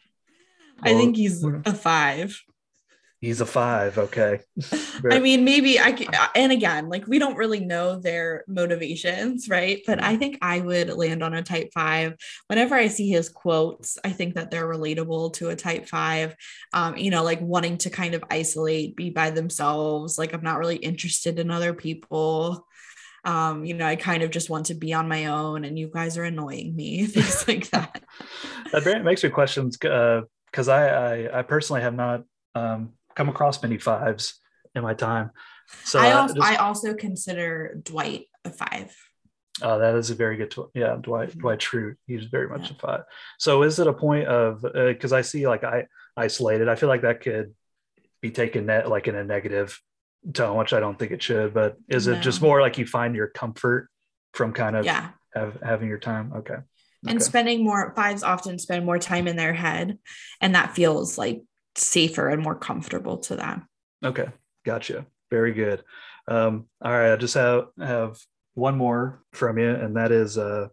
Well, 0.83 0.95
I 0.95 0.99
think 0.99 1.17
he's 1.17 1.45
a 1.45 1.75
five. 1.75 2.41
He's 3.21 3.41
a 3.41 3.47
five. 3.47 3.99
Okay. 3.99 4.39
I 5.11 5.19
mean, 5.19 5.45
maybe 5.45 5.81
I 5.81 5.91
can, 5.91 6.07
and 6.37 6.53
again, 6.53 6.89
like 6.89 7.09
we 7.09 7.19
don't 7.19 7.37
really 7.37 7.59
know 7.59 7.99
their 7.99 8.45
motivations, 8.47 9.49
right? 9.49 9.83
But 9.85 10.01
I 10.01 10.17
think 10.17 10.39
I 10.41 10.61
would 10.61 10.91
land 10.91 11.25
on 11.25 11.35
a 11.35 11.43
type 11.43 11.71
five. 11.75 12.15
Whenever 12.47 12.77
I 12.77 12.87
see 12.87 13.09
his 13.09 13.29
quotes, 13.29 13.99
I 14.05 14.11
think 14.11 14.35
that 14.35 14.53
they're 14.53 14.69
relatable 14.69 15.33
to 15.35 15.49
a 15.49 15.57
type 15.57 15.89
five. 15.89 16.37
Um, 16.73 16.97
you 16.97 17.11
know, 17.11 17.25
like 17.25 17.41
wanting 17.41 17.79
to 17.79 17.91
kind 17.91 18.15
of 18.15 18.23
isolate, 18.31 18.95
be 18.95 19.11
by 19.11 19.31
themselves. 19.31 20.17
Like 20.17 20.33
I'm 20.33 20.45
not 20.45 20.59
really 20.59 20.77
interested 20.77 21.41
in 21.41 21.51
other 21.51 21.75
people 21.75 22.68
um, 23.25 23.65
you 23.65 23.75
know, 23.75 23.87
I 23.87 23.97
kind 23.97 24.23
of 24.23 24.31
just 24.31 24.51
want 24.51 24.67
to 24.67 24.75
be 24.75 24.93
on 24.93 25.09
my 25.09 25.27
own 25.27 25.65
and 25.65 25.79
you 25.79 25.91
guys 25.93 26.17
are 26.17 26.25
annoying 26.25 26.75
me, 26.75 27.07
things 27.07 27.47
like 27.49 27.71
that. 27.71 28.03
that 28.73 29.05
makes 29.05 29.23
me 29.23 29.31
questions 29.31 29.77
because 29.77 30.69
uh, 30.69 30.73
I, 30.73 30.89
I, 30.89 31.39
I 31.39 31.43
personally 31.43 31.83
have 31.83 31.95
not 31.95 32.25
um, 32.55 32.93
come 33.15 33.29
across 33.29 33.63
many 33.63 33.79
fives 33.79 34.41
in 34.75 34.83
my 34.83 34.95
time. 34.95 35.31
So 35.85 35.99
I 35.99 36.13
also, 36.13 36.35
just, 36.35 36.47
I 36.47 36.57
also 36.57 36.95
consider 36.95 37.79
Dwight 37.83 38.27
a 38.45 38.51
five. 38.51 38.95
Oh, 39.61 39.79
that 39.79 39.97
is 39.97 40.11
a 40.11 40.15
very 40.15 40.37
good. 40.37 40.51
Tw- 40.51 40.71
yeah, 40.75 40.97
Dwight 41.01 41.31
mm-hmm. 41.31 41.41
Dwight 41.41 41.59
Schrute. 41.59 41.97
He's 42.07 42.25
very 42.25 42.49
much 42.49 42.71
yeah. 42.71 42.77
a 42.77 42.81
five. 42.81 43.01
So 43.39 43.63
is 43.65 43.79
it 43.79 43.87
a 43.87 43.93
point 43.93 44.29
of 44.29 44.63
because 44.63 45.13
uh, 45.13 45.17
I 45.17 45.21
see 45.23 45.47
like 45.47 45.65
I 45.65 45.87
isolated. 46.17 46.69
I 46.69 46.77
feel 46.77 46.89
like 46.89 47.03
that 47.03 47.21
could 47.21 47.55
be 48.21 48.31
taken 48.31 48.67
net 48.67 48.89
like 48.89 49.09
in 49.09 49.15
a 49.15 49.25
negative 49.25 49.79
tone, 50.33 50.57
which 50.57 50.73
I 50.73 50.81
don't 50.81 50.99
think 50.99 51.13
it 51.13 51.23
should. 51.23 51.55
But 51.55 51.77
is 51.89 52.07
No. 52.07 52.15
it 52.15 52.21
just 52.23 52.43
more 52.43 52.61
like 52.61 52.79
you 52.79 52.87
find 52.87 53.15
your 53.15 53.29
comfort 53.29 53.89
from 54.35 54.53
kind 54.53 54.77
of 54.77 54.85
Yeah. 54.85 55.11
have, 55.35 55.61
having 55.63 55.89
your 55.89 55.99
time? 55.99 56.33
Okay. 56.37 56.57
And 57.07 57.17
Okay. 57.17 57.25
spending 57.25 57.65
more 57.65 57.93
fives 57.95 58.23
often 58.23 58.59
spend 58.59 58.85
more 58.85 58.99
time 58.99 59.29
in 59.29 59.37
their 59.37 59.53
head. 59.55 59.99
And 60.41 60.55
that 60.55 60.75
feels 60.75 61.17
like 61.17 61.43
safer 61.77 62.29
and 62.29 62.43
more 62.43 62.57
comfortable 62.57 63.19
to 63.19 63.37
them. 63.37 63.69
Okay, 64.05 64.29
gotcha. 64.65 65.07
Very 65.31 65.53
good. 65.53 65.83
Um, 66.27 66.67
all 66.83 66.91
right, 66.93 67.13
I 67.13 67.17
just 67.17 67.35
have 67.35 67.67
have 67.79 68.19
one 68.55 68.77
more 68.77 69.23
from 69.33 69.59
you, 69.59 69.71
and 69.71 69.97
that 69.97 70.11
is 70.11 70.37
uh, 70.37 70.69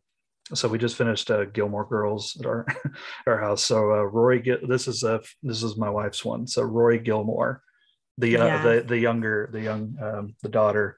so 0.54 0.68
we 0.68 0.78
just 0.78 0.96
finished 0.96 1.30
uh, 1.32 1.46
Gilmore 1.46 1.86
Girls 1.88 2.36
at 2.40 2.46
our 2.46 2.66
our 3.28 3.40
house. 3.40 3.64
So 3.64 3.92
uh, 3.92 4.04
Rory, 4.04 4.42
this 4.68 4.88
is 4.88 5.04
uh, 5.04 5.20
this 5.44 5.62
is 5.64 5.78
my 5.78 5.90
wife's 5.90 6.26
one. 6.26 6.48
So 6.48 6.64
Rory 6.64 7.00
Gilmore, 7.00 7.62
the 8.18 8.38
uh, 8.38 8.46
Yeah. 8.46 8.64
the 8.64 8.82
the 8.82 8.98
younger 8.98 9.50
the 9.52 9.62
young 9.62 9.98
um, 10.02 10.36
the 10.42 10.50
daughter 10.50 10.98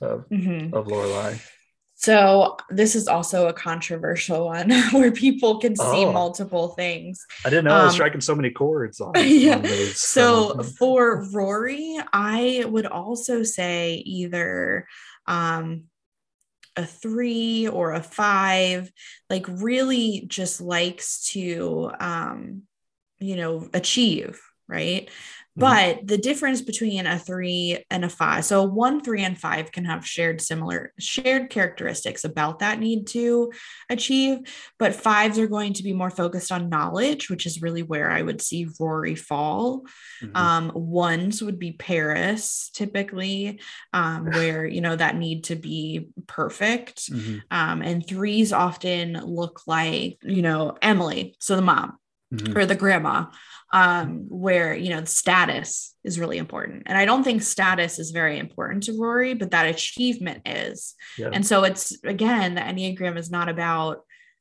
of 0.00 0.24
Mhm. 0.30 0.72
of 0.72 0.86
Lorelai. 0.86 1.38
So 1.94 2.56
this 2.68 2.96
is 2.96 3.06
also 3.06 3.46
a 3.46 3.52
controversial 3.52 4.46
one 4.46 4.70
where 4.92 5.12
people 5.12 5.58
can 5.60 5.76
see 5.76 6.04
Oh. 6.04 6.12
multiple 6.12 6.68
things. 6.70 7.24
I 7.44 7.50
didn't 7.50 7.66
know 7.66 7.74
I 7.74 7.82
was 7.84 7.92
Um, 7.92 7.94
striking 7.94 8.20
so 8.20 8.34
many 8.34 8.50
chords 8.50 9.00
on, 9.00 9.12
Yeah. 9.16 9.56
on 9.56 9.62
these. 9.62 10.00
So 10.00 10.56
Um, 10.58 10.62
for 10.64 11.24
Rory, 11.32 11.98
I 12.12 12.64
would 12.66 12.86
also 12.86 13.42
say 13.44 14.02
either 14.04 14.86
um 15.26 15.84
a 16.74 16.86
three 16.86 17.68
or 17.68 17.92
a 17.92 18.02
five, 18.02 18.90
like 19.28 19.44
really 19.46 20.24
just 20.26 20.60
likes 20.60 21.30
to 21.32 21.90
um, 22.00 22.62
you 23.20 23.36
know, 23.36 23.68
achieve, 23.74 24.40
right? 24.66 25.08
But 25.54 26.06
the 26.06 26.16
difference 26.16 26.62
between 26.62 27.06
a 27.06 27.18
three 27.18 27.84
and 27.90 28.04
a 28.04 28.08
five, 28.08 28.44
so 28.44 28.62
one, 28.64 29.02
three, 29.02 29.22
and 29.22 29.38
five 29.38 29.70
can 29.70 29.84
have 29.84 30.06
shared 30.06 30.40
similar 30.40 30.92
shared 30.98 31.50
characteristics 31.50 32.24
about 32.24 32.60
that 32.60 32.80
need 32.80 33.06
to 33.08 33.52
achieve. 33.90 34.38
But 34.78 34.94
fives 34.94 35.38
are 35.38 35.46
going 35.46 35.74
to 35.74 35.82
be 35.82 35.92
more 35.92 36.10
focused 36.10 36.50
on 36.50 36.70
knowledge, 36.70 37.28
which 37.28 37.44
is 37.44 37.60
really 37.60 37.82
where 37.82 38.10
I 38.10 38.22
would 38.22 38.40
see 38.40 38.66
Rory 38.80 39.14
fall. 39.14 39.84
mhm. 40.22 40.34
Um, 40.36 40.72
ones 40.74 41.42
would 41.42 41.58
be 41.58 41.72
Paris 41.72 42.70
typically, 42.72 43.60
um, 43.92 44.24
where 44.32 44.66
you 44.66 44.80
know 44.80 44.96
that 44.96 45.16
need 45.16 45.44
to 45.44 45.56
be 45.56 46.08
perfect. 46.26 47.10
Mhm. 47.12 47.42
Um, 47.50 47.82
and 47.82 48.06
threes 48.06 48.52
often 48.52 49.20
look 49.24 49.62
like 49.66 50.16
you 50.22 50.40
know 50.42 50.76
Emily, 50.80 51.36
so 51.40 51.56
the 51.56 51.62
mom 51.62 51.98
Mhm. 52.32 52.56
or 52.56 52.64
the 52.66 52.74
grandma 52.74 53.26
um 53.74 54.26
where 54.28 54.74
you 54.74 54.90
know 54.90 55.04
status 55.04 55.94
is 56.04 56.18
really 56.18 56.38
important 56.38 56.84
and 56.86 56.96
i 56.96 57.04
don't 57.04 57.24
think 57.24 57.42
status 57.42 57.98
is 57.98 58.10
very 58.10 58.38
important 58.38 58.82
to 58.84 58.98
rory 58.98 59.34
but 59.34 59.50
that 59.50 59.66
achievement 59.66 60.40
is 60.46 60.94
Yeah. 61.18 61.30
and 61.32 61.46
so 61.46 61.64
it's 61.64 61.96
again 62.04 62.54
the 62.54 62.62
enneagram 62.62 63.16
is 63.18 63.30
not 63.30 63.48
about 63.48 64.00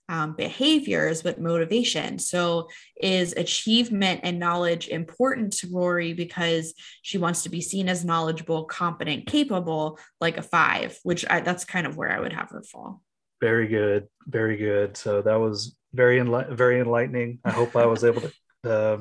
um, 0.10 0.36
behaviors 0.36 1.22
but 1.24 1.40
motivation 1.40 2.20
so 2.20 2.68
is 3.02 3.34
achievement 3.34 4.22
and 4.24 4.40
knowledge 4.40 4.90
important 4.90 5.54
to 5.60 5.68
rory 5.72 6.12
because 6.14 6.74
she 7.02 7.18
wants 7.18 7.44
to 7.44 7.50
be 7.50 7.62
seen 7.62 7.88
as 7.88 8.04
knowledgeable 8.04 8.66
competent 8.66 9.26
capable 9.26 9.98
like 10.20 10.38
a 10.38 10.42
five 10.42 10.98
which 11.04 11.24
I, 11.30 11.40
that's 11.42 11.64
kind 11.66 11.88
of 11.88 11.96
where 11.96 12.12
i 12.12 12.20
would 12.20 12.34
have 12.34 12.50
her 12.50 12.64
fall 12.64 13.02
Very 13.42 13.68
good, 13.68 14.08
very 14.28 14.58
good. 14.58 14.96
So 14.98 15.22
that 15.24 15.40
was 15.40 15.76
very 15.94 16.20
enli- 16.20 16.52
very 16.56 16.80
enlightening. 16.80 17.40
I 17.46 17.52
hope 17.52 17.76
I 17.76 17.86
was 17.86 18.04
able 18.04 18.22
to 18.22 18.32
uh, 18.64 18.98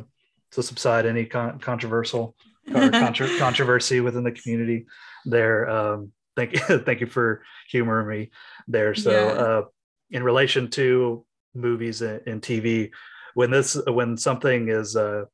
to 0.53 0.63
subside 0.63 1.07
any 1.07 1.25
con- 1.27 1.59
controversial 1.61 2.35
or 2.75 2.91
contro- 3.03 3.37
controversy 3.39 4.01
within 4.01 4.25
the 4.25 4.33
community. 4.33 4.87
There, 5.25 5.69
um, 5.69 6.13
thank 6.37 6.53
you, 6.55 6.79
thank 6.87 7.01
you 7.01 7.07
for 7.07 7.43
humoring 7.71 8.09
me 8.09 8.31
there. 8.67 8.95
So, 8.95 9.11
Yeah. 9.13 9.33
uh, 9.33 9.63
in 10.11 10.23
relation 10.25 10.69
to 10.71 11.25
movies 11.55 12.03
and, 12.03 12.21
and 12.27 12.43
TV, 12.43 12.91
when 13.35 13.51
this 13.51 13.79
when 13.87 14.17
something 14.17 14.69
is 14.69 14.97
uh, 14.97 15.25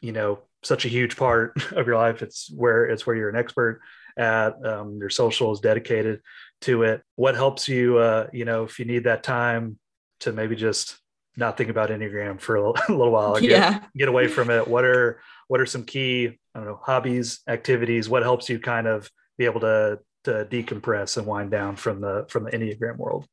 you 0.00 0.12
know 0.12 0.40
such 0.64 0.84
a 0.84 0.88
huge 0.88 1.16
part 1.16 1.56
of 1.72 1.86
your 1.86 1.96
life, 1.96 2.22
it's 2.22 2.50
where 2.52 2.86
it's 2.86 3.06
where 3.06 3.14
you're 3.16 3.28
an 3.28 3.36
expert 3.36 3.80
at. 4.16 4.54
Um, 4.66 4.98
your 4.98 5.10
social 5.10 5.52
is 5.52 5.60
dedicated 5.60 6.20
to 6.62 6.82
it 6.82 7.02
what 7.14 7.36
helps 7.36 7.68
you 7.68 7.98
uh 7.98 8.26
you 8.32 8.44
know 8.44 8.64
if 8.64 8.80
you 8.80 8.84
need 8.84 9.04
that 9.04 9.22
time 9.22 9.78
to 10.20 10.32
maybe 10.32 10.56
just 10.56 10.98
not 11.36 11.56
think 11.56 11.70
about 11.70 11.90
enneagram 11.90 12.40
for 12.40 12.56
a 12.56 12.70
little, 12.88 13.10
while. 13.10 13.40
Get, 13.40 13.50
yeah. 13.50 13.80
get 13.96 14.08
away 14.08 14.28
from 14.28 14.50
it. 14.50 14.66
What 14.66 14.84
are 14.84 15.20
what 15.46 15.60
are 15.60 15.66
some 15.66 15.84
key 15.84 16.38
i 16.54 16.58
don't 16.58 16.66
know 16.66 16.80
hobbies 16.82 17.40
activities? 17.48 18.08
What 18.08 18.22
helps 18.22 18.48
you 18.48 18.58
kind 18.58 18.86
of 18.86 19.10
be 19.36 19.44
able 19.44 19.60
to 19.60 20.00
to 20.24 20.46
decompress 20.50 21.16
and 21.16 21.26
wind 21.26 21.50
down 21.50 21.76
from 21.76 22.00
the 22.00 22.26
from 22.28 22.44
the 22.44 22.50
enneagram 22.50 22.96
world 22.96 23.26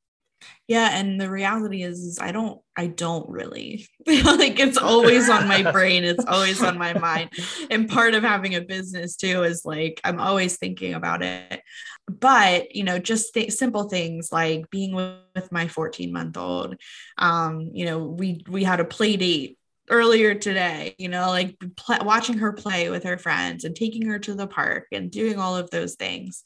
Yeah, 0.67 0.97
and 0.97 1.21
the 1.21 1.29
reality 1.29 1.83
is, 1.83 1.99
is 1.99 2.19
I 2.19 2.31
don't 2.31 2.59
I 2.75 2.87
don't 2.87 3.29
really 3.29 3.87
feel 4.05 4.25
like 4.37 4.59
it's 4.59 4.77
always 4.77 5.29
on 5.29 5.47
my 5.47 5.71
brain, 5.71 6.03
it's 6.03 6.25
always 6.25 6.61
on 6.61 6.77
my 6.77 6.93
mind. 6.93 7.29
And 7.69 7.87
part 7.87 8.15
of 8.15 8.23
having 8.23 8.55
a 8.55 8.61
business 8.61 9.15
too 9.15 9.43
is 9.43 9.63
like 9.63 10.01
I'm 10.03 10.19
always 10.19 10.57
thinking 10.57 10.95
about 10.95 11.21
it. 11.21 11.61
But, 12.09 12.75
you 12.75 12.83
know, 12.83 12.99
just 12.99 13.33
th- 13.33 13.51
simple 13.51 13.89
things 13.89 14.31
like 14.31 14.69
being 14.69 14.93
with, 14.95 15.15
with 15.33 15.51
my 15.51 15.67
14 15.67 16.11
month 16.11 16.37
old. 16.37 16.75
Um, 17.17 17.71
you 17.73 17.85
know, 17.85 17.99
we 17.99 18.43
we 18.47 18.63
had 18.63 18.79
a 18.79 18.85
play 18.85 19.17
date 19.17 19.59
earlier 19.89 20.33
today, 20.33 20.95
you 20.97 21.09
know, 21.09 21.27
like 21.27 21.55
pl- 21.75 22.05
watching 22.05 22.39
her 22.39 22.53
play 22.53 22.89
with 22.89 23.03
her 23.03 23.19
friends 23.19 23.65
and 23.65 23.75
taking 23.75 24.07
her 24.07 24.17
to 24.17 24.33
the 24.33 24.47
park 24.47 24.87
and 24.91 25.11
doing 25.11 25.37
all 25.37 25.55
of 25.55 25.69
those 25.69 25.93
things 25.93 26.43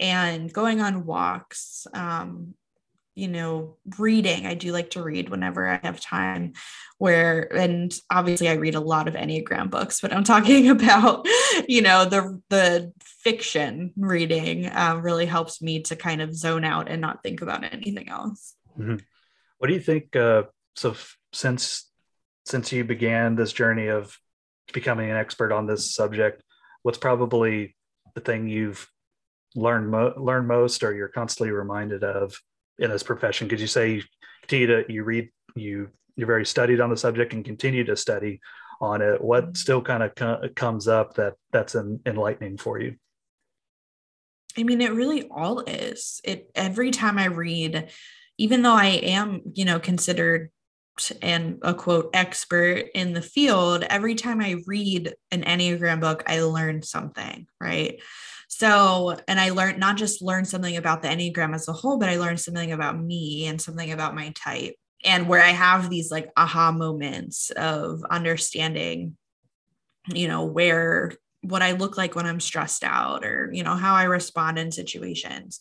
and 0.00 0.52
going 0.52 0.80
on 0.80 1.04
walks 1.04 1.86
um 1.94 2.54
you 3.20 3.28
know 3.28 3.76
reading. 3.98 4.46
I 4.46 4.54
do 4.54 4.72
like 4.72 4.90
to 4.90 5.02
read 5.02 5.28
whenever 5.28 5.68
i 5.68 5.78
have 5.82 6.00
time 6.00 6.54
where 6.98 7.54
and 7.54 7.92
obviously 8.10 8.48
i 8.48 8.54
read 8.54 8.74
a 8.74 8.80
lot 8.80 9.08
of 9.08 9.14
enneagram 9.14 9.70
books 9.70 10.00
but 10.00 10.12
i'm 10.12 10.24
talking 10.34 10.68
about 10.68 11.26
you 11.68 11.82
know 11.82 12.04
the 12.04 12.40
the 12.48 12.92
fiction 13.02 13.92
reading 13.96 14.70
um, 14.72 15.02
really 15.02 15.26
helps 15.26 15.60
me 15.60 15.82
to 15.82 15.96
kind 15.96 16.22
of 16.22 16.34
zone 16.34 16.64
out 16.64 16.88
and 16.88 17.00
not 17.00 17.22
think 17.22 17.42
about 17.42 17.64
anything 17.64 18.08
else. 18.08 18.54
What 19.58 19.66
do 19.66 19.74
you 19.74 19.80
think 19.80 20.16
uh 20.16 20.44
so 20.74 20.90
f- 20.90 21.18
since 21.32 21.90
since 22.46 22.72
you 22.72 22.84
began 22.84 23.36
this 23.36 23.52
journey 23.52 23.88
of 23.88 24.16
becoming 24.72 25.10
an 25.10 25.16
expert 25.16 25.52
on 25.52 25.66
this 25.66 25.94
subject 25.94 26.42
what's 26.82 26.98
probably 26.98 27.76
the 28.14 28.20
thing 28.20 28.48
you've 28.48 28.88
learned 29.54 29.90
mo- 29.90 30.14
learned 30.16 30.48
most 30.48 30.82
or 30.82 30.94
you're 30.94 31.08
constantly 31.08 31.50
reminded 31.50 32.04
of 32.04 32.40
in 32.78 32.90
this 32.90 33.02
profession 33.02 33.46
because 33.46 33.60
you 33.60 33.66
say 33.66 33.94
you 33.94 34.02
continue 34.42 34.66
to 34.66 34.92
you 34.92 35.04
read 35.04 35.30
you 35.54 35.88
you're 36.16 36.26
very 36.26 36.46
studied 36.46 36.80
on 36.80 36.90
the 36.90 36.96
subject 36.96 37.32
and 37.32 37.44
continue 37.44 37.84
to 37.84 37.96
study 37.96 38.40
on 38.80 39.02
it 39.02 39.22
what 39.22 39.44
mm-hmm. 39.44 39.54
still 39.54 39.82
kind 39.82 40.02
of 40.02 40.14
co- 40.14 40.40
comes 40.54 40.88
up 40.88 41.14
that 41.14 41.34
that's 41.52 41.74
en- 41.74 42.00
enlightening 42.06 42.56
for 42.56 42.80
you 42.80 42.96
I 44.58 44.62
mean, 44.62 44.80
it 44.80 44.92
really 44.92 45.28
all 45.28 45.60
is. 45.60 46.20
It 46.24 46.50
every 46.54 46.90
time 46.90 47.18
I 47.18 47.26
read, 47.26 47.90
even 48.38 48.62
though 48.62 48.74
I 48.74 48.86
am, 48.86 49.42
you 49.54 49.64
know, 49.64 49.78
considered 49.78 50.50
and 51.22 51.58
a 51.62 51.72
quote 51.72 52.10
expert 52.12 52.86
in 52.94 53.12
the 53.12 53.22
field, 53.22 53.84
every 53.84 54.14
time 54.14 54.40
I 54.40 54.56
read 54.66 55.14
an 55.30 55.42
Enneagram 55.42 56.00
book, 56.00 56.24
I 56.26 56.40
learn 56.40 56.82
something, 56.82 57.46
right? 57.60 58.00
So, 58.52 59.16
and 59.28 59.38
I 59.38 59.50
learned 59.50 59.78
not 59.78 59.96
just 59.96 60.22
learn 60.22 60.44
something 60.44 60.76
about 60.76 61.02
the 61.02 61.08
Enneagram 61.08 61.54
as 61.54 61.68
a 61.68 61.72
whole, 61.72 61.98
but 61.98 62.08
I 62.08 62.16
learned 62.16 62.40
something 62.40 62.72
about 62.72 63.00
me 63.00 63.46
and 63.46 63.60
something 63.62 63.92
about 63.92 64.16
my 64.16 64.30
type. 64.30 64.74
And 65.04 65.28
where 65.28 65.40
I 65.40 65.50
have 65.50 65.88
these 65.88 66.10
like 66.10 66.30
aha 66.36 66.72
moments 66.72 67.50
of 67.52 68.02
understanding, 68.10 69.16
you 70.12 70.26
know, 70.26 70.44
where 70.46 71.12
what 71.42 71.62
I 71.62 71.72
look 71.72 71.96
like 71.96 72.16
when 72.16 72.26
I'm 72.26 72.40
stressed 72.40 72.82
out 72.82 73.24
or, 73.24 73.50
you 73.52 73.62
know, 73.62 73.76
how 73.76 73.94
I 73.94 74.02
respond 74.02 74.58
in 74.58 74.72
situations. 74.72 75.60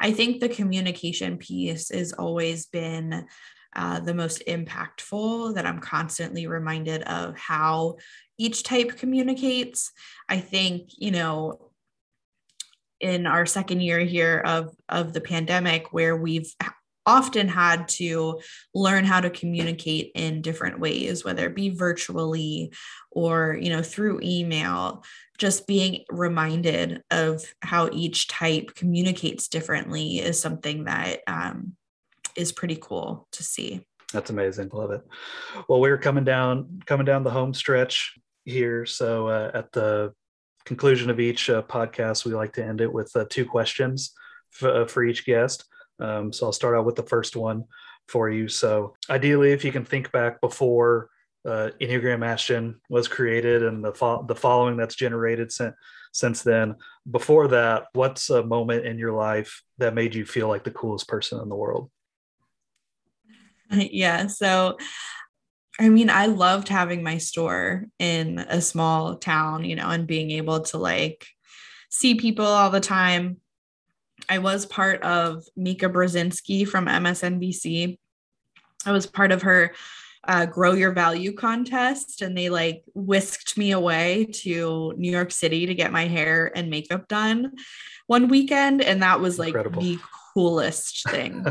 I 0.00 0.10
think 0.10 0.40
the 0.40 0.48
communication 0.48 1.36
piece 1.36 1.90
has 1.90 2.14
always 2.14 2.66
been 2.66 3.26
uh, 3.76 4.00
the 4.00 4.14
most 4.14 4.42
impactful, 4.48 5.54
that 5.56 5.66
I'm 5.66 5.78
constantly 5.78 6.46
reminded 6.46 7.02
of 7.02 7.36
how 7.36 7.96
each 8.38 8.62
type 8.62 8.96
communicates. 8.96 9.92
I 10.26 10.40
think, 10.40 10.88
you 10.96 11.10
know, 11.10 11.69
in 13.00 13.26
our 13.26 13.46
second 13.46 13.80
year 13.80 14.00
here 14.00 14.38
of, 14.44 14.74
of 14.88 15.12
the 15.12 15.20
pandemic, 15.20 15.92
where 15.92 16.16
we've 16.16 16.54
often 17.06 17.48
had 17.48 17.88
to 17.88 18.40
learn 18.74 19.04
how 19.04 19.20
to 19.20 19.30
communicate 19.30 20.12
in 20.14 20.42
different 20.42 20.78
ways 20.78 21.24
whether 21.24 21.46
it 21.46 21.54
be 21.56 21.70
virtually 21.70 22.70
or 23.10 23.56
you 23.60 23.70
know 23.70 23.82
through 23.82 24.20
email 24.22 25.02
just 25.38 25.66
being 25.66 26.04
reminded 26.10 27.02
of 27.10 27.42
how 27.62 27.88
each 27.92 28.28
type 28.28 28.74
communicates 28.74 29.48
differently 29.48 30.18
is 30.18 30.38
something 30.38 30.84
that 30.84 31.20
um, 31.26 31.74
is 32.36 32.52
pretty 32.52 32.76
cool 32.80 33.26
to 33.32 33.42
see 33.42 33.80
That's 34.12 34.30
amazing. 34.30 34.70
Love 34.72 34.90
it. 34.90 35.02
Well, 35.68 35.80
we're 35.80 35.98
coming 35.98 36.24
down 36.24 36.82
coming 36.84 37.06
down 37.06 37.22
the 37.22 37.30
home 37.30 37.54
stretch 37.54 38.18
here. 38.44 38.84
So 38.86 39.28
uh, 39.28 39.50
at 39.54 39.72
the 39.72 40.12
conclusion 40.64 41.10
of 41.10 41.20
each 41.20 41.50
uh, 41.50 41.62
podcast, 41.62 42.24
we 42.24 42.34
like 42.34 42.52
to 42.54 42.64
end 42.64 42.80
it 42.80 42.92
with 42.92 43.14
uh, 43.16 43.24
two 43.28 43.44
questions 43.44 44.12
f- 44.54 44.68
uh, 44.68 44.84
for 44.86 45.04
each 45.04 45.24
guest. 45.24 45.64
Um, 45.98 46.32
so 46.32 46.46
I'll 46.46 46.52
start 46.52 46.76
out 46.76 46.86
with 46.86 46.96
the 46.96 47.02
first 47.02 47.36
one 47.36 47.64
for 48.08 48.30
you. 48.30 48.48
So 48.48 48.94
ideally, 49.08 49.52
if 49.52 49.64
you 49.64 49.72
can 49.72 49.84
think 49.84 50.10
back 50.12 50.40
before 50.40 51.10
uh, 51.46 51.70
Enneagram 51.80 52.24
Ashton 52.24 52.80
was 52.88 53.08
created 53.08 53.62
and 53.62 53.84
the 53.84 53.94
fo- 53.94 54.24
the 54.24 54.34
following 54.34 54.76
that's 54.76 54.94
generated 54.94 55.50
since 55.50 55.74
since 56.12 56.42
then. 56.42 56.74
Before 57.10 57.48
that, 57.48 57.86
what's 57.92 58.30
a 58.30 58.42
moment 58.42 58.84
in 58.84 58.98
your 58.98 59.12
life 59.12 59.62
that 59.78 59.94
made 59.94 60.14
you 60.14 60.26
feel 60.26 60.48
like 60.48 60.64
the 60.64 60.70
coolest 60.70 61.08
person 61.08 61.40
in 61.40 61.48
the 61.48 61.56
world? 61.56 61.90
Yeah. 63.72 64.26
So, 64.26 64.78
I 65.80 65.88
mean, 65.88 66.10
I 66.10 66.26
loved 66.26 66.68
having 66.68 67.02
my 67.02 67.16
store 67.16 67.86
in 67.98 68.38
a 68.38 68.60
small 68.60 69.16
town, 69.16 69.64
you 69.64 69.76
know, 69.76 69.88
and 69.88 70.06
being 70.06 70.30
able 70.30 70.60
to 70.60 70.76
like 70.76 71.26
see 71.88 72.16
people 72.16 72.44
all 72.44 72.68
the 72.68 72.80
time. 72.80 73.38
I 74.28 74.38
was 74.38 74.66
part 74.66 75.02
of 75.02 75.44
Mika 75.56 75.88
Brzezinski 75.88 76.68
from 76.68 76.84
MSNBC. 76.84 77.98
I 78.84 78.92
was 78.92 79.06
part 79.06 79.32
of 79.32 79.40
her 79.42 79.72
uh, 80.24 80.44
grow 80.44 80.74
your 80.74 80.92
value 80.92 81.32
contest 81.32 82.20
and 82.20 82.36
they 82.36 82.50
like 82.50 82.82
whisked 82.94 83.56
me 83.56 83.70
away 83.70 84.26
to 84.26 84.92
New 84.98 85.10
York 85.10 85.30
City 85.30 85.64
to 85.64 85.74
get 85.74 85.92
my 85.92 86.06
hair 86.06 86.52
and 86.54 86.68
makeup 86.68 87.08
done 87.08 87.52
one 88.06 88.28
weekend. 88.28 88.82
And 88.82 89.02
that 89.02 89.20
was 89.20 89.38
like 89.38 89.48
Incredible. 89.48 89.80
the 89.80 89.98
coolest 90.34 91.08
thing. 91.08 91.46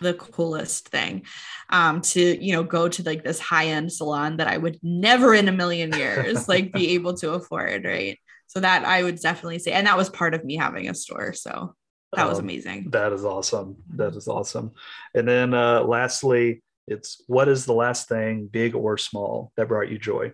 The 0.00 0.14
coolest 0.14 0.88
thing. 0.88 1.24
Um 1.68 2.00
to 2.02 2.44
you 2.44 2.52
know 2.52 2.62
go 2.62 2.88
to 2.88 3.02
like 3.02 3.24
this 3.24 3.40
high-end 3.40 3.92
salon 3.92 4.36
that 4.36 4.46
i 4.46 4.56
would 4.56 4.78
never 4.82 5.34
in 5.34 5.48
a 5.48 5.52
million 5.52 5.92
years 5.92 6.48
like 6.48 6.72
be 6.72 6.90
able 6.94 7.14
to 7.14 7.32
afford 7.32 7.84
right? 7.84 8.18
So 8.46 8.60
that 8.60 8.84
i 8.84 9.02
would 9.02 9.20
definitely 9.20 9.58
say 9.58 9.72
and 9.72 9.86
that 9.86 9.96
was 9.96 10.10
part 10.10 10.34
of 10.34 10.44
me 10.44 10.56
having 10.56 10.88
a 10.88 10.94
store 10.94 11.32
so 11.32 11.74
that 12.12 12.28
was 12.28 12.38
um, 12.38 12.44
amazing. 12.44 12.90
that 12.90 13.12
is 13.12 13.24
awesome. 13.24 13.76
That 13.96 14.14
is 14.14 14.28
awesome. 14.28 14.72
And 15.14 15.26
then 15.26 15.54
uh 15.54 15.82
lastly 15.82 16.62
it's 16.86 17.22
what 17.26 17.48
is 17.48 17.64
the 17.64 17.72
last 17.72 18.08
thing, 18.08 18.46
big 18.46 18.74
or 18.74 18.98
small, 18.98 19.52
that 19.56 19.68
brought 19.68 19.88
you 19.88 19.98
joy? 19.98 20.32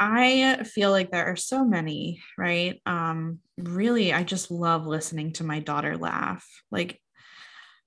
I 0.00 0.64
feel 0.64 0.90
like 0.90 1.10
there 1.10 1.26
are 1.26 1.36
so 1.36 1.62
many, 1.64 2.22
right? 2.38 2.80
Um, 2.86 3.40
really, 3.58 4.14
I 4.14 4.22
just 4.22 4.50
love 4.50 4.86
listening 4.86 5.34
to 5.34 5.44
my 5.44 5.60
daughter 5.60 5.98
laugh. 5.98 6.46
Like, 6.70 6.98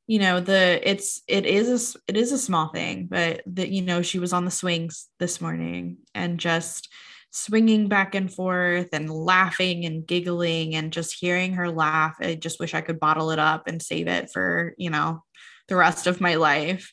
you 0.06 0.20
know, 0.20 0.40
the 0.40 0.80
it's 0.88 1.22
it 1.28 1.46
is 1.48 1.96
a 1.96 2.00
it 2.08 2.18
is 2.18 2.32
a 2.32 2.38
small 2.38 2.70
thing, 2.70 3.08
but 3.10 3.42
that 3.48 3.70
you 3.70 3.82
know, 3.82 4.04
she 4.04 4.20
was 4.20 4.32
on 4.32 4.46
the 4.46 4.52
swings 4.52 5.08
this 5.20 5.42
morning 5.42 5.98
and 6.14 6.40
just 6.40 6.88
swinging 7.32 7.88
back 7.88 8.14
and 8.14 8.32
forth 8.32 8.90
and 8.94 9.10
laughing 9.10 9.86
and 9.86 10.06
giggling 10.06 10.76
and 10.76 10.94
just 10.94 11.16
hearing 11.20 11.54
her 11.54 11.72
laugh. 11.72 12.16
I 12.20 12.36
just 12.36 12.60
wish 12.60 12.76
I 12.76 12.82
could 12.82 13.00
bottle 13.00 13.32
it 13.32 13.40
up 13.40 13.68
and 13.68 13.82
save 13.82 14.08
it 14.08 14.30
for, 14.32 14.76
you 14.78 14.92
know, 14.92 15.24
the 15.68 15.76
rest 15.76 16.06
of 16.06 16.22
my 16.22 16.36
life. 16.36 16.92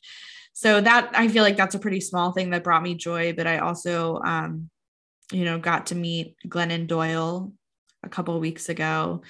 So 0.55 0.81
that 0.81 1.11
I 1.15 1.29
feel 1.29 1.43
like 1.43 1.59
that's 1.59 1.75
a 1.75 1.79
pretty 1.81 2.01
small 2.01 2.33
thing 2.33 2.51
that 2.51 2.65
brought 2.65 2.83
me 2.83 2.95
joy. 2.95 3.35
But 3.35 3.47
I 3.47 3.59
also, 3.59 4.19
um, 4.25 4.71
you 5.31 5.45
know, 5.45 5.59
got 5.59 5.87
to 5.87 5.95
meet 5.95 6.37
Glennon 6.47 6.87
Doyle 6.87 7.53
a 8.03 8.09
couple 8.09 8.39
weeks 8.41 8.69
ago, 8.69 9.23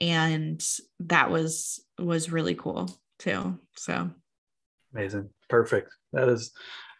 and 0.00 0.64
that 1.00 1.30
was 1.30 1.84
was 1.98 2.30
really 2.30 2.54
cool 2.54 2.90
too. 3.18 3.58
So 3.76 4.10
amazing, 4.94 5.30
perfect. 5.48 5.90
That 6.12 6.28
is 6.28 6.52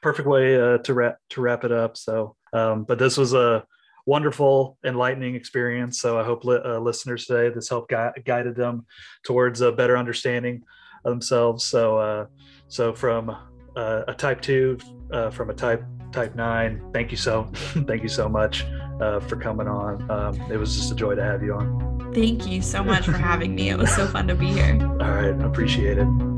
perfect 0.02 0.28
way 0.28 0.60
uh, 0.60 0.78
to 0.78 0.94
wrap 0.94 1.18
to 1.30 1.40
wrap 1.40 1.64
it 1.64 1.72
up. 1.72 1.96
So, 1.96 2.36
um, 2.52 2.84
but 2.84 2.98
this 2.98 3.16
was 3.16 3.34
a 3.34 3.64
wonderful, 4.06 4.78
enlightening 4.84 5.34
experience. 5.34 6.00
So 6.00 6.18
I 6.18 6.24
hope 6.24 6.44
li- 6.44 6.62
uh, 6.64 6.78
listeners 6.78 7.26
today 7.26 7.54
this 7.54 7.68
helped 7.68 7.90
gui- 7.90 8.22
guided 8.24 8.56
them 8.56 8.86
towards 9.22 9.60
a 9.60 9.70
better 9.70 9.98
understanding 9.98 10.62
of 11.04 11.12
themselves. 11.12 11.64
So, 11.64 11.98
uh, 11.98 12.26
so 12.68 12.94
from 12.94 13.36
uh, 13.76 14.02
a 14.08 14.14
type 14.14 14.40
two, 14.40 14.78
uh, 15.12 15.30
from 15.30 15.50
a 15.50 15.54
type 15.54 15.84
type 16.12 16.34
nine, 16.34 16.82
thank 16.92 17.10
you 17.10 17.16
so, 17.16 17.44
thank 17.86 18.02
you 18.02 18.08
so 18.08 18.28
much 18.28 18.64
uh, 19.00 19.20
for 19.20 19.36
coming 19.36 19.68
on. 19.68 20.10
Um, 20.10 20.40
it 20.50 20.56
was 20.56 20.76
just 20.76 20.92
a 20.92 20.94
joy 20.94 21.14
to 21.14 21.22
have 21.22 21.42
you 21.42 21.54
on. 21.54 22.12
Thank 22.14 22.46
you 22.46 22.62
so 22.62 22.82
much 22.82 23.04
for 23.04 23.12
having 23.12 23.54
me. 23.54 23.68
It 23.70 23.78
was 23.78 23.94
so 23.94 24.06
fun 24.06 24.26
to 24.28 24.34
be 24.34 24.48
here. 24.48 24.78
All 25.00 25.10
right, 25.10 25.40
appreciate 25.42 25.98
it. 25.98 26.37